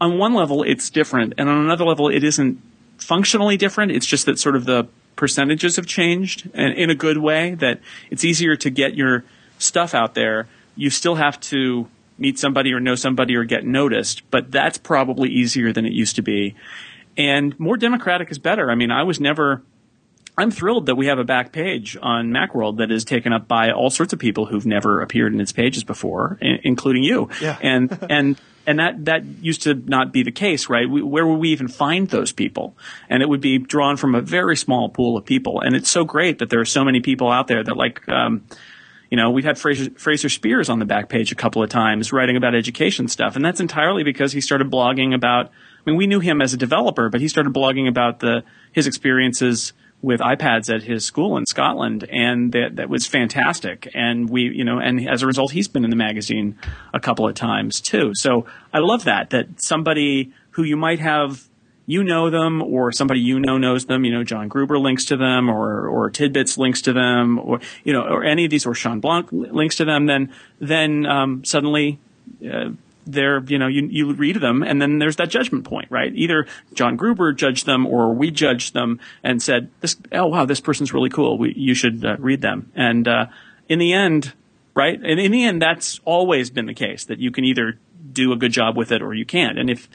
on 0.00 0.18
one 0.18 0.34
level 0.34 0.62
it's 0.62 0.90
different, 0.90 1.34
and 1.36 1.48
on 1.48 1.58
another 1.64 1.84
level 1.84 2.08
it 2.08 2.24
isn't 2.24 2.62
functionally 2.98 3.56
different. 3.56 3.92
It's 3.92 4.06
just 4.06 4.26
that 4.26 4.38
sort 4.38 4.56
of 4.56 4.64
the 4.64 4.88
percentages 5.16 5.76
have 5.76 5.86
changed, 5.86 6.48
and 6.54 6.72
in 6.74 6.88
a 6.88 6.94
good 6.94 7.18
way. 7.18 7.54
That 7.54 7.80
it's 8.10 8.24
easier 8.24 8.56
to 8.56 8.70
get 8.70 8.94
your 8.94 9.24
stuff 9.58 9.94
out 9.94 10.14
there. 10.14 10.46
You 10.76 10.90
still 10.90 11.16
have 11.16 11.40
to 11.40 11.88
meet 12.18 12.38
somebody 12.38 12.72
or 12.72 12.80
know 12.80 12.94
somebody 12.94 13.36
or 13.36 13.44
get 13.44 13.64
noticed, 13.64 14.28
but 14.30 14.50
that's 14.50 14.78
probably 14.78 15.30
easier 15.30 15.72
than 15.72 15.86
it 15.86 15.92
used 15.92 16.16
to 16.16 16.22
be. 16.22 16.54
And 17.16 17.58
more 17.58 17.76
democratic 17.76 18.30
is 18.30 18.38
better. 18.38 18.70
I 18.70 18.74
mean, 18.74 18.90
I 18.90 19.02
was 19.02 19.20
never 19.20 19.62
I'm 20.38 20.52
thrilled 20.52 20.86
that 20.86 20.94
we 20.94 21.06
have 21.06 21.18
a 21.18 21.24
back 21.24 21.50
page 21.50 21.96
on 22.00 22.30
Macworld 22.30 22.76
that 22.76 22.92
is 22.92 23.04
taken 23.04 23.32
up 23.32 23.48
by 23.48 23.72
all 23.72 23.90
sorts 23.90 24.12
of 24.12 24.20
people 24.20 24.46
who've 24.46 24.64
never 24.64 25.00
appeared 25.00 25.34
in 25.34 25.40
its 25.40 25.50
pages 25.50 25.82
before, 25.82 26.38
including 26.40 27.02
you. 27.02 27.28
Yeah. 27.42 27.58
and 27.62 28.06
and 28.08 28.40
and 28.64 28.78
that 28.78 29.04
that 29.06 29.24
used 29.24 29.62
to 29.62 29.74
not 29.74 30.12
be 30.12 30.22
the 30.22 30.30
case, 30.30 30.68
right? 30.68 30.88
We, 30.88 31.02
where 31.02 31.26
would 31.26 31.40
we 31.40 31.48
even 31.48 31.66
find 31.66 32.08
those 32.08 32.30
people? 32.30 32.76
And 33.08 33.20
it 33.20 33.28
would 33.28 33.40
be 33.40 33.58
drawn 33.58 33.96
from 33.96 34.14
a 34.14 34.20
very 34.20 34.56
small 34.56 34.88
pool 34.88 35.16
of 35.16 35.24
people. 35.24 35.60
And 35.60 35.74
it's 35.74 35.90
so 35.90 36.04
great 36.04 36.38
that 36.38 36.50
there 36.50 36.60
are 36.60 36.64
so 36.64 36.84
many 36.84 37.00
people 37.00 37.30
out 37.30 37.48
there 37.48 37.64
that 37.64 37.76
like. 37.76 38.08
Um, 38.08 38.44
you 39.10 39.16
know, 39.16 39.30
we've 39.30 39.44
had 39.44 39.58
Fraser, 39.58 39.90
Fraser 39.96 40.28
Speirs 40.28 40.68
on 40.68 40.78
the 40.78 40.84
back 40.84 41.08
page 41.08 41.32
a 41.32 41.34
couple 41.34 41.62
of 41.62 41.70
times 41.70 42.12
writing 42.12 42.36
about 42.36 42.54
education 42.54 43.08
stuff, 43.08 43.36
and 43.36 43.44
that's 43.44 43.60
entirely 43.60 44.02
because 44.02 44.32
he 44.32 44.40
started 44.40 44.70
blogging 44.70 45.14
about. 45.14 45.46
I 45.46 45.90
mean, 45.90 45.96
we 45.96 46.06
knew 46.06 46.20
him 46.20 46.42
as 46.42 46.52
a 46.52 46.56
developer, 46.56 47.08
but 47.08 47.20
he 47.20 47.28
started 47.28 47.52
blogging 47.52 47.88
about 47.88 48.20
the 48.20 48.44
his 48.72 48.86
experiences 48.86 49.72
with 50.00 50.20
iPads 50.20 50.72
at 50.72 50.82
his 50.82 51.04
school 51.04 51.36
in 51.36 51.46
Scotland, 51.46 52.06
and 52.10 52.52
that 52.52 52.76
that 52.76 52.88
was 52.88 53.06
fantastic. 53.06 53.90
And 53.94 54.28
we, 54.28 54.42
you 54.42 54.64
know, 54.64 54.78
and 54.78 55.08
as 55.08 55.22
a 55.22 55.26
result, 55.26 55.52
he's 55.52 55.68
been 55.68 55.84
in 55.84 55.90
the 55.90 55.96
magazine 55.96 56.58
a 56.92 57.00
couple 57.00 57.26
of 57.26 57.34
times 57.34 57.80
too. 57.80 58.12
So 58.14 58.46
I 58.72 58.78
love 58.78 59.04
that 59.04 59.30
that 59.30 59.60
somebody 59.60 60.32
who 60.50 60.62
you 60.62 60.76
might 60.76 61.00
have 61.00 61.47
you 61.88 62.04
know 62.04 62.28
them 62.28 62.60
or 62.60 62.92
somebody 62.92 63.18
you 63.18 63.40
know 63.40 63.56
knows 63.56 63.86
them. 63.86 64.04
You 64.04 64.12
know, 64.12 64.22
John 64.22 64.48
Gruber 64.48 64.78
links 64.78 65.06
to 65.06 65.16
them 65.16 65.48
or, 65.48 65.88
or 65.88 66.10
Tidbits 66.10 66.58
links 66.58 66.82
to 66.82 66.92
them 66.92 67.38
or, 67.38 67.60
you 67.82 67.94
know, 67.94 68.02
or 68.02 68.22
any 68.22 68.44
of 68.44 68.50
these 68.50 68.66
or 68.66 68.74
Shawn 68.74 69.00
Blanc 69.00 69.28
links 69.32 69.76
to 69.76 69.86
them. 69.86 70.04
Then, 70.04 70.30
then, 70.60 71.06
um, 71.06 71.46
suddenly, 71.46 71.98
uh, 72.46 72.72
they're, 73.06 73.42
you 73.44 73.58
know, 73.58 73.68
you, 73.68 73.86
you 73.86 74.12
read 74.12 74.36
them 74.36 74.62
and 74.62 74.82
then 74.82 74.98
there's 74.98 75.16
that 75.16 75.30
judgment 75.30 75.64
point, 75.64 75.90
right? 75.90 76.12
Either 76.14 76.46
John 76.74 76.96
Gruber 76.96 77.32
judged 77.32 77.64
them 77.64 77.86
or 77.86 78.12
we 78.12 78.30
judged 78.30 78.74
them 78.74 79.00
and 79.24 79.42
said, 79.42 79.70
this, 79.80 79.96
oh 80.12 80.26
wow, 80.26 80.44
this 80.44 80.60
person's 80.60 80.92
really 80.92 81.08
cool. 81.08 81.38
We, 81.38 81.54
you 81.54 81.72
should 81.72 82.04
uh, 82.04 82.16
read 82.18 82.42
them. 82.42 82.70
And, 82.76 83.08
uh, 83.08 83.26
in 83.66 83.78
the 83.78 83.94
end, 83.94 84.34
right? 84.74 85.00
And 85.02 85.18
in 85.18 85.32
the 85.32 85.42
end, 85.42 85.62
that's 85.62 86.00
always 86.04 86.50
been 86.50 86.66
the 86.66 86.74
case 86.74 87.06
that 87.06 87.18
you 87.18 87.30
can 87.30 87.46
either 87.46 87.78
do 88.12 88.32
a 88.32 88.36
good 88.36 88.52
job 88.52 88.76
with 88.76 88.92
it 88.92 89.00
or 89.00 89.14
you 89.14 89.24
can't. 89.24 89.58
And 89.58 89.70
if, 89.70 89.88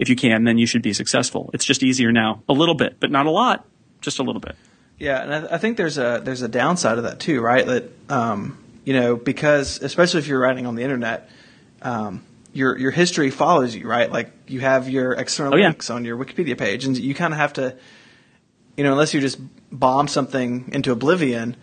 if 0.00 0.08
you 0.08 0.16
can, 0.16 0.44
then 0.44 0.58
you 0.58 0.66
should 0.66 0.82
be 0.82 0.94
successful. 0.94 1.50
It's 1.52 1.64
just 1.64 1.82
easier 1.82 2.10
now, 2.10 2.42
a 2.48 2.54
little 2.54 2.74
bit, 2.74 2.96
but 2.98 3.10
not 3.10 3.26
a 3.26 3.30
lot, 3.30 3.66
just 4.00 4.18
a 4.18 4.22
little 4.22 4.40
bit. 4.40 4.56
Yeah, 4.98 5.22
and 5.22 5.34
I, 5.34 5.54
I 5.54 5.58
think 5.58 5.76
there's 5.76 5.98
a 5.98 6.20
there's 6.24 6.42
a 6.42 6.48
downside 6.48 6.98
of 6.98 7.04
that 7.04 7.20
too, 7.20 7.40
right? 7.40 7.64
That 7.64 7.90
um, 8.08 8.58
you 8.84 8.94
know, 8.94 9.16
because 9.16 9.80
especially 9.82 10.20
if 10.20 10.26
you're 10.26 10.40
writing 10.40 10.66
on 10.66 10.74
the 10.74 10.82
internet, 10.82 11.30
um, 11.82 12.22
your 12.54 12.78
your 12.78 12.90
history 12.90 13.30
follows 13.30 13.74
you, 13.74 13.86
right? 13.86 14.10
Like 14.10 14.32
you 14.46 14.60
have 14.60 14.88
your 14.88 15.12
external 15.12 15.54
oh, 15.54 15.56
yeah. 15.58 15.66
links 15.66 15.90
on 15.90 16.04
your 16.04 16.16
Wikipedia 16.16 16.56
page, 16.56 16.86
and 16.86 16.96
you 16.96 17.14
kind 17.14 17.34
of 17.34 17.38
have 17.38 17.52
to, 17.54 17.76
you 18.76 18.84
know, 18.84 18.92
unless 18.92 19.12
you 19.12 19.20
just 19.20 19.38
bomb 19.70 20.08
something 20.08 20.70
into 20.72 20.92
oblivion, 20.92 21.56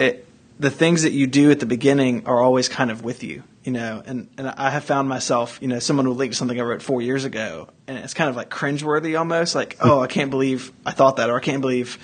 it 0.00 0.26
the 0.58 0.70
things 0.70 1.02
that 1.02 1.12
you 1.12 1.28
do 1.28 1.52
at 1.52 1.60
the 1.60 1.66
beginning 1.66 2.26
are 2.26 2.40
always 2.40 2.68
kind 2.68 2.90
of 2.90 3.04
with 3.04 3.22
you, 3.22 3.44
you 3.68 3.72
know. 3.72 4.02
And 4.06 4.30
and 4.38 4.48
I 4.48 4.70
have 4.70 4.84
found 4.84 5.10
myself, 5.10 5.58
you 5.60 5.68
know, 5.68 5.78
someone 5.78 6.08
will 6.08 6.14
link 6.14 6.32
to 6.32 6.38
something 6.38 6.58
I 6.58 6.62
wrote 6.62 6.80
four 6.80 7.02
years 7.02 7.26
ago, 7.26 7.68
and 7.86 7.98
it's 7.98 8.14
kind 8.14 8.30
of 8.30 8.34
like 8.34 8.48
cringeworthy 8.48 9.18
almost, 9.18 9.54
like 9.54 9.76
oh, 9.80 10.00
I 10.00 10.06
can't 10.06 10.30
believe 10.30 10.72
I 10.86 10.92
thought 10.92 11.16
that, 11.16 11.28
or 11.28 11.36
I 11.36 11.40
can't 11.40 11.60
believe 11.60 11.98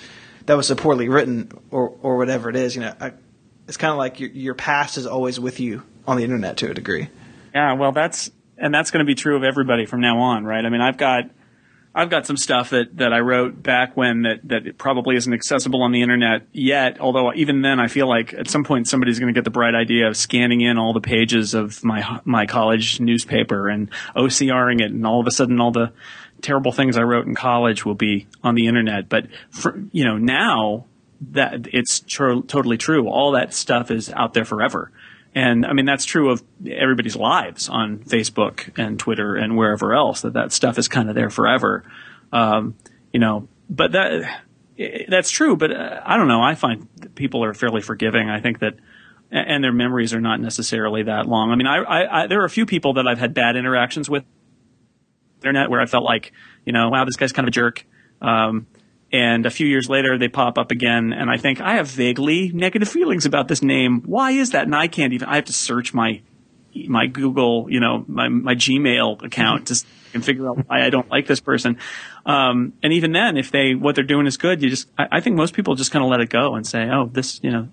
that 0.45 0.55
was 0.55 0.67
so 0.67 0.75
poorly 0.75 1.09
written, 1.09 1.51
or 1.71 1.95
or 2.03 2.17
whatever 2.17 2.51
it 2.51 2.55
is, 2.55 2.75
you 2.75 2.81
know. 2.81 2.93
I, 3.01 3.13
it's 3.67 3.77
kind 3.77 3.91
of 3.91 3.97
like 3.97 4.19
your 4.19 4.29
your 4.29 4.53
past 4.53 4.99
is 4.99 5.07
always 5.07 5.39
with 5.39 5.59
you 5.59 5.81
on 6.07 6.17
the 6.17 6.23
internet 6.23 6.57
to 6.57 6.69
a 6.69 6.73
degree. 6.75 7.09
Yeah, 7.51 7.73
well, 7.73 7.91
that's 7.91 8.29
and 8.59 8.71
that's 8.71 8.91
going 8.91 9.03
to 9.03 9.09
be 9.09 9.15
true 9.15 9.35
of 9.35 9.43
everybody 9.43 9.87
from 9.87 10.01
now 10.01 10.19
on, 10.19 10.45
right? 10.45 10.63
I 10.63 10.69
mean, 10.69 10.81
I've 10.81 10.97
got 10.97 11.31
I've 11.97 12.09
got 12.09 12.25
some 12.25 12.35
stuff 12.35 12.71
that, 12.71 12.97
that 12.97 13.13
I 13.13 13.19
wrote 13.19 13.63
back 13.63 13.95
when 13.95 14.23
that, 14.23 14.45
that 14.49 14.77
probably 14.77 15.15
isn't 15.15 15.31
accessible 15.31 15.81
on 15.81 15.93
the 15.93 16.01
internet 16.01 16.45
yet. 16.51 16.99
Although 16.99 17.33
even 17.33 17.61
then, 17.61 17.79
I 17.79 17.87
feel 17.87 18.09
like 18.09 18.33
at 18.33 18.49
some 18.49 18.65
point 18.65 18.89
somebody's 18.89 19.17
going 19.17 19.33
to 19.33 19.37
get 19.37 19.45
the 19.45 19.49
bright 19.49 19.75
idea 19.75 20.09
of 20.09 20.17
scanning 20.17 20.59
in 20.59 20.77
all 20.77 20.91
the 20.91 20.99
pages 20.99 21.53
of 21.53 21.81
my 21.85 22.19
my 22.25 22.47
college 22.47 22.99
newspaper 22.99 23.69
and 23.69 23.89
OCRing 24.13 24.81
it, 24.81 24.91
and 24.91 25.07
all 25.07 25.21
of 25.21 25.27
a 25.27 25.31
sudden, 25.31 25.61
all 25.61 25.71
the 25.71 25.93
terrible 26.41 26.73
things 26.73 26.97
I 26.97 27.03
wrote 27.03 27.27
in 27.27 27.33
college 27.33 27.85
will 27.85 27.95
be 27.95 28.27
on 28.43 28.55
the 28.55 28.67
internet. 28.67 29.07
But 29.07 29.27
for, 29.49 29.81
you 29.93 30.03
know, 30.03 30.17
now 30.17 30.87
that 31.31 31.67
it's 31.71 32.01
tr- 32.01 32.41
totally 32.45 32.77
true, 32.77 33.07
all 33.07 33.31
that 33.31 33.53
stuff 33.53 33.89
is 33.89 34.09
out 34.09 34.33
there 34.33 34.43
forever. 34.43 34.91
And 35.35 35.65
I 35.65 35.73
mean, 35.73 35.85
that's 35.85 36.05
true 36.05 36.31
of 36.31 36.41
everybody's 36.65 37.17
lives 37.17 37.67
on 37.67 37.99
Facebook 37.99 38.79
and 38.79 38.97
Twitter 38.97 39.35
and 39.35 39.57
wherever 39.57 39.93
else 39.93 40.21
that 40.21 40.33
that 40.33 40.53
stuff 40.53 40.77
is 40.77 40.87
kind 40.87 41.09
of 41.09 41.15
there 41.15 41.29
forever. 41.29 41.83
Um, 42.31 42.75
you 43.11 43.19
know, 43.19 43.49
but 43.69 43.91
that, 43.91 44.43
that's 45.09 45.29
true. 45.29 45.57
But 45.57 45.71
uh, 45.71 46.01
I 46.05 46.15
don't 46.15 46.29
know. 46.29 46.41
I 46.41 46.55
find 46.55 46.87
people 47.15 47.43
are 47.43 47.53
fairly 47.53 47.81
forgiving. 47.81 48.29
I 48.29 48.39
think 48.39 48.59
that, 48.59 48.75
and 49.29 49.61
their 49.61 49.73
memories 49.73 50.13
are 50.13 50.21
not 50.21 50.39
necessarily 50.39 51.03
that 51.03 51.27
long. 51.27 51.51
I 51.51 51.55
mean, 51.55 51.67
I, 51.67 51.77
I, 51.79 52.21
I 52.23 52.27
there 52.27 52.41
are 52.41 52.45
a 52.45 52.49
few 52.49 52.65
people 52.65 52.93
that 52.93 53.05
I've 53.05 53.19
had 53.19 53.33
bad 53.33 53.57
interactions 53.57 54.09
with 54.09 54.23
internet 55.37 55.69
where 55.69 55.81
I 55.81 55.85
felt 55.85 56.05
like, 56.05 56.31
you 56.65 56.71
know, 56.71 56.89
wow, 56.89 57.03
this 57.03 57.17
guy's 57.17 57.33
kind 57.33 57.45
of 57.45 57.49
a 57.49 57.51
jerk. 57.51 57.85
Um, 58.21 58.67
and 59.11 59.45
a 59.45 59.49
few 59.49 59.67
years 59.67 59.89
later 59.89 60.17
they 60.17 60.27
pop 60.27 60.57
up 60.57 60.71
again. 60.71 61.13
And 61.13 61.29
i 61.29 61.37
think 61.37 61.61
i 61.61 61.75
have 61.75 61.87
vaguely 61.87 62.51
negative 62.53 62.89
feelings 62.89 63.25
about 63.25 63.47
this 63.47 63.61
name. 63.61 64.01
Why 64.05 64.31
is 64.31 64.51
that? 64.51 64.63
And 64.63 64.75
i 64.75 64.87
can't 64.87 65.13
even 65.13 65.27
i 65.27 65.35
have 65.35 65.45
to 65.45 65.53
search 65.53 65.93
my 65.93 66.21
my 66.87 67.07
google 67.07 67.67
you 67.69 67.79
know 67.79 68.03
my, 68.07 68.27
my 68.27 68.53
gmail 68.53 69.23
account 69.23 69.67
to 69.67 69.81
and 70.13 70.25
figure 70.25 70.49
out 70.49 70.57
why 70.67 70.85
i 70.85 70.89
don't 70.89 71.09
like 71.09 71.27
this 71.27 71.39
person. 71.39 71.77
Um, 72.25 72.73
and 72.81 72.91
even 72.93 73.11
then 73.11 73.37
if 73.37 73.51
they 73.51 73.75
what 73.75 73.95
they're 73.95 74.03
doing 74.03 74.27
is 74.27 74.37
good 74.37 74.61
you 74.61 74.69
just 74.69 74.89
i, 74.97 75.07
I 75.13 75.21
think 75.21 75.35
most 75.35 75.53
people 75.53 75.75
just 75.75 75.91
kind 75.91 76.03
of 76.03 76.11
let 76.11 76.19
it 76.19 76.29
go 76.29 76.55
and 76.55 76.65
say 76.65 76.89
oh 76.89 77.09
this 77.11 77.39
you 77.43 77.51
know 77.51 77.69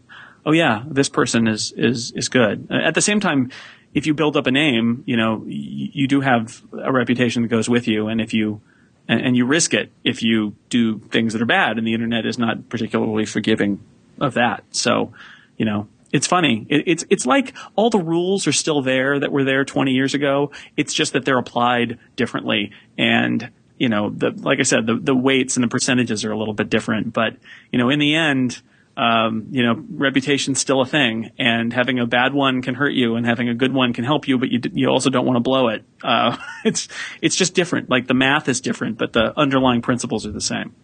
oh 0.46 0.52
yeah 0.52 0.84
this 0.86 1.08
person 1.08 1.48
is 1.48 1.72
is 1.76 2.12
is 2.12 2.28
good. 2.28 2.68
At 2.70 2.94
the 2.94 3.00
same 3.00 3.20
time 3.20 3.50
if 3.94 4.06
you 4.06 4.14
build 4.14 4.36
up 4.36 4.46
a 4.46 4.50
name 4.50 5.02
you 5.06 5.16
know 5.16 5.44
you, 5.46 5.88
you 5.92 6.08
do 6.08 6.20
have 6.20 6.62
a 6.72 6.92
reputation 6.92 7.42
that 7.42 7.48
goes 7.48 7.68
with 7.68 7.88
you. 7.88 8.08
And 8.08 8.20
if 8.20 8.32
you 8.32 8.60
and, 9.08 9.20
and 9.20 9.36
you 9.36 9.44
risk 9.44 9.74
it 9.74 9.90
if 10.04 10.22
you 10.22 10.54
do 10.68 10.98
things 10.98 11.32
that 11.32 11.42
are 11.42 11.46
bad, 11.46 11.78
and 11.78 11.86
the 11.86 11.94
internet 11.94 12.26
is 12.26 12.38
not 12.38 12.68
particularly 12.68 13.26
forgiving 13.26 13.80
of 14.20 14.34
that. 14.34 14.64
So, 14.70 15.12
you 15.56 15.64
know, 15.64 15.88
it's 16.12 16.26
funny. 16.26 16.66
It, 16.68 16.84
it's 16.86 17.04
it's 17.10 17.26
like 17.26 17.54
all 17.74 17.90
the 17.90 17.98
rules 17.98 18.46
are 18.46 18.52
still 18.52 18.82
there 18.82 19.18
that 19.18 19.32
were 19.32 19.44
there 19.44 19.64
20 19.64 19.92
years 19.92 20.14
ago. 20.14 20.52
It's 20.76 20.94
just 20.94 21.14
that 21.14 21.24
they're 21.24 21.38
applied 21.38 21.98
differently, 22.16 22.72
and 22.98 23.50
you 23.78 23.88
know, 23.88 24.10
the 24.10 24.30
like 24.30 24.60
I 24.60 24.62
said, 24.62 24.86
the 24.86 24.96
the 24.96 25.14
weights 25.14 25.56
and 25.56 25.64
the 25.64 25.68
percentages 25.68 26.24
are 26.24 26.32
a 26.32 26.38
little 26.38 26.54
bit 26.54 26.70
different. 26.70 27.12
But 27.12 27.36
you 27.72 27.78
know, 27.78 27.88
in 27.88 27.98
the 27.98 28.14
end, 28.14 28.60
um, 28.96 29.46
you 29.50 29.62
know, 29.62 29.82
reputation's 29.90 30.60
still 30.60 30.80
a 30.80 30.86
thing, 30.86 31.30
and 31.38 31.72
having 31.72 31.98
a 31.98 32.06
bad 32.06 32.34
one 32.34 32.60
can 32.60 32.74
hurt 32.74 32.92
you, 32.92 33.16
and 33.16 33.24
having 33.24 33.48
a 33.48 33.54
good 33.54 33.72
one 33.72 33.92
can 33.92 34.04
help 34.04 34.28
you, 34.28 34.38
but 34.38 34.50
you 34.50 34.60
you 34.72 34.88
also 34.88 35.08
don't 35.08 35.24
want 35.24 35.36
to 35.36 35.40
blow 35.40 35.68
it. 35.68 35.84
Uh, 36.02 36.36
it's 36.64 36.88
it's 37.20 37.36
just 37.36 37.54
different. 37.54 37.88
Like 37.88 38.06
the 38.06 38.14
math 38.14 38.48
is 38.48 38.60
different, 38.60 38.98
but 38.98 39.12
the 39.12 39.38
underlying 39.38 39.82
principles 39.82 40.26
are 40.26 40.32
the 40.32 40.40
same. 40.40 40.74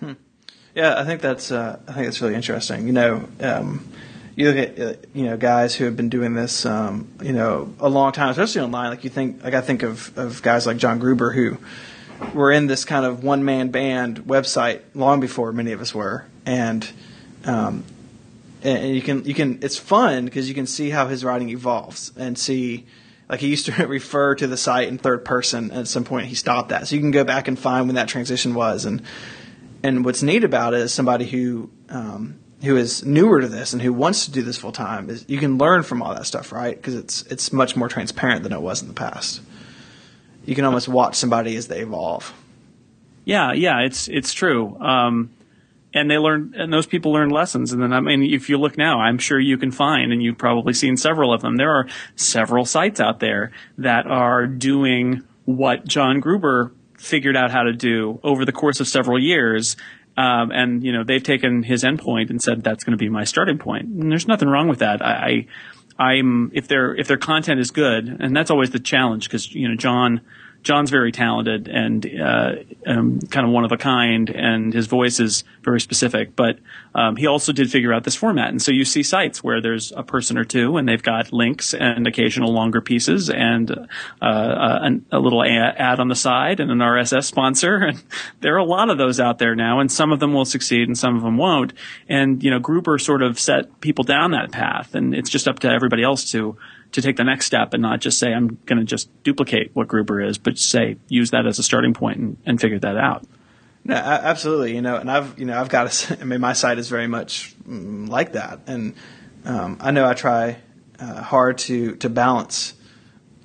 Hmm. 0.00 0.12
Yeah, 0.74 0.98
I 0.98 1.04
think 1.04 1.20
that's 1.20 1.52
uh, 1.52 1.78
I 1.86 1.92
think 1.92 2.06
that's 2.06 2.20
really 2.20 2.34
interesting. 2.34 2.86
You 2.86 2.92
know, 2.92 3.28
um, 3.40 3.86
you 4.34 4.50
look 4.50 4.56
at 4.56 4.80
uh, 4.80 4.94
you 5.14 5.24
know 5.24 5.36
guys 5.36 5.74
who 5.76 5.84
have 5.84 5.96
been 5.96 6.08
doing 6.08 6.34
this, 6.34 6.66
um, 6.66 7.08
you 7.22 7.32
know, 7.32 7.72
a 7.78 7.88
long 7.88 8.10
time, 8.10 8.30
especially 8.30 8.62
online. 8.62 8.90
Like 8.90 9.04
you 9.04 9.10
think, 9.10 9.44
like 9.44 9.54
I 9.54 9.60
think 9.60 9.84
of 9.84 10.16
of 10.18 10.42
guys 10.42 10.66
like 10.66 10.78
John 10.78 10.98
Gruber 10.98 11.30
who 11.30 11.58
were 12.34 12.50
in 12.50 12.66
this 12.66 12.84
kind 12.84 13.06
of 13.06 13.22
one 13.22 13.44
man 13.44 13.70
band 13.70 14.26
website 14.26 14.80
long 14.94 15.20
before 15.20 15.52
many 15.52 15.70
of 15.72 15.80
us 15.80 15.94
were, 15.94 16.26
and 16.44 16.90
um, 17.44 17.84
and 18.62 18.94
you 18.94 19.02
can 19.02 19.24
you 19.24 19.34
can 19.34 19.58
it's 19.62 19.76
fun 19.76 20.24
because 20.24 20.48
you 20.48 20.54
can 20.54 20.66
see 20.66 20.90
how 20.90 21.06
his 21.06 21.24
writing 21.24 21.50
evolves 21.50 22.12
and 22.16 22.38
see 22.38 22.86
like 23.28 23.40
he 23.40 23.48
used 23.48 23.66
to 23.66 23.86
refer 23.86 24.34
to 24.34 24.46
the 24.46 24.56
site 24.56 24.88
in 24.88 24.98
third 24.98 25.24
person 25.24 25.70
at 25.70 25.88
some 25.88 26.04
point 26.04 26.26
he 26.26 26.34
stopped 26.34 26.70
that. 26.70 26.86
So 26.86 26.96
you 26.96 27.00
can 27.00 27.10
go 27.10 27.24
back 27.24 27.48
and 27.48 27.58
find 27.58 27.86
when 27.86 27.94
that 27.94 28.08
transition 28.08 28.54
was 28.54 28.84
and 28.84 29.02
and 29.82 30.04
what's 30.04 30.22
neat 30.22 30.44
about 30.44 30.74
it 30.74 30.80
is 30.80 30.92
somebody 30.92 31.24
who 31.24 31.70
um, 31.88 32.38
who 32.62 32.76
is 32.76 33.04
newer 33.04 33.40
to 33.40 33.48
this 33.48 33.72
and 33.72 33.80
who 33.80 33.92
wants 33.92 34.26
to 34.26 34.30
do 34.30 34.42
this 34.42 34.58
full 34.58 34.72
time 34.72 35.08
is 35.08 35.24
you 35.26 35.38
can 35.38 35.56
learn 35.56 35.82
from 35.82 36.02
all 36.02 36.14
that 36.14 36.26
stuff 36.26 36.52
right? 36.52 36.76
Because 36.76 36.94
it's 36.94 37.22
it's 37.22 37.52
much 37.52 37.76
more 37.76 37.88
transparent 37.88 38.42
than 38.42 38.52
it 38.52 38.60
was 38.60 38.82
in 38.82 38.88
the 38.88 38.94
past. 38.94 39.40
You 40.44 40.54
can 40.54 40.64
almost 40.64 40.88
watch 40.88 41.14
somebody 41.14 41.56
as 41.56 41.68
they 41.68 41.80
evolve. 41.80 42.34
Yeah 43.24 43.52
yeah 43.52 43.80
it's 43.80 44.08
it's 44.08 44.34
true. 44.34 44.76
Um, 44.80 45.30
and 45.92 46.10
they 46.10 46.18
learn, 46.18 46.54
and 46.56 46.72
those 46.72 46.86
people 46.86 47.12
learn 47.12 47.30
lessons. 47.30 47.72
And 47.72 47.82
then, 47.82 47.92
I 47.92 48.00
mean, 48.00 48.22
if 48.22 48.48
you 48.48 48.58
look 48.58 48.78
now, 48.78 49.00
I'm 49.00 49.18
sure 49.18 49.40
you 49.40 49.58
can 49.58 49.70
find, 49.70 50.12
and 50.12 50.22
you've 50.22 50.38
probably 50.38 50.72
seen 50.72 50.96
several 50.96 51.32
of 51.32 51.42
them. 51.42 51.56
There 51.56 51.70
are 51.70 51.88
several 52.16 52.64
sites 52.64 53.00
out 53.00 53.20
there 53.20 53.50
that 53.78 54.06
are 54.06 54.46
doing 54.46 55.24
what 55.44 55.86
John 55.86 56.20
Gruber 56.20 56.72
figured 56.96 57.36
out 57.36 57.50
how 57.50 57.62
to 57.62 57.72
do 57.72 58.20
over 58.22 58.44
the 58.44 58.52
course 58.52 58.80
of 58.80 58.86
several 58.86 59.18
years. 59.18 59.76
Um, 60.16 60.50
and 60.50 60.84
you 60.84 60.92
know 60.92 61.04
they've 61.04 61.22
taken 61.22 61.62
his 61.62 61.84
endpoint 61.84 62.30
and 62.30 62.42
said 62.42 62.62
that's 62.62 62.84
going 62.84 62.92
to 62.92 63.02
be 63.02 63.08
my 63.08 63.24
starting 63.24 63.58
point. 63.58 63.86
And 63.86 64.10
there's 64.10 64.26
nothing 64.26 64.48
wrong 64.48 64.68
with 64.68 64.80
that. 64.80 65.00
I, 65.00 65.46
I 65.98 66.10
I'm 66.12 66.50
if 66.52 66.66
their 66.66 66.94
if 66.94 67.06
their 67.06 67.16
content 67.16 67.60
is 67.60 67.70
good, 67.70 68.08
and 68.08 68.36
that's 68.36 68.50
always 68.50 68.70
the 68.70 68.80
challenge 68.80 69.28
because 69.28 69.54
you 69.54 69.68
know 69.68 69.76
John 69.76 70.20
John's 70.62 70.90
very 70.90 71.12
talented 71.12 71.68
and 71.68 72.06
uh, 72.20 72.52
um, 72.86 73.20
kind 73.20 73.46
of 73.46 73.52
one 73.52 73.64
of 73.64 73.72
a 73.72 73.76
kind, 73.76 74.28
and 74.28 74.72
his 74.72 74.86
voice 74.86 75.20
is 75.20 75.44
very 75.62 75.80
specific. 75.80 76.36
But 76.36 76.58
um, 76.94 77.16
he 77.16 77.26
also 77.26 77.52
did 77.52 77.70
figure 77.70 77.92
out 77.92 78.04
this 78.04 78.14
format, 78.14 78.48
and 78.48 78.60
so 78.60 78.70
you 78.72 78.84
see 78.84 79.02
sites 79.02 79.42
where 79.42 79.60
there's 79.60 79.92
a 79.96 80.02
person 80.02 80.36
or 80.36 80.44
two, 80.44 80.76
and 80.76 80.88
they've 80.88 81.02
got 81.02 81.32
links 81.32 81.72
and 81.72 82.06
occasional 82.06 82.52
longer 82.52 82.80
pieces, 82.80 83.30
and 83.30 83.70
uh, 83.70 83.80
a, 84.22 84.90
a, 85.12 85.18
little 85.18 85.42
ad 85.42 86.00
on 86.00 86.08
the 86.08 86.14
side, 86.14 86.60
and 86.60 86.70
an 86.70 86.78
RSS 86.78 87.24
sponsor. 87.24 87.80
And 87.90 88.02
there 88.40 88.54
are 88.54 88.58
a 88.58 88.64
lot 88.64 88.90
of 88.90 88.98
those 88.98 89.20
out 89.20 89.38
there 89.38 89.54
now, 89.54 89.80
and 89.80 89.90
some 89.90 90.12
of 90.12 90.20
them 90.20 90.34
will 90.34 90.44
succeed, 90.44 90.86
and 90.86 90.96
some 90.96 91.16
of 91.16 91.22
them 91.22 91.38
won't. 91.38 91.72
And 92.08 92.42
you 92.42 92.50
know, 92.50 92.58
Gruber 92.58 92.98
sort 92.98 93.22
of 93.22 93.40
set 93.40 93.80
people 93.80 94.04
down 94.04 94.32
that 94.32 94.52
path, 94.52 94.94
and 94.94 95.14
it's 95.14 95.30
just 95.30 95.48
up 95.48 95.60
to 95.60 95.68
everybody 95.68 96.02
else 96.02 96.30
to 96.32 96.56
to 96.92 97.02
take 97.02 97.16
the 97.16 97.24
next 97.24 97.46
step 97.46 97.72
and 97.72 97.82
not 97.82 98.00
just 98.00 98.18
say 98.18 98.32
I'm 98.32 98.58
going 98.66 98.78
to 98.78 98.84
just 98.84 99.10
duplicate 99.22 99.70
what 99.74 99.88
Gruber 99.88 100.20
is, 100.20 100.38
but 100.38 100.58
say 100.58 100.96
use 101.08 101.30
that 101.30 101.46
as 101.46 101.58
a 101.58 101.62
starting 101.62 101.94
point 101.94 102.18
and, 102.18 102.36
and 102.46 102.60
figure 102.60 102.78
that 102.80 102.96
out. 102.96 103.24
No, 103.84 103.94
absolutely. 103.94 104.74
You 104.74 104.82
know, 104.82 104.96
and 104.96 105.10
I've 105.10 105.38
you 105.38 105.46
know 105.46 105.58
I've 105.58 105.68
got 105.68 106.10
a, 106.10 106.18
I 106.20 106.24
mean 106.24 106.40
my 106.40 106.52
site 106.52 106.78
is 106.78 106.88
very 106.88 107.06
much 107.06 107.54
mm, 107.66 108.08
like 108.08 108.32
that, 108.32 108.60
and 108.66 108.94
um, 109.44 109.78
I 109.80 109.90
know 109.90 110.06
I 110.06 110.14
try 110.14 110.58
uh, 110.98 111.22
hard 111.22 111.58
to 111.58 111.96
to 111.96 112.10
balance. 112.10 112.74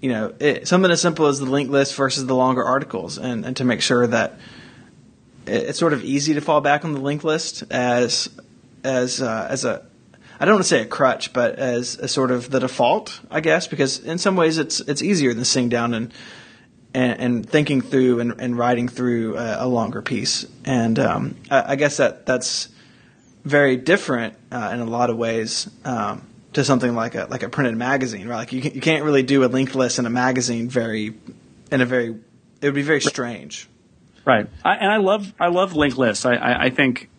You 0.02 0.10
know, 0.10 0.34
it, 0.40 0.68
something 0.68 0.92
as 0.92 1.02
simple 1.02 1.28
as 1.28 1.40
the 1.40 1.46
link 1.46 1.72
list 1.72 1.96
versus 1.96 2.26
the 2.26 2.36
longer 2.36 2.64
articles, 2.64 3.18
and, 3.18 3.46
and 3.46 3.58
to 3.58 3.64
make 3.64 3.82
sure 3.82 4.06
that 4.06 4.38
it, 5.48 5.70
it's 5.70 5.80
sort 5.80 5.94
of 5.94 6.04
easy 6.04 6.34
to 6.34 6.42
fall 6.42 6.62
back 6.62 6.86
on 6.86 6.94
the 6.94 7.00
link 7.00 7.24
list 7.24 7.64
as 7.72 8.30
as 8.84 9.22
uh, 9.22 9.48
as 9.50 9.64
a 9.64 9.86
I 10.40 10.46
don't 10.46 10.56
want 10.56 10.64
to 10.64 10.70
say 10.70 10.82
a 10.82 10.86
crutch, 10.86 11.34
but 11.34 11.56
as 11.56 11.98
a 11.98 12.08
sort 12.08 12.32
of 12.32 12.50
the 12.50 12.60
default, 12.60 13.20
I 13.32 13.40
guess, 13.40 13.68
because 13.68 14.00
in 14.00 14.18
some 14.18 14.36
ways 14.36 14.58
it's 14.58 14.80
it's 14.82 15.02
easier 15.02 15.34
than 15.34 15.46
sitting 15.46 15.70
down 15.70 15.94
and 15.94 16.14
and, 16.94 17.20
and 17.20 17.50
thinking 17.50 17.82
through 17.82 18.22
and, 18.22 18.40
and 18.40 18.58
writing 18.58 18.88
through 18.88 19.38
a, 19.38 19.66
a 19.66 19.68
longer 19.68 20.02
piece. 20.02 20.46
And 20.64 20.98
um, 20.98 21.36
I, 21.52 21.74
I, 21.74 21.76
guess 21.76 21.98
that 21.98 22.26
that's 22.26 22.70
very 23.44 23.76
different 23.76 24.36
uh, 24.50 24.72
in 24.74 24.80
a 24.80 24.86
lot 24.86 25.10
of 25.10 25.18
ways 25.18 25.70
um, 25.84 26.26
to 26.54 26.64
something 26.64 26.96
like 26.96 27.16
a 27.16 27.28
like 27.30 27.44
a 27.44 27.50
printed 27.50 27.76
magazine, 27.76 28.28
right? 28.28 28.38
Like 28.38 28.54
you 28.54 28.62
you 28.62 28.82
can't 28.82 29.04
really 29.04 29.24
do 29.24 29.44
a 29.44 29.48
linked 29.48 29.76
list 29.76 30.00
in 30.00 30.06
a 30.06 30.10
magazine 30.10 30.70
very 30.70 31.16
in 31.72 31.82
a 31.82 31.86
very 31.86 32.16
it 32.62 32.66
would 32.66 32.76
be 32.76 32.82
very 32.82 33.02
strange. 33.02 33.68
Right, 34.24 34.48
I, 34.64 34.76
and 34.76 34.92
I 34.92 34.98
love 34.98 35.34
I 35.40 35.48
love 35.48 35.76
linked 35.76 35.98
lists. 35.98 36.26
I, 36.26 36.36
I, 36.36 36.64
I 36.64 36.70
think 36.70 37.10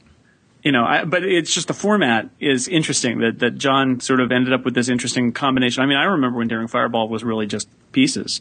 you 0.67 0.73
know, 0.73 0.85
I, 0.85 1.05
but 1.05 1.23
it's 1.23 1.55
just 1.55 1.69
the 1.69 1.75
format 1.75 2.29
is 2.41 2.67
interesting 2.67 3.21
that, 3.21 3.39
that 3.39 3.53
John 3.53 4.01
sort 4.01 4.19
of 4.19 4.33
ended 4.33 4.53
up 4.53 4.65
with 4.65 4.75
this 4.75 4.89
interesting 4.89 5.31
combination. 5.31 5.81
I 5.81 5.87
mean, 5.87 5.97
I 5.97 6.07
remember 6.07 6.39
when 6.39 6.49
Daring 6.49 6.67
Fireball 6.67 7.09
was 7.09 7.23
really 7.23 7.47
just 7.47 7.69
pieces 7.93 8.41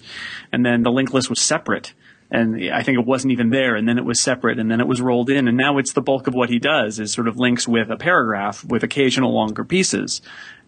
and 0.52 0.66
then 0.66 0.82
the 0.82 0.92
link 0.92 1.14
list 1.14 1.30
was 1.30 1.40
separate 1.40 1.94
and 2.32 2.56
I 2.72 2.82
think 2.82 2.98
it 2.98 3.06
wasn't 3.06 3.34
even 3.34 3.52
there 3.52 3.76
and 3.76 3.88
then 3.88 4.00
it 4.00 4.06
was 4.06 4.20
separate 4.20 4.58
and 4.58 4.72
then 4.72 4.82
it 4.82 4.88
was 4.88 5.02
rolled 5.02 5.30
in 5.30 5.48
and 5.48 5.56
now 5.56 5.78
it's 5.78 5.94
the 5.94 6.02
bulk 6.02 6.26
of 6.26 6.34
what 6.34 6.50
he 6.50 6.58
does 6.58 7.00
is 7.00 7.12
sort 7.12 7.28
of 7.28 7.38
links 7.38 7.68
with 7.68 7.92
a 7.92 7.96
paragraph 7.96 8.66
with 8.66 8.82
occasional 8.82 9.32
longer 9.32 9.64
pieces. 9.64 10.24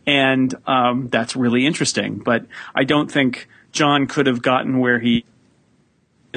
And, 0.06 0.54
um, 0.68 1.08
that's 1.08 1.36
really 1.36 1.66
interesting, 1.66 2.20
but 2.20 2.46
I 2.76 2.84
don't 2.84 3.12
think 3.12 3.48
John 3.72 4.06
could 4.06 4.28
have 4.28 4.44
gotten 4.44 4.78
where 4.78 5.00
he 5.00 5.26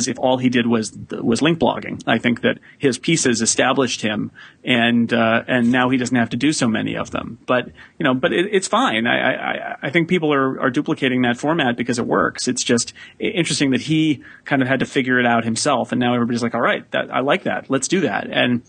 if 0.09 0.19
all 0.19 0.39
he 0.39 0.49
did 0.49 0.67
was 0.67 0.97
was 1.11 1.43
link 1.43 1.59
blogging. 1.59 2.03
I 2.07 2.19
think 2.19 2.43
that 2.43 2.59
his 2.79 2.99
pieces 2.99 3.43
established 3.43 4.03
him, 4.03 4.31
and 4.65 5.13
uh, 5.13 5.45
and 5.47 5.71
now 5.71 5.89
he 5.91 5.97
doesn't 5.97 6.17
have 6.17 6.31
to 6.31 6.37
do 6.37 6.53
so 6.53 6.69
many 6.69 6.97
of 6.97 7.11
them. 7.11 7.39
But 7.47 7.67
you 7.99 8.05
know, 8.05 8.15
but 8.15 8.33
it, 8.33 8.47
it's 8.53 8.69
fine. 8.69 9.07
I, 9.07 9.35
I 9.35 9.77
I 9.83 9.91
think 9.91 10.09
people 10.09 10.33
are 10.33 10.61
are 10.61 10.71
duplicating 10.71 11.23
that 11.23 11.37
format 11.37 11.77
because 11.77 11.99
it 11.99 12.07
works. 12.07 12.49
It's 12.49 12.65
just 12.65 12.93
interesting 13.19 13.71
that 13.71 13.83
he 13.83 14.23
kind 14.45 14.63
of 14.63 14.69
had 14.69 14.81
to 14.81 14.87
figure 14.87 15.19
it 15.19 15.27
out 15.27 15.45
himself, 15.45 15.93
and 15.93 16.01
now 16.01 16.15
everybody's 16.15 16.43
like, 16.43 16.55
all 16.55 16.61
right, 16.61 16.91
that 16.93 17.13
I 17.13 17.21
like 17.21 17.45
that. 17.45 17.71
Let's 17.71 17.89
do 17.89 18.01
that. 18.01 18.29
And 18.31 18.63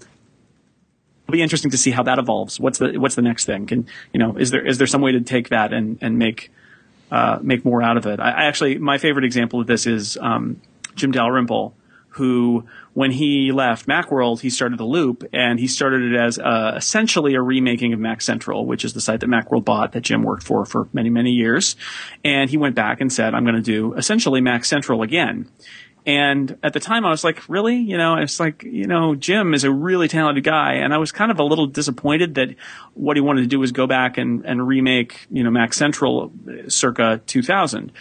it'll 1.24 1.38
be 1.38 1.42
interesting 1.42 1.72
to 1.72 1.78
see 1.78 1.92
how 1.92 2.04
that 2.04 2.20
evolves. 2.20 2.60
What's 2.60 2.80
the 2.80 2.98
what's 2.98 3.16
the 3.16 3.22
next 3.22 3.46
thing? 3.46 3.66
Can 3.66 3.88
you 4.14 4.20
know 4.20 4.36
is 4.38 4.52
there 4.52 4.66
is 4.66 4.78
there 4.78 4.88
some 4.88 5.02
way 5.02 5.14
to 5.14 5.22
take 5.22 5.50
that 5.50 5.74
and 5.74 5.98
and 6.02 6.18
make 6.18 6.52
uh, 7.12 7.40
make 7.42 7.64
more 7.64 7.82
out 7.82 7.98
of 7.98 8.06
it? 8.06 8.20
I, 8.20 8.32
I, 8.32 8.44
actually 8.46 8.78
my 8.78 8.98
favorite 8.98 9.26
example 9.26 9.62
of 9.62 9.68
this 9.68 9.86
is 9.86 10.18
um, 10.22 10.62
Jim 10.96 11.12
Dalrymple, 11.12 11.76
who 12.10 12.66
when 12.94 13.12
he 13.12 13.52
left 13.52 13.88
MacWorld, 13.88 14.42
he 14.42 14.50
started 14.50 14.78
the 14.78 14.86
Loop, 14.86 15.24
and 15.32 15.60
he 15.60 15.68
started 15.68 16.12
it 16.12 16.18
as 16.18 16.38
uh, 16.38 16.74
essentially 16.76 17.36
a 17.36 17.42
remaking 17.42 17.94
of 17.94 18.00
Mac 18.00 18.22
Central, 18.22 18.66
which 18.66 18.84
is 18.84 18.94
the 18.94 19.02
site 19.02 19.22
that 19.22 19.30
MacWorld 19.30 19.64
bought 19.64 19.94
that 19.94 20.02
Jim 20.02 20.24
worked 20.24 20.44
for 20.44 20.66
for 20.66 20.90
many 20.92 21.10
many 21.10 21.32
years. 21.32 21.76
And 22.24 22.50
he 22.50 22.58
went 22.58 22.76
back 22.76 23.00
and 23.00 23.12
said, 23.12 23.34
"I'm 23.34 23.44
going 23.44 23.56
to 23.56 23.62
do 23.62 23.94
essentially 23.94 24.42
Mac 24.42 24.66
Central 24.66 25.04
again." 25.04 25.50
And 26.06 26.58
at 26.64 26.74
the 26.74 26.80
time, 26.80 27.06
I 27.06 27.10
was 27.10 27.24
like, 27.24 27.48
really? 27.48 27.76
You 27.76 27.98
know, 27.98 28.16
it's 28.16 28.40
like, 28.40 28.64
you 28.64 28.88
know, 28.88 29.14
Jim 29.14 29.54
is 29.54 29.64
a 29.64 29.72
really 29.72 30.08
talented 30.08 30.44
guy. 30.44 30.74
And 30.76 30.94
I 30.94 30.98
was 30.98 31.12
kind 31.12 31.32
of 31.32 31.40
a 31.40 31.44
little 31.44 31.68
disappointed 31.68 32.36
that 32.36 32.56
what 32.96 33.18
he 33.18 33.22
wanted 33.22 33.42
to 33.42 33.48
do 33.48 33.60
was 33.60 33.72
go 33.72 33.86
back 33.86 34.18
and, 34.18 34.44
and 34.44 34.68
remake, 34.68 35.28
you 35.30 35.44
know, 35.44 35.52
Mac 35.52 35.74
Central 35.74 36.32
circa 36.68 37.22
2000. 37.28 37.92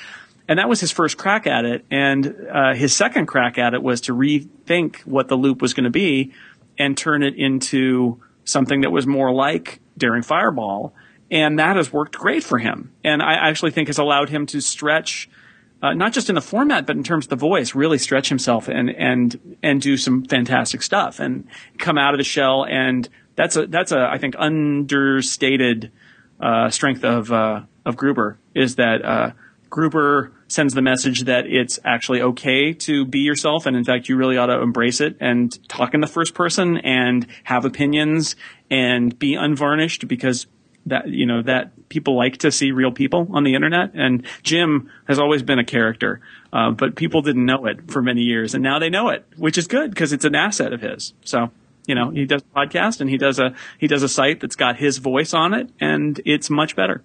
And 0.50 0.58
that 0.58 0.68
was 0.68 0.80
his 0.80 0.90
first 0.90 1.16
crack 1.16 1.46
at 1.46 1.64
it. 1.64 1.86
And 1.90 2.48
uh, 2.52 2.74
his 2.74 2.94
second 2.94 3.26
crack 3.26 3.56
at 3.56 3.72
it 3.72 3.82
was 3.82 4.02
to 4.02 4.14
rethink 4.14 4.98
what 5.06 5.28
the 5.28 5.36
loop 5.36 5.62
was 5.62 5.72
going 5.72 5.84
to 5.84 5.90
be 5.90 6.32
and 6.78 6.94
turn 6.98 7.22
it 7.22 7.36
into 7.36 8.20
something 8.44 8.82
that 8.82 8.90
was 8.90 9.06
more 9.06 9.32
like 9.32 9.80
Daring 9.96 10.22
Fireball. 10.22 10.92
And 11.30 11.58
that 11.58 11.76
has 11.76 11.90
worked 11.92 12.18
great 12.18 12.44
for 12.44 12.58
him. 12.58 12.92
And 13.02 13.22
I 13.22 13.34
actually 13.34 13.70
think 13.70 13.88
has 13.88 13.98
allowed 13.98 14.28
him 14.28 14.44
to 14.46 14.60
stretch– 14.60 15.30
uh, 15.82 15.94
not 15.94 16.12
just 16.12 16.28
in 16.28 16.34
the 16.34 16.40
format, 16.40 16.86
but 16.86 16.96
in 16.96 17.02
terms 17.02 17.24
of 17.26 17.30
the 17.30 17.36
voice, 17.36 17.74
really 17.74 17.98
stretch 17.98 18.28
himself 18.28 18.68
and 18.68 18.90
and 18.90 19.56
and 19.62 19.80
do 19.80 19.96
some 19.96 20.24
fantastic 20.24 20.82
stuff 20.82 21.20
and 21.20 21.46
come 21.78 21.96
out 21.96 22.12
of 22.12 22.18
the 22.18 22.24
shell. 22.24 22.64
And 22.64 23.08
that's 23.34 23.56
a 23.56 23.66
that's 23.66 23.92
a 23.92 24.08
I 24.10 24.18
think 24.18 24.34
understated 24.38 25.90
uh, 26.38 26.68
strength 26.68 27.04
of 27.04 27.32
uh, 27.32 27.62
of 27.86 27.96
Gruber 27.96 28.38
is 28.54 28.76
that 28.76 29.04
uh, 29.04 29.30
Gruber 29.70 30.32
sends 30.50 30.74
the 30.74 30.82
message 30.82 31.24
that 31.24 31.46
it's 31.46 31.78
actually 31.84 32.22
okay 32.22 32.72
to 32.72 33.04
be 33.04 33.20
yourself, 33.20 33.66
and 33.66 33.76
in 33.76 33.84
fact, 33.84 34.08
you 34.08 34.16
really 34.16 34.36
ought 34.36 34.46
to 34.46 34.60
embrace 34.60 35.00
it 35.00 35.16
and 35.20 35.56
talk 35.68 35.94
in 35.94 36.00
the 36.00 36.06
first 36.06 36.34
person 36.34 36.78
and 36.78 37.26
have 37.44 37.64
opinions 37.64 38.36
and 38.70 39.18
be 39.18 39.34
unvarnished 39.34 40.08
because 40.08 40.46
that 40.86 41.08
you 41.08 41.26
know 41.26 41.42
that 41.42 41.88
people 41.88 42.16
like 42.16 42.38
to 42.38 42.50
see 42.50 42.72
real 42.72 42.92
people 42.92 43.28
on 43.32 43.44
the 43.44 43.54
internet. 43.54 43.92
And 43.94 44.24
jim 44.42 44.90
has 45.06 45.18
always 45.18 45.42
been 45.42 45.58
a 45.58 45.64
character 45.64 46.20
uh, 46.52 46.70
but 46.70 46.96
people 46.96 47.22
didn't 47.22 47.46
know 47.46 47.66
it 47.66 47.90
for 47.90 48.02
many 48.02 48.22
years 48.22 48.54
and 48.54 48.62
now 48.62 48.78
they 48.78 48.90
know 48.90 49.08
it 49.10 49.26
which 49.36 49.58
is 49.58 49.66
good 49.66 49.90
because 49.90 50.12
it's 50.12 50.24
an 50.24 50.34
asset 50.34 50.72
of 50.72 50.80
his. 50.80 51.12
So 51.24 51.50
you 51.86 51.94
know 51.94 52.10
he 52.10 52.24
does 52.24 52.42
a 52.42 52.58
podcast 52.58 53.00
and 53.00 53.10
he 53.10 53.18
does 53.18 53.38
a 53.38 53.54
he 53.78 53.86
does 53.86 54.02
a 54.02 54.08
site 54.08 54.40
that's 54.40 54.56
got 54.56 54.76
his 54.76 54.98
voice 54.98 55.34
on 55.34 55.54
it 55.54 55.70
and 55.80 56.20
it's 56.24 56.50
much 56.50 56.76
better. 56.76 57.02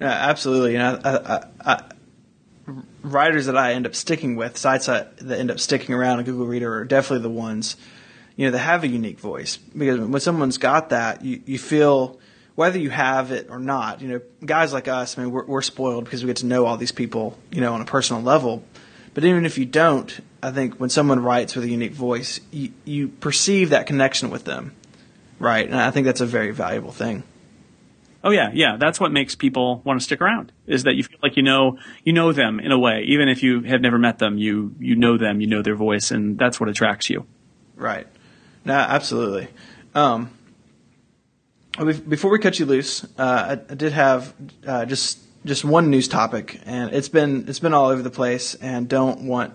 Yeah, 0.00 0.10
absolutely. 0.10 0.74
Know 0.74 1.00
I, 1.04 1.10
I, 1.16 1.44
I, 1.64 1.82
writers 3.06 3.46
that 3.46 3.56
i 3.56 3.72
end 3.72 3.86
up 3.86 3.94
sticking 3.94 4.36
with 4.36 4.56
sites 4.56 4.86
that, 4.86 5.14
end 5.28 5.50
up 5.50 5.60
sticking 5.60 5.94
around 5.94 6.18
in 6.18 6.24
google 6.24 6.46
reader 6.46 6.74
are 6.74 6.84
definitely 6.84 7.22
the 7.22 7.30
ones 7.30 7.76
you 8.36 8.46
know 8.46 8.50
that 8.50 8.58
have 8.58 8.84
a 8.84 8.88
unique 8.88 9.18
voice 9.18 9.56
because 9.56 10.00
when 10.00 10.20
someone's 10.20 10.58
got 10.58 10.90
that 10.90 11.24
you, 11.24 11.40
you 11.46 11.58
feel 11.58 12.18
whether 12.56 12.78
you 12.78 12.90
have 12.90 13.30
it 13.30 13.48
or 13.50 13.58
not, 13.58 14.00
you 14.00 14.08
know, 14.08 14.20
guys 14.44 14.72
like 14.72 14.88
us, 14.88 15.16
I 15.16 15.22
mean, 15.22 15.30
we're, 15.30 15.44
we're 15.44 15.62
spoiled 15.62 16.04
because 16.04 16.24
we 16.24 16.28
get 16.28 16.38
to 16.38 16.46
know 16.46 16.64
all 16.66 16.78
these 16.78 16.90
people, 16.90 17.38
you 17.52 17.60
know, 17.60 17.74
on 17.74 17.82
a 17.82 17.84
personal 17.84 18.22
level. 18.22 18.64
But 19.14 19.24
even 19.24 19.46
if 19.46 19.58
you 19.58 19.66
don't, 19.66 20.18
I 20.42 20.50
think 20.50 20.76
when 20.76 20.90
someone 20.90 21.22
writes 21.22 21.54
with 21.54 21.64
a 21.64 21.68
unique 21.68 21.92
voice, 21.92 22.40
you, 22.50 22.72
you 22.84 23.08
perceive 23.08 23.70
that 23.70 23.86
connection 23.86 24.30
with 24.30 24.44
them, 24.44 24.74
right? 25.38 25.66
And 25.66 25.76
I 25.76 25.90
think 25.90 26.06
that's 26.06 26.22
a 26.22 26.26
very 26.26 26.50
valuable 26.50 26.92
thing. 26.92 27.22
Oh 28.26 28.30
yeah, 28.30 28.50
yeah. 28.52 28.76
That's 28.76 28.98
what 28.98 29.12
makes 29.12 29.36
people 29.36 29.82
want 29.84 30.00
to 30.00 30.04
stick 30.04 30.20
around. 30.20 30.50
Is 30.66 30.82
that 30.82 30.96
you 30.96 31.04
feel 31.04 31.20
like 31.22 31.36
you 31.36 31.44
know 31.44 31.78
you 32.02 32.12
know 32.12 32.32
them 32.32 32.58
in 32.58 32.72
a 32.72 32.78
way, 32.78 33.04
even 33.06 33.28
if 33.28 33.40
you 33.40 33.60
have 33.62 33.80
never 33.80 33.98
met 33.98 34.18
them. 34.18 34.36
You 34.36 34.74
you 34.80 34.96
know 34.96 35.16
them, 35.16 35.40
you 35.40 35.46
know 35.46 35.62
their 35.62 35.76
voice, 35.76 36.10
and 36.10 36.36
that's 36.36 36.58
what 36.58 36.68
attracts 36.68 37.08
you. 37.08 37.24
Right. 37.76 38.08
No, 38.64 38.74
absolutely. 38.74 39.46
Um, 39.94 40.30
before 42.08 42.32
we 42.32 42.40
cut 42.40 42.58
you 42.58 42.66
loose, 42.66 43.04
uh, 43.16 43.16
I, 43.16 43.52
I, 43.52 43.74
did 43.76 43.92
have 43.92 44.34
uh, 44.66 44.86
just 44.86 45.20
just 45.44 45.64
one 45.64 45.88
news 45.88 46.08
topic, 46.08 46.60
and 46.66 46.92
it's 46.92 47.08
been 47.08 47.44
it's 47.46 47.60
been 47.60 47.74
all 47.74 47.90
over 47.90 48.02
the 48.02 48.10
place, 48.10 48.56
and 48.56 48.88
don't 48.88 49.22
want. 49.22 49.54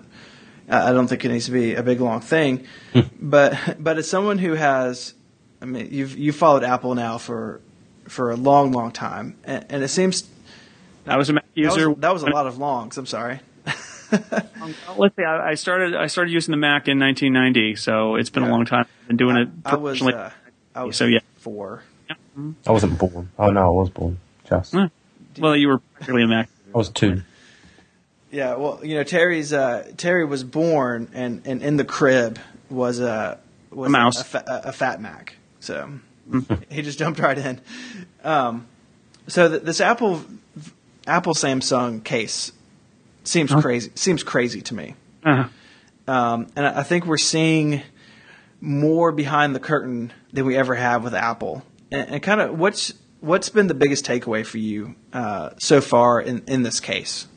Uh, 0.69 0.81
I 0.85 0.93
don't 0.93 1.07
think 1.07 1.25
it 1.25 1.29
needs 1.29 1.47
to 1.47 1.51
be 1.51 1.75
a 1.75 1.83
big 1.83 1.99
long 1.99 2.21
thing, 2.21 2.65
hmm. 2.93 3.01
but 3.19 3.53
but 3.79 3.97
as 3.97 4.09
someone 4.09 4.37
who 4.37 4.53
has, 4.53 5.13
I 5.61 5.65
mean, 5.65 5.89
you've 5.91 6.17
you 6.17 6.31
followed 6.31 6.63
Apple 6.63 6.95
now 6.95 7.17
for 7.17 7.59
for 8.11 8.29
a 8.29 8.35
long, 8.35 8.73
long 8.73 8.91
time, 8.91 9.37
and, 9.45 9.65
and 9.69 9.83
it 9.83 9.87
seems. 9.87 10.27
I 11.07 11.17
was 11.17 11.29
a 11.29 11.33
Mac 11.33 11.45
user. 11.53 11.79
That 11.79 11.87
was, 11.87 11.97
that 11.99 12.13
was 12.13 12.23
a 12.23 12.29
lot 12.29 12.45
of 12.45 12.57
longs. 12.57 12.97
I'm 12.97 13.05
sorry. 13.05 13.39
um, 13.65 14.75
let's 14.97 15.15
see. 15.15 15.23
I, 15.23 15.51
I, 15.51 15.53
started. 15.55 15.95
I 15.95 16.07
started 16.07 16.31
using 16.31 16.51
the 16.51 16.57
Mac 16.57 16.87
in 16.87 16.99
1990, 16.99 17.77
so 17.77 18.15
it's 18.15 18.29
been 18.29 18.43
yeah. 18.43 18.49
a 18.49 18.51
long 18.51 18.65
time. 18.65 18.85
I've 19.01 19.07
been 19.07 19.17
doing 19.17 19.37
I, 19.37 19.41
it. 19.43 19.47
I 19.65 19.75
was. 19.75 20.01
Uh, 20.01 20.29
I 20.75 20.83
was 20.83 20.97
so 20.97 21.05
yeah, 21.05 21.19
four. 21.37 21.83
I 22.67 22.71
wasn't 22.71 22.99
born. 22.99 23.31
Oh 23.39 23.49
no, 23.49 23.61
I 23.61 23.69
was 23.69 23.89
born. 23.89 24.19
Just. 24.47 24.75
Well, 25.39 25.55
you 25.55 25.69
were 25.69 25.79
practically 25.79 26.23
a 26.23 26.27
Mac. 26.27 26.49
I 26.75 26.77
was 26.77 26.89
two. 26.89 27.21
Yeah, 28.29 28.55
well, 28.55 28.79
you 28.83 28.95
know, 28.95 29.03
Terry's 29.03 29.51
uh, 29.53 29.89
Terry 29.97 30.25
was 30.25 30.43
born, 30.43 31.09
and, 31.13 31.45
and 31.45 31.61
in 31.61 31.77
the 31.77 31.83
crib 31.83 32.39
was 32.69 32.99
a 32.99 33.39
was 33.71 33.87
a 33.87 33.91
mouse, 33.91 34.33
a, 34.33 34.37
a, 34.37 34.61
a 34.69 34.71
fat 34.71 35.01
Mac. 35.01 35.35
So 35.59 35.99
he 36.69 36.81
just 36.81 36.99
jumped 36.99 37.19
right 37.19 37.37
in. 37.37 37.61
Um, 38.23 38.67
so 39.27 39.49
th- 39.49 39.63
this 39.63 39.81
Apple 39.81 40.23
Apple 41.07 41.33
Samsung 41.33 42.03
case 42.03 42.51
seems 43.23 43.51
huh? 43.51 43.61
crazy. 43.61 43.91
Seems 43.95 44.23
crazy 44.23 44.61
to 44.61 44.73
me. 44.73 44.95
Uh-huh. 45.23 45.47
Um, 46.07 46.47
and 46.55 46.65
I 46.65 46.83
think 46.83 47.05
we're 47.05 47.17
seeing 47.17 47.83
more 48.59 49.11
behind 49.11 49.55
the 49.55 49.59
curtain 49.59 50.11
than 50.33 50.45
we 50.45 50.57
ever 50.57 50.75
have 50.75 51.03
with 51.03 51.13
Apple 51.13 51.63
and, 51.91 52.09
and 52.09 52.23
kind 52.23 52.41
of 52.41 52.57
what's 52.57 52.93
what's 53.19 53.49
been 53.49 53.67
the 53.67 53.73
biggest 53.73 54.05
takeaway 54.05 54.45
for 54.45 54.57
you 54.57 54.95
uh, 55.13 55.51
so 55.59 55.81
far 55.81 56.19
in, 56.19 56.43
in 56.47 56.63
this 56.63 56.79
case? 56.79 57.27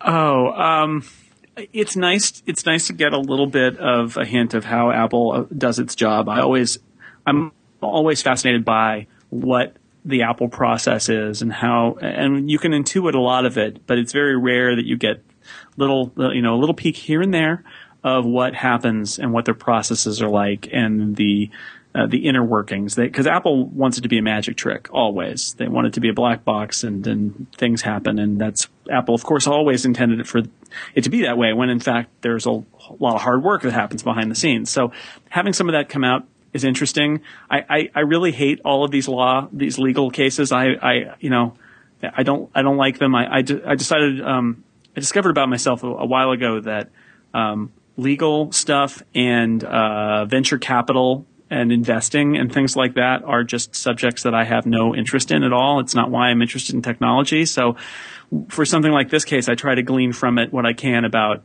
Oh, 0.00 0.50
um, 0.52 1.04
it's 1.72 1.94
nice. 1.94 2.42
It's 2.46 2.66
nice 2.66 2.86
to 2.88 2.92
get 2.92 3.12
a 3.12 3.18
little 3.18 3.46
bit 3.46 3.78
of 3.78 4.16
a 4.16 4.24
hint 4.24 4.54
of 4.54 4.64
how 4.64 4.90
Apple 4.90 5.32
uh, 5.32 5.54
does 5.56 5.78
its 5.78 5.94
job. 5.94 6.28
I 6.28 6.40
always, 6.40 6.78
I'm 7.26 7.52
always 7.80 8.22
fascinated 8.22 8.64
by 8.64 9.06
what 9.30 9.76
the 10.04 10.22
Apple 10.22 10.48
process 10.48 11.08
is 11.08 11.42
and 11.42 11.52
how, 11.52 11.96
and 12.00 12.50
you 12.50 12.58
can 12.58 12.72
intuit 12.72 13.14
a 13.14 13.20
lot 13.20 13.46
of 13.46 13.56
it, 13.56 13.86
but 13.86 13.98
it's 13.98 14.12
very 14.12 14.36
rare 14.36 14.74
that 14.74 14.84
you 14.84 14.96
get 14.96 15.22
little, 15.76 16.12
you 16.16 16.42
know, 16.42 16.54
a 16.54 16.58
little 16.60 16.74
peek 16.74 16.96
here 16.96 17.22
and 17.22 17.32
there 17.32 17.64
of 18.04 18.24
what 18.24 18.54
happens 18.54 19.18
and 19.18 19.32
what 19.32 19.44
their 19.44 19.54
processes 19.54 20.20
are 20.20 20.28
like 20.28 20.68
and 20.72 21.16
the 21.16 21.50
uh, 21.94 22.06
the 22.06 22.26
inner 22.26 22.42
workings. 22.42 22.94
Because 22.94 23.26
Apple 23.26 23.66
wants 23.66 23.98
it 23.98 24.00
to 24.00 24.08
be 24.08 24.18
a 24.18 24.22
magic 24.22 24.56
trick 24.56 24.88
always. 24.92 25.54
They 25.54 25.68
want 25.68 25.88
it 25.88 25.92
to 25.94 26.00
be 26.00 26.08
a 26.08 26.14
black 26.14 26.42
box, 26.44 26.84
and 26.84 27.04
then 27.04 27.46
things 27.56 27.82
happen. 27.82 28.18
And 28.18 28.40
that's 28.40 28.68
Apple, 28.90 29.14
of 29.14 29.22
course, 29.24 29.46
always 29.46 29.84
intended 29.84 30.18
it 30.18 30.26
for 30.26 30.42
it 30.94 31.02
to 31.02 31.10
be 31.10 31.22
that 31.22 31.36
way. 31.36 31.52
When 31.52 31.68
in 31.68 31.80
fact 31.80 32.10
there's 32.22 32.46
a 32.46 32.64
lot 32.98 33.16
of 33.16 33.20
hard 33.20 33.42
work 33.42 33.62
that 33.62 33.72
happens 33.72 34.02
behind 34.02 34.30
the 34.30 34.34
scenes. 34.34 34.70
So 34.70 34.92
having 35.28 35.52
some 35.52 35.68
of 35.68 35.74
that 35.74 35.88
come 35.88 36.02
out 36.02 36.26
is 36.52 36.64
interesting. 36.64 37.22
I, 37.50 37.64
I, 37.68 37.90
I 37.94 38.00
really 38.00 38.32
hate 38.32 38.60
all 38.64 38.84
of 38.84 38.90
these 38.90 39.08
law 39.08 39.48
these 39.52 39.78
legal 39.78 40.10
cases. 40.10 40.52
I, 40.52 40.66
I 40.82 41.14
you 41.20 41.30
know 41.30 41.56
I 42.02 42.22
don't 42.22 42.50
I 42.54 42.62
don't 42.62 42.76
like 42.76 42.98
them. 42.98 43.14
I 43.14 43.36
I, 43.36 43.42
de- 43.42 43.66
I 43.68 43.74
decided 43.74 44.20
um, 44.20 44.64
I 44.96 45.00
discovered 45.00 45.30
about 45.30 45.48
myself 45.48 45.82
a, 45.82 45.88
a 45.88 46.06
while 46.06 46.30
ago 46.30 46.60
that 46.60 46.90
um, 47.34 47.72
legal 47.96 48.52
stuff 48.52 49.02
and 49.14 49.62
uh, 49.64 50.24
venture 50.26 50.58
capital 50.58 51.26
and 51.50 51.70
investing 51.70 52.36
and 52.36 52.52
things 52.52 52.76
like 52.76 52.94
that 52.94 53.22
are 53.24 53.44
just 53.44 53.76
subjects 53.76 54.22
that 54.22 54.34
I 54.34 54.44
have 54.44 54.64
no 54.64 54.94
interest 54.94 55.30
in 55.30 55.42
at 55.42 55.52
all. 55.52 55.80
It's 55.80 55.94
not 55.94 56.10
why 56.10 56.28
I'm 56.28 56.40
interested 56.40 56.74
in 56.74 56.80
technology. 56.80 57.44
So 57.44 57.76
for 58.48 58.64
something 58.64 58.90
like 58.90 59.10
this 59.10 59.26
case, 59.26 59.50
I 59.50 59.54
try 59.54 59.74
to 59.74 59.82
glean 59.82 60.12
from 60.14 60.38
it 60.38 60.50
what 60.50 60.64
I 60.64 60.72
can 60.72 61.04
about 61.04 61.44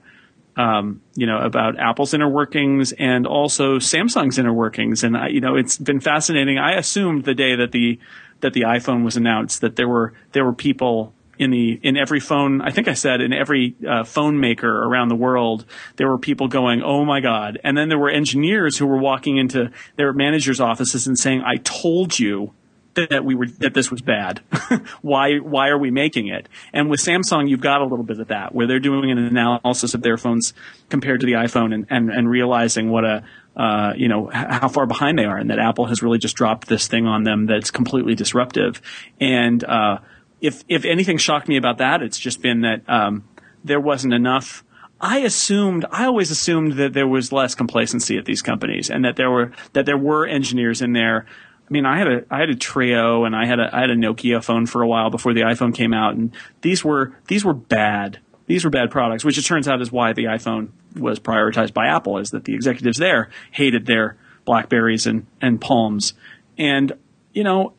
um, 0.57 1.01
you 1.15 1.27
know, 1.27 1.37
about 1.37 1.79
Apple's 1.79 2.13
inner 2.13 2.27
workings 2.27 2.91
and 2.93 3.27
also 3.27 3.77
Samsung's 3.77 4.39
inner 4.39 4.53
workings. 4.53 5.03
And 5.03 5.15
I, 5.15 5.27
you 5.27 5.39
know, 5.39 5.55
it's 5.55 5.77
been 5.77 5.99
fascinating. 5.99 6.57
I 6.57 6.73
assumed 6.73 7.25
the 7.25 7.35
day 7.35 7.55
that 7.55 7.71
the 7.71 7.99
that 8.41 8.53
the 8.53 8.61
iPhone 8.61 9.03
was 9.03 9.15
announced 9.15 9.61
that 9.61 9.75
there 9.75 9.87
were 9.87 10.13
there 10.31 10.43
were 10.43 10.53
people 10.53 11.13
in 11.37 11.51
the 11.51 11.79
in 11.83 11.95
every 11.95 12.19
phone. 12.19 12.61
I 12.61 12.71
think 12.71 12.87
I 12.87 12.93
said 12.93 13.21
in 13.21 13.33
every 13.33 13.75
uh, 13.87 14.03
phone 14.03 14.39
maker 14.39 14.83
around 14.83 15.09
the 15.09 15.15
world, 15.15 15.65
there 15.97 16.09
were 16.09 16.17
people 16.17 16.47
going, 16.47 16.81
"Oh 16.81 17.05
my 17.05 17.19
god!" 17.19 17.59
And 17.63 17.77
then 17.77 17.89
there 17.89 17.99
were 17.99 18.09
engineers 18.09 18.77
who 18.77 18.87
were 18.87 18.97
walking 18.97 19.37
into 19.37 19.71
their 19.95 20.11
managers' 20.11 20.59
offices 20.59 21.05
and 21.05 21.17
saying, 21.17 21.43
"I 21.43 21.57
told 21.57 22.17
you." 22.19 22.53
That 22.97 23.23
we 23.23 23.35
were 23.35 23.47
that 23.59 23.73
this 23.73 23.91
was 23.91 24.01
bad. 24.01 24.41
why 25.01 25.37
why 25.37 25.69
are 25.69 25.77
we 25.77 25.91
making 25.91 26.27
it? 26.27 26.49
And 26.73 26.89
with 26.89 26.99
Samsung, 26.99 27.47
you've 27.47 27.61
got 27.61 27.81
a 27.81 27.85
little 27.85 28.03
bit 28.03 28.19
of 28.19 28.27
that, 28.29 28.55
where 28.55 28.65
they're 28.65 28.79
doing 28.79 29.11
an 29.11 29.19
analysis 29.19 29.93
of 29.93 30.01
their 30.01 30.17
phones 30.17 30.53
compared 30.89 31.19
to 31.21 31.25
the 31.25 31.33
iPhone, 31.33 31.73
and 31.73 31.85
and, 31.89 32.09
and 32.09 32.29
realizing 32.29 32.89
what 32.89 33.05
a 33.05 33.23
uh, 33.57 33.93
you 33.97 34.07
know, 34.07 34.29
how 34.31 34.67
far 34.67 34.85
behind 34.85 35.17
they 35.17 35.25
are 35.25 35.35
and 35.35 35.49
that 35.49 35.57
Apple 35.57 35.85
has 35.85 36.03
really 36.03 36.19
just 36.19 36.35
dropped 36.35 36.67
this 36.67 36.87
thing 36.87 37.07
on 37.07 37.23
them 37.23 37.47
that's 37.47 37.71
completely 37.71 38.13
disruptive. 38.13 38.79
And, 39.19 39.63
uh, 39.63 39.97
if, 40.39 40.63
if 40.69 40.85
anything 40.85 41.17
shocked 41.17 41.47
me 41.47 41.57
about 41.57 41.79
that, 41.79 42.03
it's 42.03 42.19
just 42.19 42.43
been 42.43 42.61
that, 42.61 42.87
um, 42.87 43.27
there 43.63 43.79
wasn't 43.79 44.13
enough 44.13 44.63
I 44.99 45.19
assumed, 45.19 45.85
I 45.91 46.05
always 46.05 46.31
assumed 46.31 46.73
that 46.73 46.93
there 46.93 47.07
was 47.07 47.31
less 47.31 47.53
complacency 47.53 48.17
at 48.17 48.25
these 48.25 48.41
companies 48.41 48.89
and 48.89 49.05
that 49.05 49.15
there 49.15 49.29
were, 49.29 49.51
that 49.73 49.85
there 49.85 49.97
were 49.97 50.25
engineers 50.25 50.81
in 50.81 50.93
there. 50.93 51.27
I 51.67 51.73
mean, 51.73 51.85
I 51.85 51.97
had 51.97 52.07
a, 52.07 52.25
I 52.31 52.39
had 52.39 52.49
a 52.49 52.55
Treo 52.55 53.25
and 53.25 53.35
I 53.35 53.45
had 53.45 53.59
a, 53.59 53.69
I 53.75 53.81
had 53.81 53.89
a 53.89 53.95
Nokia 53.95 54.43
phone 54.43 54.65
for 54.65 54.81
a 54.81 54.87
while 54.87 55.09
before 55.09 55.33
the 55.33 55.41
iPhone 55.41 55.75
came 55.75 55.93
out 55.93 56.15
and 56.15 56.31
these 56.61 56.83
were, 56.83 57.13
these 57.27 57.43
were 57.43 57.53
bad. 57.53 58.19
These 58.45 58.63
were 58.63 58.69
bad 58.69 58.89
products, 58.89 59.25
which 59.25 59.37
it 59.37 59.41
turns 59.41 59.67
out 59.67 59.81
is 59.81 59.91
why 59.91 60.13
the 60.13 60.25
iPhone 60.25 60.69
was 60.95 61.19
prioritized 61.19 61.73
by 61.73 61.87
Apple 61.87 62.17
is 62.17 62.31
that 62.31 62.45
the 62.45 62.53
executives 62.53 62.97
there 62.97 63.29
hated 63.51 63.85
their 63.85 64.17
Blackberries 64.45 65.05
and, 65.05 65.27
and 65.41 65.59
Palms. 65.59 66.13
And, 66.57 66.93
you 67.33 67.43
know, 67.43 67.73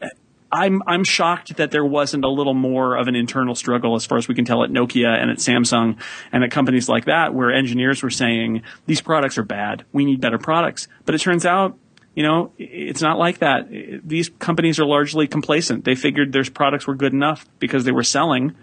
I'm, 0.52 0.82
I'm 0.86 1.04
shocked 1.04 1.56
that 1.56 1.70
there 1.70 1.84
wasn't 1.84 2.24
a 2.24 2.28
little 2.28 2.54
more 2.54 2.96
of 2.96 3.08
an 3.08 3.16
internal 3.16 3.54
struggle 3.54 3.94
as 3.94 4.04
far 4.04 4.18
as 4.18 4.28
we 4.28 4.34
can 4.34 4.44
tell 4.44 4.62
at 4.62 4.70
Nokia 4.70 5.08
and 5.08 5.30
at 5.30 5.38
Samsung 5.38 5.98
and 6.32 6.44
at 6.44 6.50
companies 6.50 6.88
like 6.88 7.06
that 7.06 7.32
where 7.32 7.50
engineers 7.50 8.02
were 8.02 8.10
saying, 8.10 8.62
these 8.86 9.00
products 9.00 9.38
are 9.38 9.42
bad. 9.42 9.84
We 9.92 10.04
need 10.04 10.20
better 10.20 10.38
products. 10.38 10.88
But 11.06 11.14
it 11.14 11.18
turns 11.18 11.46
out, 11.46 11.78
you 12.18 12.24
know, 12.24 12.50
it's 12.58 13.00
not 13.00 13.16
like 13.16 13.38
that. 13.38 13.68
These 14.02 14.30
companies 14.40 14.80
are 14.80 14.84
largely 14.84 15.28
complacent. 15.28 15.84
They 15.84 15.94
figured 15.94 16.32
their 16.32 16.42
products 16.42 16.84
were 16.84 16.96
good 16.96 17.12
enough 17.12 17.46
because 17.60 17.84
they 17.84 17.92
were 17.92 18.02
selling 18.02 18.56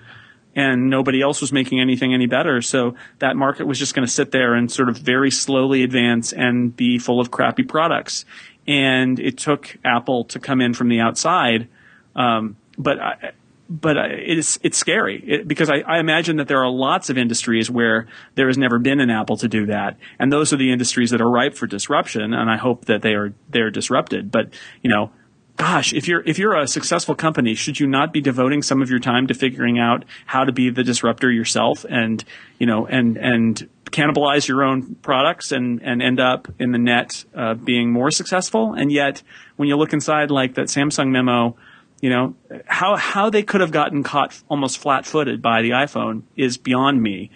and 0.58 0.90
nobody 0.90 1.22
else 1.22 1.40
was 1.40 1.54
making 1.54 1.80
anything 1.80 2.14
any 2.14 2.26
better. 2.26 2.62
So 2.62 2.96
that 3.20 3.38
market 3.38 3.66
was 3.66 3.80
just 3.80 3.96
going 3.96 4.06
to 4.06 4.12
sit 4.12 4.32
there 4.32 4.56
and 4.56 4.70
sort 4.70 4.90
of 4.90 4.98
very 4.98 5.32
slowly 5.32 5.84
advance 5.84 6.34
and 6.34 6.76
be 6.76 7.00
full 7.00 7.22
of 7.22 7.32
crappy 7.32 7.64
products. 7.64 8.26
And 8.68 9.22
it 9.22 9.38
took 9.38 9.78
Apple 9.86 10.26
to 10.26 10.40
come 10.40 10.60
in 10.60 10.74
from 10.74 10.90
the 10.90 11.00
outside. 11.00 11.70
Um, 12.14 12.58
but 12.78 13.00
I, 13.00 13.32
but 13.70 13.98
it's 13.98 14.60
it's 14.62 14.78
scary 14.78 15.24
it, 15.26 15.48
because 15.48 15.70
I, 15.70 15.80
I, 15.88 16.00
imagine 16.00 16.38
that 16.38 16.48
there 16.48 16.64
are 16.64 16.70
lots 16.70 17.10
of 17.10 17.18
industries 17.18 17.70
where 17.70 18.08
there 18.36 18.48
has 18.48 18.58
never 18.58 18.78
been 18.78 19.00
an 19.00 19.10
Apple 19.10 19.38
to 19.38 19.48
do 19.48 19.66
that, 19.68 19.98
and 20.20 20.32
those 20.32 20.54
are 20.54 20.58
the 20.58 20.72
industries 20.72 21.10
that 21.12 21.22
are 21.22 21.30
ripe 21.30 21.56
for 21.56 21.66
disruption. 21.66 22.34
And 22.34 22.50
I 22.50 22.58
hope 22.58 22.86
that 22.86 23.02
they 23.02 23.14
are 23.14 23.34
they're 23.50 23.72
disrupted. 23.72 24.32
But 24.32 24.54
you 24.82 24.90
know, 24.90 25.12
gosh, 25.58 25.94
if 25.94 26.08
you're 26.08 26.22
if 26.26 26.38
you're 26.38 26.56
a 26.56 26.68
successful 26.68 27.16
company, 27.16 27.56
should 27.56 27.80
you 27.80 27.88
not 27.88 28.14
be 28.14 28.22
devoting 28.22 28.62
some 28.62 28.82
of 28.82 28.90
your 28.90 29.00
time 29.00 29.28
to 29.28 29.34
figuring 29.34 29.80
out 29.80 30.06
how 30.26 30.44
to 30.44 30.52
be 30.52 30.70
the 30.70 30.84
disruptor 30.84 31.32
yourself 31.32 31.86
and 31.90 32.24
you 32.60 32.68
know 32.68 32.86
and 32.86 33.18
and 33.18 33.68
cannibalize 33.86 34.48
your 34.48 34.64
own 34.64 34.96
products 34.96 35.52
and 35.52 35.82
and 35.82 36.02
end 36.02 36.20
up 36.20 36.48
in 36.60 36.72
the 36.72 36.78
net 36.78 37.26
uh, 37.34 37.56
being 37.56 37.92
more 37.92 38.12
successful? 38.12 38.74
And 38.74 38.92
yet, 38.92 39.24
when 39.56 39.68
you 39.68 39.76
look 39.76 39.94
inside, 39.94 40.30
like 40.30 40.56
that 40.56 40.68
Samsung 40.68 41.10
memo, 41.10 41.56
you 42.02 42.10
know 42.10 42.36
how 42.66 42.96
how 42.96 43.30
they 43.30 43.44
could 43.44 43.62
have 43.62 43.72
gotten 43.72 44.04
caught 44.04 44.42
almost 44.50 44.78
flat 44.78 45.06
footed 45.06 45.42
by 45.42 45.62
the 45.62 45.72
iPhone 45.72 46.24
is 46.36 46.58
beyond 46.58 47.02
me. 47.02 47.32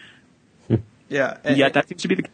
Yeah, 1.12 1.38
and 1.44 1.58
yet 1.58 1.74
that 1.74 1.90
seems 1.90 2.04
to 2.04 2.08
be 2.08 2.14
the. 2.14 2.26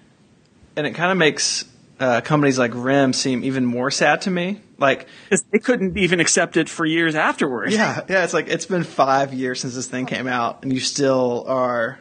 And 0.76 0.86
it 0.86 0.92
kind 0.96 1.10
of 1.10 1.18
makes 1.18 1.64
uh, 1.98 2.20
companies 2.20 2.60
like 2.60 2.74
RIM 2.76 3.14
seem 3.14 3.42
even 3.46 3.66
more 3.66 3.90
sad 3.90 4.20
to 4.24 4.32
me 4.32 4.60
like 4.78 5.08
they 5.52 5.60
couldn't 5.60 5.98
even 5.98 6.20
accept 6.20 6.58
it 6.58 6.70
for 6.70 6.86
years 6.86 7.16
afterwards. 7.16 7.74
Yeah, 7.74 8.02
yeah. 8.10 8.24
It's 8.24 8.34
like 8.34 8.48
it's 8.48 8.66
been 8.66 8.84
five 8.84 9.34
years 9.34 9.62
since 9.62 9.76
this 9.76 9.88
thing 9.88 10.06
came 10.06 10.28
out, 10.28 10.64
and 10.64 10.74
you 10.74 10.80
still 10.80 11.46
are 11.48 12.00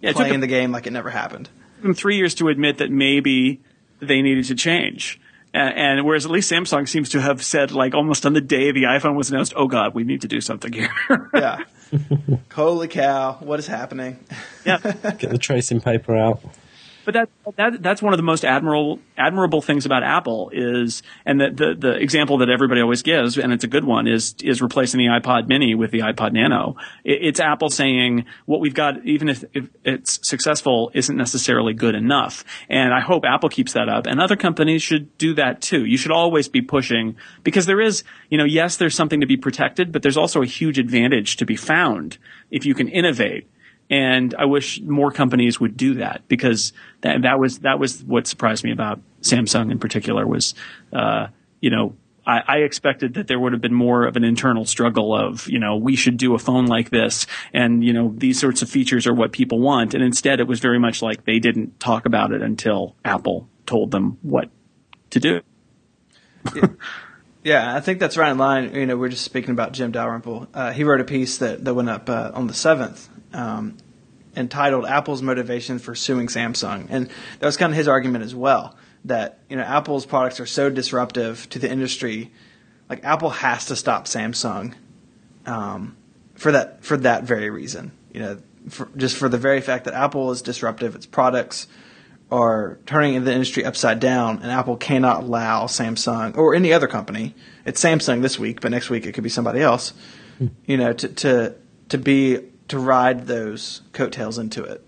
yeah, 0.00 0.12
playing 0.12 0.32
them, 0.32 0.40
the 0.40 0.46
game 0.46 0.72
like 0.72 0.86
it 0.86 0.92
never 0.92 1.10
happened. 1.10 1.48
Them 1.82 1.94
three 1.94 2.16
years 2.16 2.34
to 2.36 2.48
admit 2.48 2.78
that 2.78 2.90
maybe 2.90 3.60
they 4.00 4.22
needed 4.22 4.44
to 4.46 4.54
change. 4.54 5.20
And, 5.56 5.74
and, 5.74 6.04
whereas 6.06 6.26
at 6.26 6.30
least 6.30 6.52
Samsung 6.52 6.86
seems 6.86 7.08
to 7.10 7.20
have 7.22 7.42
said, 7.42 7.72
like 7.72 7.94
almost 7.94 8.26
on 8.26 8.34
the 8.34 8.42
day 8.42 8.72
the 8.72 8.82
iPhone 8.82 9.16
was 9.16 9.30
announced, 9.30 9.54
"Oh 9.56 9.68
God, 9.68 9.94
we 9.94 10.04
need 10.04 10.20
to 10.20 10.28
do 10.28 10.42
something 10.42 10.70
here." 10.70 10.90
yeah. 11.34 11.60
Holy 12.52 12.88
cow! 12.88 13.38
What 13.40 13.58
is 13.58 13.66
happening? 13.66 14.18
Yeah. 14.66 14.76
Get 15.18 15.30
the 15.30 15.38
tracing 15.38 15.80
paper 15.80 16.14
out. 16.14 16.42
But 17.06 17.14
that, 17.14 17.28
that 17.56 17.82
that's 17.84 18.02
one 18.02 18.12
of 18.12 18.16
the 18.16 18.24
most 18.24 18.44
admirable 18.44 18.98
admirable 19.16 19.62
things 19.62 19.86
about 19.86 20.02
Apple 20.02 20.50
is, 20.52 21.04
and 21.24 21.40
the, 21.40 21.50
the 21.50 21.74
the 21.78 21.92
example 21.92 22.38
that 22.38 22.50
everybody 22.50 22.80
always 22.80 23.02
gives, 23.02 23.38
and 23.38 23.52
it's 23.52 23.62
a 23.62 23.68
good 23.68 23.84
one, 23.84 24.08
is 24.08 24.34
is 24.42 24.60
replacing 24.60 24.98
the 24.98 25.06
iPod 25.06 25.46
Mini 25.46 25.76
with 25.76 25.92
the 25.92 26.00
iPod 26.00 26.32
Nano. 26.32 26.74
It, 27.04 27.18
it's 27.22 27.38
Apple 27.38 27.70
saying 27.70 28.26
what 28.46 28.58
we've 28.58 28.74
got, 28.74 29.06
even 29.06 29.28
if, 29.28 29.44
if 29.54 29.68
it's 29.84 30.18
successful, 30.28 30.90
isn't 30.94 31.16
necessarily 31.16 31.74
good 31.74 31.94
enough. 31.94 32.44
And 32.68 32.92
I 32.92 33.00
hope 33.00 33.24
Apple 33.24 33.50
keeps 33.50 33.74
that 33.74 33.88
up, 33.88 34.06
and 34.06 34.20
other 34.20 34.36
companies 34.36 34.82
should 34.82 35.16
do 35.16 35.32
that 35.34 35.62
too. 35.62 35.84
You 35.84 35.96
should 35.96 36.10
always 36.10 36.48
be 36.48 36.60
pushing 36.60 37.14
because 37.44 37.66
there 37.66 37.80
is, 37.80 38.02
you 38.30 38.36
know, 38.36 38.44
yes, 38.44 38.78
there's 38.78 38.96
something 38.96 39.20
to 39.20 39.28
be 39.28 39.36
protected, 39.36 39.92
but 39.92 40.02
there's 40.02 40.16
also 40.16 40.42
a 40.42 40.46
huge 40.46 40.80
advantage 40.80 41.36
to 41.36 41.46
be 41.46 41.54
found 41.54 42.18
if 42.50 42.66
you 42.66 42.74
can 42.74 42.88
innovate 42.88 43.46
and 43.90 44.34
I 44.36 44.46
wish 44.46 44.80
more 44.80 45.10
companies 45.10 45.60
would 45.60 45.76
do 45.76 45.94
that 45.94 46.22
because 46.28 46.72
that 47.02 47.22
that 47.22 47.38
was 47.38 47.60
that 47.60 47.78
was 47.78 48.02
what 48.02 48.26
surprised 48.26 48.64
me 48.64 48.72
about 48.72 49.00
Samsung 49.20 49.70
in 49.70 49.78
particular 49.78 50.26
was, 50.26 50.54
uh, 50.92 51.28
you 51.60 51.70
know, 51.70 51.96
I, 52.28 52.58
expected 52.58 53.14
that 53.14 53.28
there 53.28 53.38
would 53.38 53.52
have 53.52 53.60
been 53.60 53.72
more 53.72 54.04
of 54.04 54.16
an 54.16 54.24
internal 54.24 54.64
struggle 54.64 55.14
of, 55.14 55.48
you 55.48 55.60
know, 55.60 55.76
we 55.76 55.94
should 55.94 56.16
do 56.16 56.34
a 56.34 56.40
phone 56.40 56.66
like 56.66 56.90
this, 56.90 57.28
and 57.52 57.84
you 57.84 57.92
know, 57.92 58.12
these 58.16 58.40
sorts 58.40 58.62
of 58.62 58.68
features 58.68 59.06
are 59.06 59.14
what 59.14 59.30
people 59.30 59.60
want, 59.60 59.94
and 59.94 60.02
instead 60.02 60.40
it 60.40 60.48
was 60.48 60.58
very 60.58 60.80
much 60.80 61.02
like 61.02 61.24
they 61.24 61.38
didn't 61.38 61.78
talk 61.78 62.04
about 62.04 62.32
it 62.32 62.42
until 62.42 62.96
Apple 63.04 63.48
told 63.64 63.92
them 63.92 64.18
what 64.22 64.50
to 65.10 65.20
do. 65.20 65.40
yeah. 66.54 66.66
Yeah, 67.44 67.76
I 67.76 67.80
think 67.80 68.00
that's 68.00 68.16
right 68.16 68.32
in 68.32 68.38
line. 68.38 68.74
You 68.74 68.86
know, 68.86 68.96
we 68.96 69.06
are 69.06 69.10
just 69.10 69.24
speaking 69.24 69.52
about 69.52 69.70
Jim 69.70 69.92
Dalrymple. 69.92 70.48
Uh, 70.52 70.72
he 70.72 70.82
wrote 70.82 71.00
a 71.00 71.04
piece 71.04 71.38
that, 71.38 71.64
that 71.64 71.74
went 71.74 71.88
up 71.88 72.10
uh, 72.10 72.32
on 72.34 72.48
the 72.48 72.52
7th 72.52 73.06
um, 73.32 73.76
entitled 74.36 74.84
Apple's 74.86 75.22
Motivation 75.22 75.78
for 75.78 75.94
Suing 75.94 76.26
Samsung. 76.26 76.86
And 76.90 77.08
that 77.38 77.46
was 77.46 77.56
kind 77.56 77.72
of 77.72 77.76
his 77.76 77.88
argument 77.88 78.24
as 78.24 78.34
well 78.34 78.76
that, 79.06 79.38
you 79.48 79.56
know, 79.56 79.62
Apple's 79.62 80.04
products 80.04 80.40
are 80.40 80.46
so 80.46 80.68
disruptive 80.68 81.48
to 81.50 81.58
the 81.58 81.70
industry. 81.70 82.32
Like 82.88 83.04
Apple 83.04 83.30
has 83.30 83.66
to 83.66 83.76
stop 83.76 84.06
Samsung 84.06 84.74
um, 85.46 85.96
for 86.34 86.52
that 86.52 86.84
for 86.84 86.96
that 86.98 87.24
very 87.24 87.50
reason. 87.50 87.92
You 88.12 88.20
know, 88.20 88.38
for, 88.68 88.88
just 88.96 89.16
for 89.16 89.28
the 89.28 89.38
very 89.38 89.60
fact 89.60 89.84
that 89.84 89.94
Apple 89.94 90.30
is 90.32 90.42
disruptive, 90.42 90.94
its 90.94 91.06
products 91.06 91.66
are 92.30 92.78
turning 92.86 93.22
the 93.22 93.32
industry 93.32 93.64
upside 93.64 94.00
down, 94.00 94.40
and 94.42 94.50
Apple 94.50 94.76
cannot 94.76 95.22
allow 95.22 95.66
Samsung 95.66 96.36
or 96.36 96.54
any 96.54 96.72
other 96.72 96.88
company. 96.88 97.34
It's 97.64 97.82
Samsung 97.82 98.22
this 98.22 98.38
week, 98.38 98.60
but 98.60 98.72
next 98.72 98.90
week 98.90 99.06
it 99.06 99.12
could 99.12 99.24
be 99.24 99.30
somebody 99.30 99.60
else. 99.60 99.92
Hmm. 100.38 100.48
You 100.64 100.76
know, 100.76 100.92
to 100.92 101.08
to 101.08 101.54
to 101.90 101.98
be 101.98 102.40
to 102.68 102.78
ride 102.78 103.26
those 103.26 103.82
coattails 103.92 104.38
into 104.38 104.62
it 104.64 104.86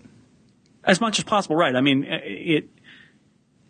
as 0.83 0.99
much 0.99 1.19
as 1.19 1.25
possible. 1.25 1.55
Right. 1.55 1.75
I 1.75 1.81
mean, 1.81 2.05
it. 2.07 2.69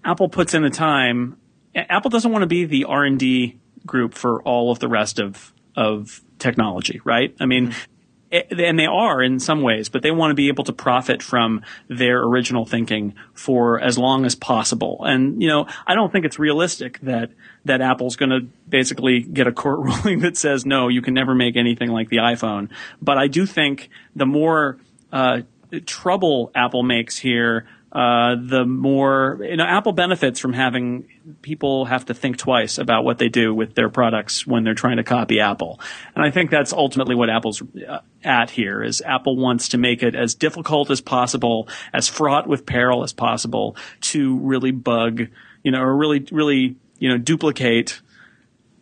Apple 0.03 0.29
puts 0.29 0.53
in 0.53 0.63
the 0.63 0.69
time. 0.69 1.37
Apple 1.75 2.09
doesn't 2.09 2.31
want 2.31 2.43
to 2.43 2.47
be 2.47 2.65
the 2.65 2.85
R 2.85 3.03
and 3.03 3.19
D 3.19 3.59
group 3.85 4.13
for 4.13 4.41
all 4.43 4.71
of 4.71 4.79
the 4.79 4.87
rest 4.87 5.19
of 5.19 5.53
of 5.75 6.21
technology, 6.39 7.01
right? 7.03 7.35
I 7.39 7.45
mean, 7.45 7.67
mm-hmm 7.67 7.91
and 8.31 8.77
they 8.77 8.85
are 8.85 9.21
in 9.21 9.39
some 9.39 9.61
ways, 9.61 9.89
but 9.89 10.03
they 10.03 10.11
want 10.11 10.31
to 10.31 10.35
be 10.35 10.49
able 10.49 10.63
to 10.65 10.73
profit 10.73 11.23
from 11.23 11.63
their 11.87 12.21
original 12.21 12.65
thinking 12.65 13.15
for 13.33 13.79
as 13.79 13.97
long 13.97 14.25
as 14.25 14.35
possible. 14.35 15.03
And, 15.03 15.41
you 15.41 15.47
know, 15.47 15.67
I 15.87 15.95
don't 15.95 16.11
think 16.11 16.25
it's 16.25 16.37
realistic 16.37 16.99
that, 17.01 17.31
that 17.65 17.81
Apple's 17.81 18.15
going 18.15 18.29
to 18.29 18.47
basically 18.67 19.21
get 19.21 19.47
a 19.47 19.51
court 19.51 19.79
ruling 20.03 20.19
that 20.19 20.37
says, 20.37 20.65
no, 20.65 20.87
you 20.87 21.01
can 21.01 21.13
never 21.13 21.35
make 21.35 21.55
anything 21.55 21.89
like 21.89 22.09
the 22.09 22.17
iPhone. 22.17 22.69
But 23.01 23.17
I 23.17 23.27
do 23.27 23.45
think 23.45 23.89
the 24.15 24.25
more, 24.25 24.77
uh, 25.11 25.41
trouble 25.85 26.51
Apple 26.55 26.83
makes 26.83 27.17
here, 27.17 27.67
uh, 27.91 28.35
the 28.39 28.65
more 28.65 29.39
you 29.41 29.57
know 29.57 29.65
Apple 29.65 29.93
benefits 29.93 30.39
from 30.39 30.53
having 30.53 31.07
people 31.41 31.85
have 31.85 32.05
to 32.05 32.13
think 32.13 32.37
twice 32.37 32.77
about 32.77 33.03
what 33.03 33.17
they 33.17 33.29
do 33.29 33.53
with 33.53 33.73
their 33.73 33.89
products 33.89 34.45
when 34.45 34.63
they're 34.63 34.75
trying 34.75 34.97
to 34.97 35.03
copy 35.03 35.39
Apple. 35.39 35.79
And 36.15 36.23
I 36.23 36.29
think 36.29 36.51
that's 36.51 36.71
ultimately 36.71 37.15
what 37.15 37.31
Apple's 37.31 37.63
uh, 37.87 37.99
at 38.23 38.51
here 38.51 38.83
is 38.83 39.01
Apple 39.01 39.37
wants 39.37 39.69
to 39.69 39.79
make 39.79 40.03
it 40.03 40.13
as 40.13 40.35
difficult 40.35 40.91
as 40.91 41.01
possible, 41.01 41.67
as 41.91 42.07
fraught 42.07 42.47
with 42.47 42.67
peril 42.67 43.03
as 43.03 43.11
possible 43.11 43.75
to 44.01 44.37
really 44.37 44.71
bug, 44.71 45.27
you 45.63 45.71
know, 45.71 45.81
or 45.81 45.95
really 45.95 46.27
really, 46.31 46.75
you 46.99 47.09
know, 47.09 47.17
duplicate 47.17 48.01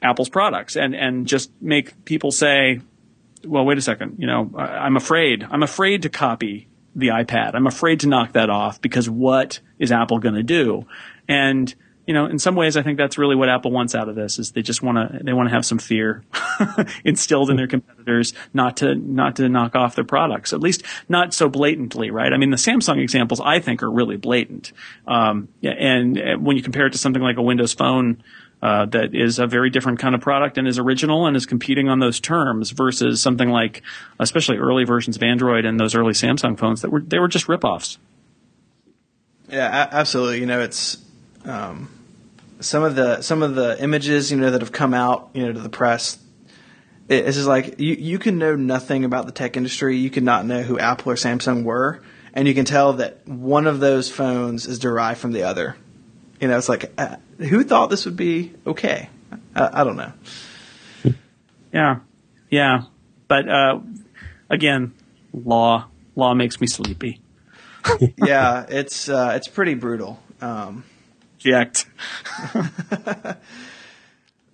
Apple's 0.01 0.29
products 0.29 0.75
and 0.75 0.95
and 0.95 1.27
just 1.27 1.51
make 1.61 2.03
people 2.05 2.31
say 2.31 2.81
well, 3.45 3.65
wait 3.65 3.77
a 3.77 3.81
second. 3.81 4.15
You 4.17 4.27
know, 4.27 4.51
I, 4.55 4.63
I'm 4.63 4.97
afraid. 4.97 5.47
I'm 5.49 5.63
afraid 5.63 6.01
to 6.03 6.09
copy 6.09 6.67
the 6.95 7.09
iPad. 7.09 7.53
I'm 7.53 7.67
afraid 7.67 7.99
to 8.01 8.07
knock 8.07 8.33
that 8.33 8.49
off 8.49 8.81
because 8.81 9.09
what 9.09 9.59
is 9.79 9.91
Apple 9.91 10.19
going 10.19 10.35
to 10.35 10.43
do? 10.43 10.85
And 11.27 11.73
you 12.07 12.13
know, 12.13 12.25
in 12.25 12.39
some 12.39 12.55
ways, 12.55 12.77
I 12.77 12.83
think 12.83 12.97
that's 12.97 13.17
really 13.17 13.35
what 13.35 13.49
Apple 13.49 13.69
wants 13.69 13.93
out 13.93 14.07
of 14.07 14.15
this 14.15 14.39
is 14.39 14.53
they 14.53 14.61
just 14.61 14.81
want 14.81 14.97
to 14.97 15.23
they 15.23 15.33
want 15.33 15.49
to 15.49 15.53
have 15.53 15.65
some 15.65 15.77
fear 15.77 16.23
instilled 17.03 17.49
in 17.49 17.57
their 17.57 17.67
competitors 17.67 18.33
not 18.53 18.77
to 18.77 18.95
not 18.95 19.35
to 19.35 19.49
knock 19.49 19.75
off 19.75 19.93
their 19.93 20.05
products, 20.05 20.53
at 20.53 20.61
least 20.61 20.83
not 21.09 21.33
so 21.33 21.49
blatantly, 21.49 22.09
right? 22.09 22.31
I 22.31 22.37
mean, 22.37 22.49
the 22.49 22.55
Samsung 22.55 22.99
examples 22.99 23.41
I 23.41 23.59
think 23.59 23.83
are 23.83 23.91
really 23.91 24.15
blatant, 24.15 24.71
um, 25.05 25.49
and, 25.61 26.17
and 26.17 26.45
when 26.45 26.55
you 26.55 26.63
compare 26.63 26.85
it 26.85 26.93
to 26.93 26.97
something 26.97 27.21
like 27.21 27.37
a 27.37 27.43
Windows 27.43 27.73
Phone. 27.73 28.23
Uh, 28.59 28.87
that 28.87 29.13
is 29.13 29.37
a 29.37 29.45
very 29.45 29.69
different 29.69 29.99
kind 29.99 30.15
of 30.15 30.21
product 30.21 30.57
and 30.57 30.67
is 30.67 30.79
original 30.79 31.27
and 31.27 31.37
is 31.37 31.45
competing 31.45 31.89
on 31.89 31.99
those 31.99 32.19
terms 32.19 32.71
versus 32.71 33.21
something 33.21 33.49
like, 33.49 33.83
especially 34.19 34.57
early 34.57 34.83
versions 34.83 35.15
of 35.15 35.21
Android 35.21 35.63
and 35.63 35.79
those 35.79 35.93
early 35.93 36.13
Samsung 36.13 36.57
phones 36.57 36.81
that 36.81 36.89
were 36.89 37.01
they 37.01 37.19
were 37.19 37.27
just 37.27 37.45
ripoffs. 37.45 37.99
Yeah, 39.47 39.87
absolutely. 39.91 40.39
You 40.39 40.47
know, 40.47 40.59
it's 40.59 40.97
um, 41.45 41.87
some 42.59 42.83
of 42.83 42.95
the 42.95 43.21
some 43.21 43.43
of 43.43 43.55
the 43.55 43.81
images 43.81 44.31
you 44.31 44.37
know 44.37 44.51
that 44.51 44.61
have 44.61 44.71
come 44.71 44.93
out 44.93 45.29
you 45.33 45.45
know 45.45 45.53
to 45.53 45.59
the 45.59 45.69
press. 45.69 46.19
It's 47.09 47.37
just 47.37 47.47
like 47.47 47.79
you 47.79 47.93
you 47.93 48.19
can 48.19 48.37
know 48.37 48.55
nothing 48.55 49.05
about 49.05 49.25
the 49.25 49.31
tech 49.31 49.55
industry. 49.55 49.97
You 49.97 50.09
can 50.09 50.25
not 50.25 50.45
know 50.45 50.61
who 50.61 50.77
Apple 50.77 51.11
or 51.11 51.15
Samsung 51.15 51.63
were, 51.63 52.01
and 52.33 52.47
you 52.47 52.53
can 52.53 52.65
tell 52.65 52.93
that 52.93 53.25
one 53.27 53.65
of 53.67 53.79
those 53.79 54.11
phones 54.11 54.65
is 54.65 54.79
derived 54.79 55.19
from 55.19 55.31
the 55.31 55.43
other. 55.43 55.77
You 56.41 56.49
know, 56.49 56.57
it's 56.57 56.69
like 56.69 56.91
uh, 56.97 57.15
who 57.37 57.63
thought 57.63 57.89
this 57.89 58.05
would 58.05 58.17
be 58.17 58.53
okay? 58.65 59.09
I, 59.55 59.81
I 59.81 59.83
don't 59.83 59.95
know. 59.95 60.13
Yeah, 61.71 61.99
yeah, 62.49 62.83
but 63.27 63.47
uh, 63.47 63.79
again, 64.49 64.93
law 65.33 65.87
law 66.15 66.33
makes 66.33 66.59
me 66.59 66.67
sleepy. 66.67 67.21
yeah, 68.17 68.65
it's 68.67 69.07
uh, 69.07 69.33
it's 69.35 69.47
pretty 69.47 69.75
brutal. 69.75 70.21
Um, 70.41 70.83
Object. 71.37 71.85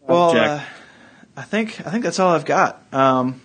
well, 0.02 0.30
Object. 0.30 0.50
uh, 0.50 0.64
I 1.38 1.42
think 1.44 1.80
I 1.86 1.90
think 1.90 2.04
that's 2.04 2.20
all 2.20 2.36
I've 2.36 2.46
got. 2.46 2.84
Um, 2.94 3.42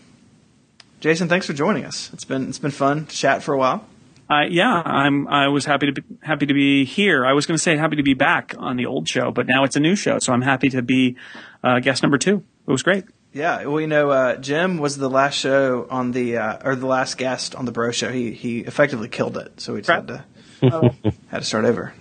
Jason, 1.00 1.28
thanks 1.28 1.46
for 1.46 1.52
joining 1.52 1.84
us. 1.84 2.10
It's 2.12 2.24
been 2.24 2.48
it's 2.48 2.58
been 2.58 2.72
fun 2.72 3.06
to 3.06 3.14
chat 3.14 3.42
for 3.42 3.54
a 3.54 3.58
while. 3.58 3.86
Uh, 4.28 4.42
yeah, 4.48 4.82
I'm. 4.84 5.26
I 5.28 5.48
was 5.48 5.64
happy 5.64 5.86
to 5.86 5.92
be 5.92 6.02
happy 6.20 6.46
to 6.46 6.54
be 6.54 6.84
here. 6.84 7.24
I 7.24 7.32
was 7.32 7.46
going 7.46 7.56
to 7.56 7.62
say 7.62 7.76
happy 7.76 7.96
to 7.96 8.02
be 8.02 8.14
back 8.14 8.54
on 8.58 8.76
the 8.76 8.86
old 8.86 9.08
show, 9.08 9.30
but 9.30 9.46
now 9.46 9.64
it's 9.64 9.76
a 9.76 9.80
new 9.80 9.96
show, 9.96 10.18
so 10.18 10.32
I'm 10.32 10.42
happy 10.42 10.68
to 10.70 10.82
be 10.82 11.16
uh, 11.62 11.78
guest 11.78 12.02
number 12.02 12.18
two. 12.18 12.44
It 12.66 12.70
was 12.70 12.82
great. 12.82 13.04
Yeah, 13.32 13.64
well, 13.64 13.80
you 13.80 13.86
know, 13.86 14.10
uh, 14.10 14.36
Jim 14.36 14.78
was 14.78 14.96
the 14.96 15.08
last 15.08 15.34
show 15.34 15.86
on 15.90 16.12
the 16.12 16.38
uh, 16.38 16.58
or 16.64 16.76
the 16.76 16.86
last 16.86 17.16
guest 17.16 17.54
on 17.54 17.64
the 17.64 17.72
Bro 17.72 17.92
Show. 17.92 18.10
He 18.10 18.32
he 18.32 18.60
effectively 18.60 19.08
killed 19.08 19.38
it, 19.38 19.60
so 19.60 19.74
we 19.74 19.80
just 19.80 19.88
had 19.88 20.08
to 20.08 20.24
had 21.28 21.38
to 21.38 21.44
start 21.44 21.64
over. 21.64 21.94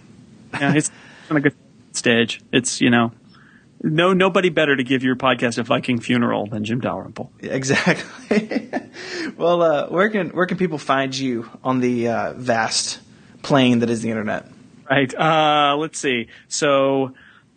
Yeah, 0.54 0.74
it's 0.74 0.92
on 1.30 1.38
a 1.38 1.42
good 1.42 1.56
stage. 1.94 2.42
It's 2.52 2.82
you 2.82 2.90
know, 2.90 3.12
no 3.82 4.14
nobody 4.14 4.50
better 4.50 4.76
to 4.76 4.84
give 4.84 5.04
your 5.04 5.16
podcast 5.16 5.58
a 5.58 5.64
Viking 5.64 6.00
funeral 6.00 6.48
than 6.48 6.64
Jim 6.64 6.80
Dalrymple. 6.80 7.32
Exactly. 7.40 8.70
well, 9.38 9.62
uh, 9.62 9.88
where 9.88 10.10
can 10.10 10.30
where 10.30 10.46
can 10.46 10.58
people 10.58 10.78
find 10.78 11.16
you 11.16 11.50
on 11.64 11.80
the 11.80 12.10
uh, 12.10 12.34
vast 12.34 13.00
plane 13.44 13.80
that 13.80 13.90
is 13.90 14.02
the 14.02 14.10
internet? 14.10 14.48
Right. 14.90 15.14
Uh, 15.14 15.76
let's 15.78 16.00
see. 16.00 16.28
So. 16.48 17.14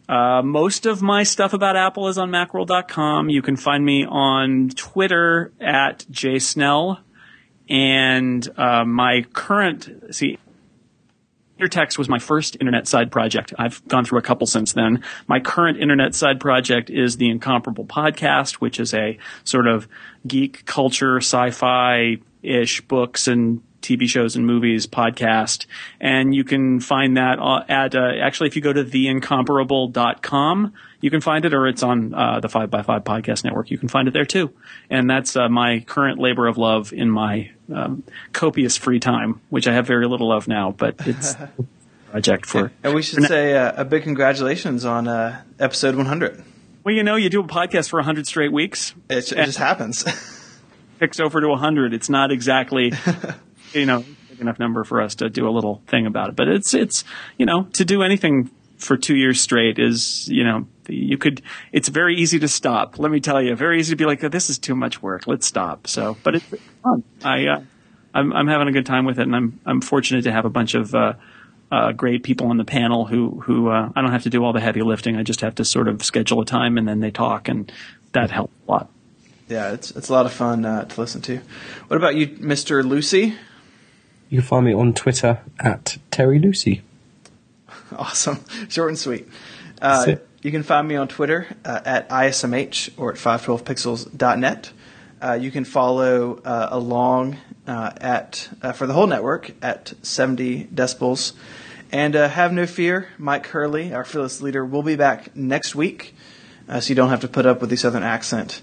Uh, 0.08 0.42
most 0.42 0.86
of 0.86 1.00
my 1.00 1.22
stuff 1.22 1.52
about 1.52 1.76
Apple 1.76 2.08
is 2.08 2.18
on 2.18 2.32
Macworld.com. 2.32 3.30
You 3.30 3.42
can 3.42 3.54
find 3.54 3.84
me 3.84 4.04
on 4.04 4.70
Twitter 4.70 5.52
at 5.60 6.04
jsnell, 6.10 6.98
and 7.68 8.48
uh, 8.56 8.84
my 8.84 9.24
current 9.32 9.88
see 10.12 10.36
Intertext 11.61 11.98
was 11.98 12.08
my 12.08 12.18
first 12.18 12.56
internet 12.58 12.88
side 12.88 13.12
project. 13.12 13.52
I've 13.58 13.86
gone 13.86 14.04
through 14.04 14.18
a 14.18 14.22
couple 14.22 14.46
since 14.46 14.72
then. 14.72 15.04
My 15.26 15.40
current 15.40 15.78
internet 15.78 16.14
side 16.14 16.40
project 16.40 16.88
is 16.88 17.18
the 17.18 17.28
Incomparable 17.28 17.84
Podcast, 17.84 18.54
which 18.54 18.80
is 18.80 18.94
a 18.94 19.18
sort 19.44 19.66
of 19.66 19.86
geek 20.26 20.64
culture, 20.64 21.18
sci-fi 21.18 22.16
ish 22.42 22.80
books 22.82 23.28
and 23.28 23.62
TV 23.82 24.08
shows 24.08 24.36
and 24.36 24.46
movies 24.46 24.86
podcast. 24.86 25.66
And 26.00 26.34
you 26.34 26.44
can 26.44 26.80
find 26.80 27.16
that 27.16 27.38
uh, 27.38 27.64
at, 27.68 27.94
uh, 27.94 28.12
actually, 28.20 28.48
if 28.48 28.56
you 28.56 28.62
go 28.62 28.72
to 28.72 28.84
theincomparable.com, 28.84 30.72
you 31.00 31.11
can 31.11 31.20
find 31.20 31.44
it, 31.44 31.54
or 31.54 31.66
it's 31.66 31.82
on 31.82 32.14
uh, 32.14 32.40
the 32.40 32.48
5 32.48 32.70
by 32.70 32.82
5 32.82 33.04
podcast 33.04 33.44
network. 33.44 33.70
You 33.70 33.78
can 33.78 33.88
find 33.88 34.06
it 34.06 34.12
there 34.12 34.24
too. 34.24 34.52
And 34.90 35.08
that's 35.08 35.36
uh, 35.36 35.48
my 35.48 35.80
current 35.80 36.18
labor 36.18 36.46
of 36.46 36.58
love 36.58 36.92
in 36.92 37.11
my 37.11 37.50
um, 37.72 38.02
copious 38.32 38.76
free 38.76 39.00
time, 39.00 39.40
which 39.48 39.66
I 39.66 39.72
have 39.74 39.86
very 39.86 40.06
little 40.06 40.32
of 40.32 40.48
now, 40.48 40.72
but 40.76 40.96
it's 41.06 41.36
project 42.10 42.46
for. 42.46 42.72
And 42.82 42.94
we 42.94 43.02
should 43.02 43.24
say 43.24 43.56
uh, 43.56 43.72
a 43.76 43.84
big 43.84 44.02
congratulations 44.02 44.84
on 44.84 45.08
uh, 45.08 45.42
episode 45.58 45.96
100. 45.96 46.44
Well, 46.84 46.94
you 46.94 47.02
know, 47.02 47.16
you 47.16 47.28
do 47.28 47.40
a 47.40 47.46
podcast 47.46 47.90
for 47.90 47.98
100 47.98 48.26
straight 48.26 48.52
weeks, 48.52 48.94
It, 49.08 49.32
it 49.32 49.44
just 49.44 49.58
happens. 49.58 50.04
picks 50.98 51.20
over 51.20 51.40
to 51.40 51.48
100. 51.48 51.94
It's 51.94 52.08
not 52.08 52.30
exactly, 52.30 52.92
you 53.72 53.86
know, 53.86 54.04
big 54.30 54.40
enough 54.40 54.58
number 54.58 54.84
for 54.84 55.00
us 55.00 55.16
to 55.16 55.28
do 55.28 55.48
a 55.48 55.50
little 55.50 55.82
thing 55.86 56.06
about 56.06 56.30
it. 56.30 56.36
But 56.36 56.48
it's, 56.48 56.74
it's, 56.74 57.04
you 57.38 57.46
know, 57.46 57.64
to 57.74 57.84
do 57.84 58.02
anything 58.02 58.50
for 58.81 58.97
two 58.97 59.14
years 59.14 59.41
straight 59.41 59.78
is, 59.78 60.28
you 60.28 60.43
know, 60.45 60.66
you 60.89 61.18
could, 61.18 61.43
it's 61.72 61.89
very 61.89 62.16
easy 62.16 62.39
to 62.41 62.49
stop. 62.49 62.99
Let 62.99 63.11
me 63.11 63.20
tell 63.20 63.41
you, 63.41 63.55
very 63.55 63.78
easy 63.78 63.93
to 63.93 63.97
be 63.97 64.07
like, 64.07 64.20
this 64.20 64.51
is 64.51 64.59
too 64.59 64.74
much 64.74 65.03
work. 65.03 65.26
Let's 65.26 65.47
stop. 65.47 65.87
So, 65.87 66.16
but 66.22 66.37
it's 66.37 66.45
fun. 66.83 67.05
I, 67.22 67.47
uh, 67.47 67.62
I'm, 68.12 68.33
I'm 68.33 68.49
having 68.49 68.68
a 68.68 68.72
good 68.72 68.87
time 68.87 69.05
with 69.05 69.18
it 69.18 69.22
and 69.22 69.37
I'm, 69.37 69.61
I'm 69.64 69.81
fortunate 69.81 70.22
to 70.22 70.33
have 70.33 70.45
a 70.45 70.51
bunch 70.51 70.74
of, 70.74 70.95
uh, 70.95 71.12
uh, 71.70 71.93
great 71.93 72.24
people 72.24 72.49
on 72.49 72.57
the 72.57 72.64
panel 72.64 73.07
who, 73.07 73.41
who, 73.43 73.68
uh, 73.68 73.91
I 73.95 74.01
don't 74.01 74.11
have 74.11 74.24
to 74.24 74.31
do 74.31 74.45
all 74.45 74.53
the 74.53 74.61
heavy 74.61 74.83
lifting. 74.83 75.16
I 75.16 75.22
just 75.22 75.43
have 75.43 75.55
to 75.57 75.64
sort 75.64 75.87
of 75.87 76.03
schedule 76.03 76.41
a 76.41 76.45
time 76.45 76.76
and 76.78 76.89
then 76.89 77.01
they 77.01 77.12
talk 77.12 77.49
and 77.49 77.70
that 78.12 78.31
helps 78.31 78.55
a 78.66 78.70
lot. 78.70 78.91
yeah, 79.49 79.72
it's 79.72 79.91
it's 79.93 80.09
a 80.09 80.12
lot 80.12 80.26
of 80.26 80.33
fun 80.33 80.64
uh, 80.64 80.85
to 80.85 81.01
listen 81.01 81.20
to. 81.22 81.41
What 81.89 81.97
about 81.97 82.16
you, 82.16 82.26
Mr. 82.28 82.85
Lucy? 82.85 83.37
You 84.28 84.39
can 84.39 84.47
find 84.47 84.66
me 84.66 84.72
on 84.72 84.95
Twitter 84.95 85.41
at 85.59 85.99
Terry 86.11 86.39
Lucy. 86.39 86.83
Awesome, 87.99 88.45
short 88.68 88.91
and 88.91 88.99
sweet. 88.99 89.28
Uh, 89.82 90.16
you 90.43 90.51
can 90.51 90.62
find 90.62 90.86
me 90.86 90.97
on 90.97 91.09
Twitter 91.09 91.47
uh, 91.64 91.80
at 91.84 92.09
ismh 92.09 92.91
or 92.97 93.12
at 93.12 93.18
512pixels.net. 93.18 94.72
Uh, 95.22 95.32
you 95.32 95.51
can 95.51 95.64
follow 95.64 96.41
uh, 96.45 96.68
along 96.70 97.36
uh, 97.66 97.91
at 98.01 98.49
uh, 98.62 98.72
for 98.72 98.86
the 98.86 98.93
whole 98.93 99.07
network 99.07 99.53
at 99.62 99.93
70 100.03 100.66
decibels. 100.66 101.32
And 101.93 102.14
uh, 102.14 102.28
have 102.28 102.53
no 102.53 102.66
fear, 102.66 103.09
Myke 103.18 103.47
Hurley, 103.47 103.93
our 103.93 104.05
fearless 104.05 104.41
leader, 104.41 104.64
will 104.64 104.82
be 104.82 104.97
back 104.97 105.34
next 105.36 105.74
week, 105.74 106.14
uh, 106.68 106.80
so 106.80 106.91
you 106.91 106.95
don't 106.95 107.09
have 107.11 107.20
to 107.22 107.28
put 107.28 107.47
up 107.47 107.61
with 107.61 107.68
the 107.68 107.76
southern 107.76 108.05
accent 108.05 108.62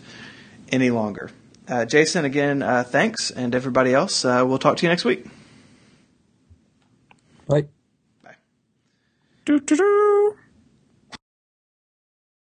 any 0.70 0.90
longer. 0.90 1.30
Uh, 1.68 1.84
Jason, 1.84 2.24
again, 2.24 2.62
uh, 2.62 2.84
thanks, 2.84 3.30
and 3.30 3.54
everybody 3.54 3.94
else, 3.94 4.24
uh, 4.24 4.44
we'll 4.48 4.60
talk 4.60 4.78
to 4.78 4.84
you 4.84 4.90
next 4.90 5.04
week. 5.04 5.26
Right. 9.48 9.66
Doo-doo-doo. 9.66 10.47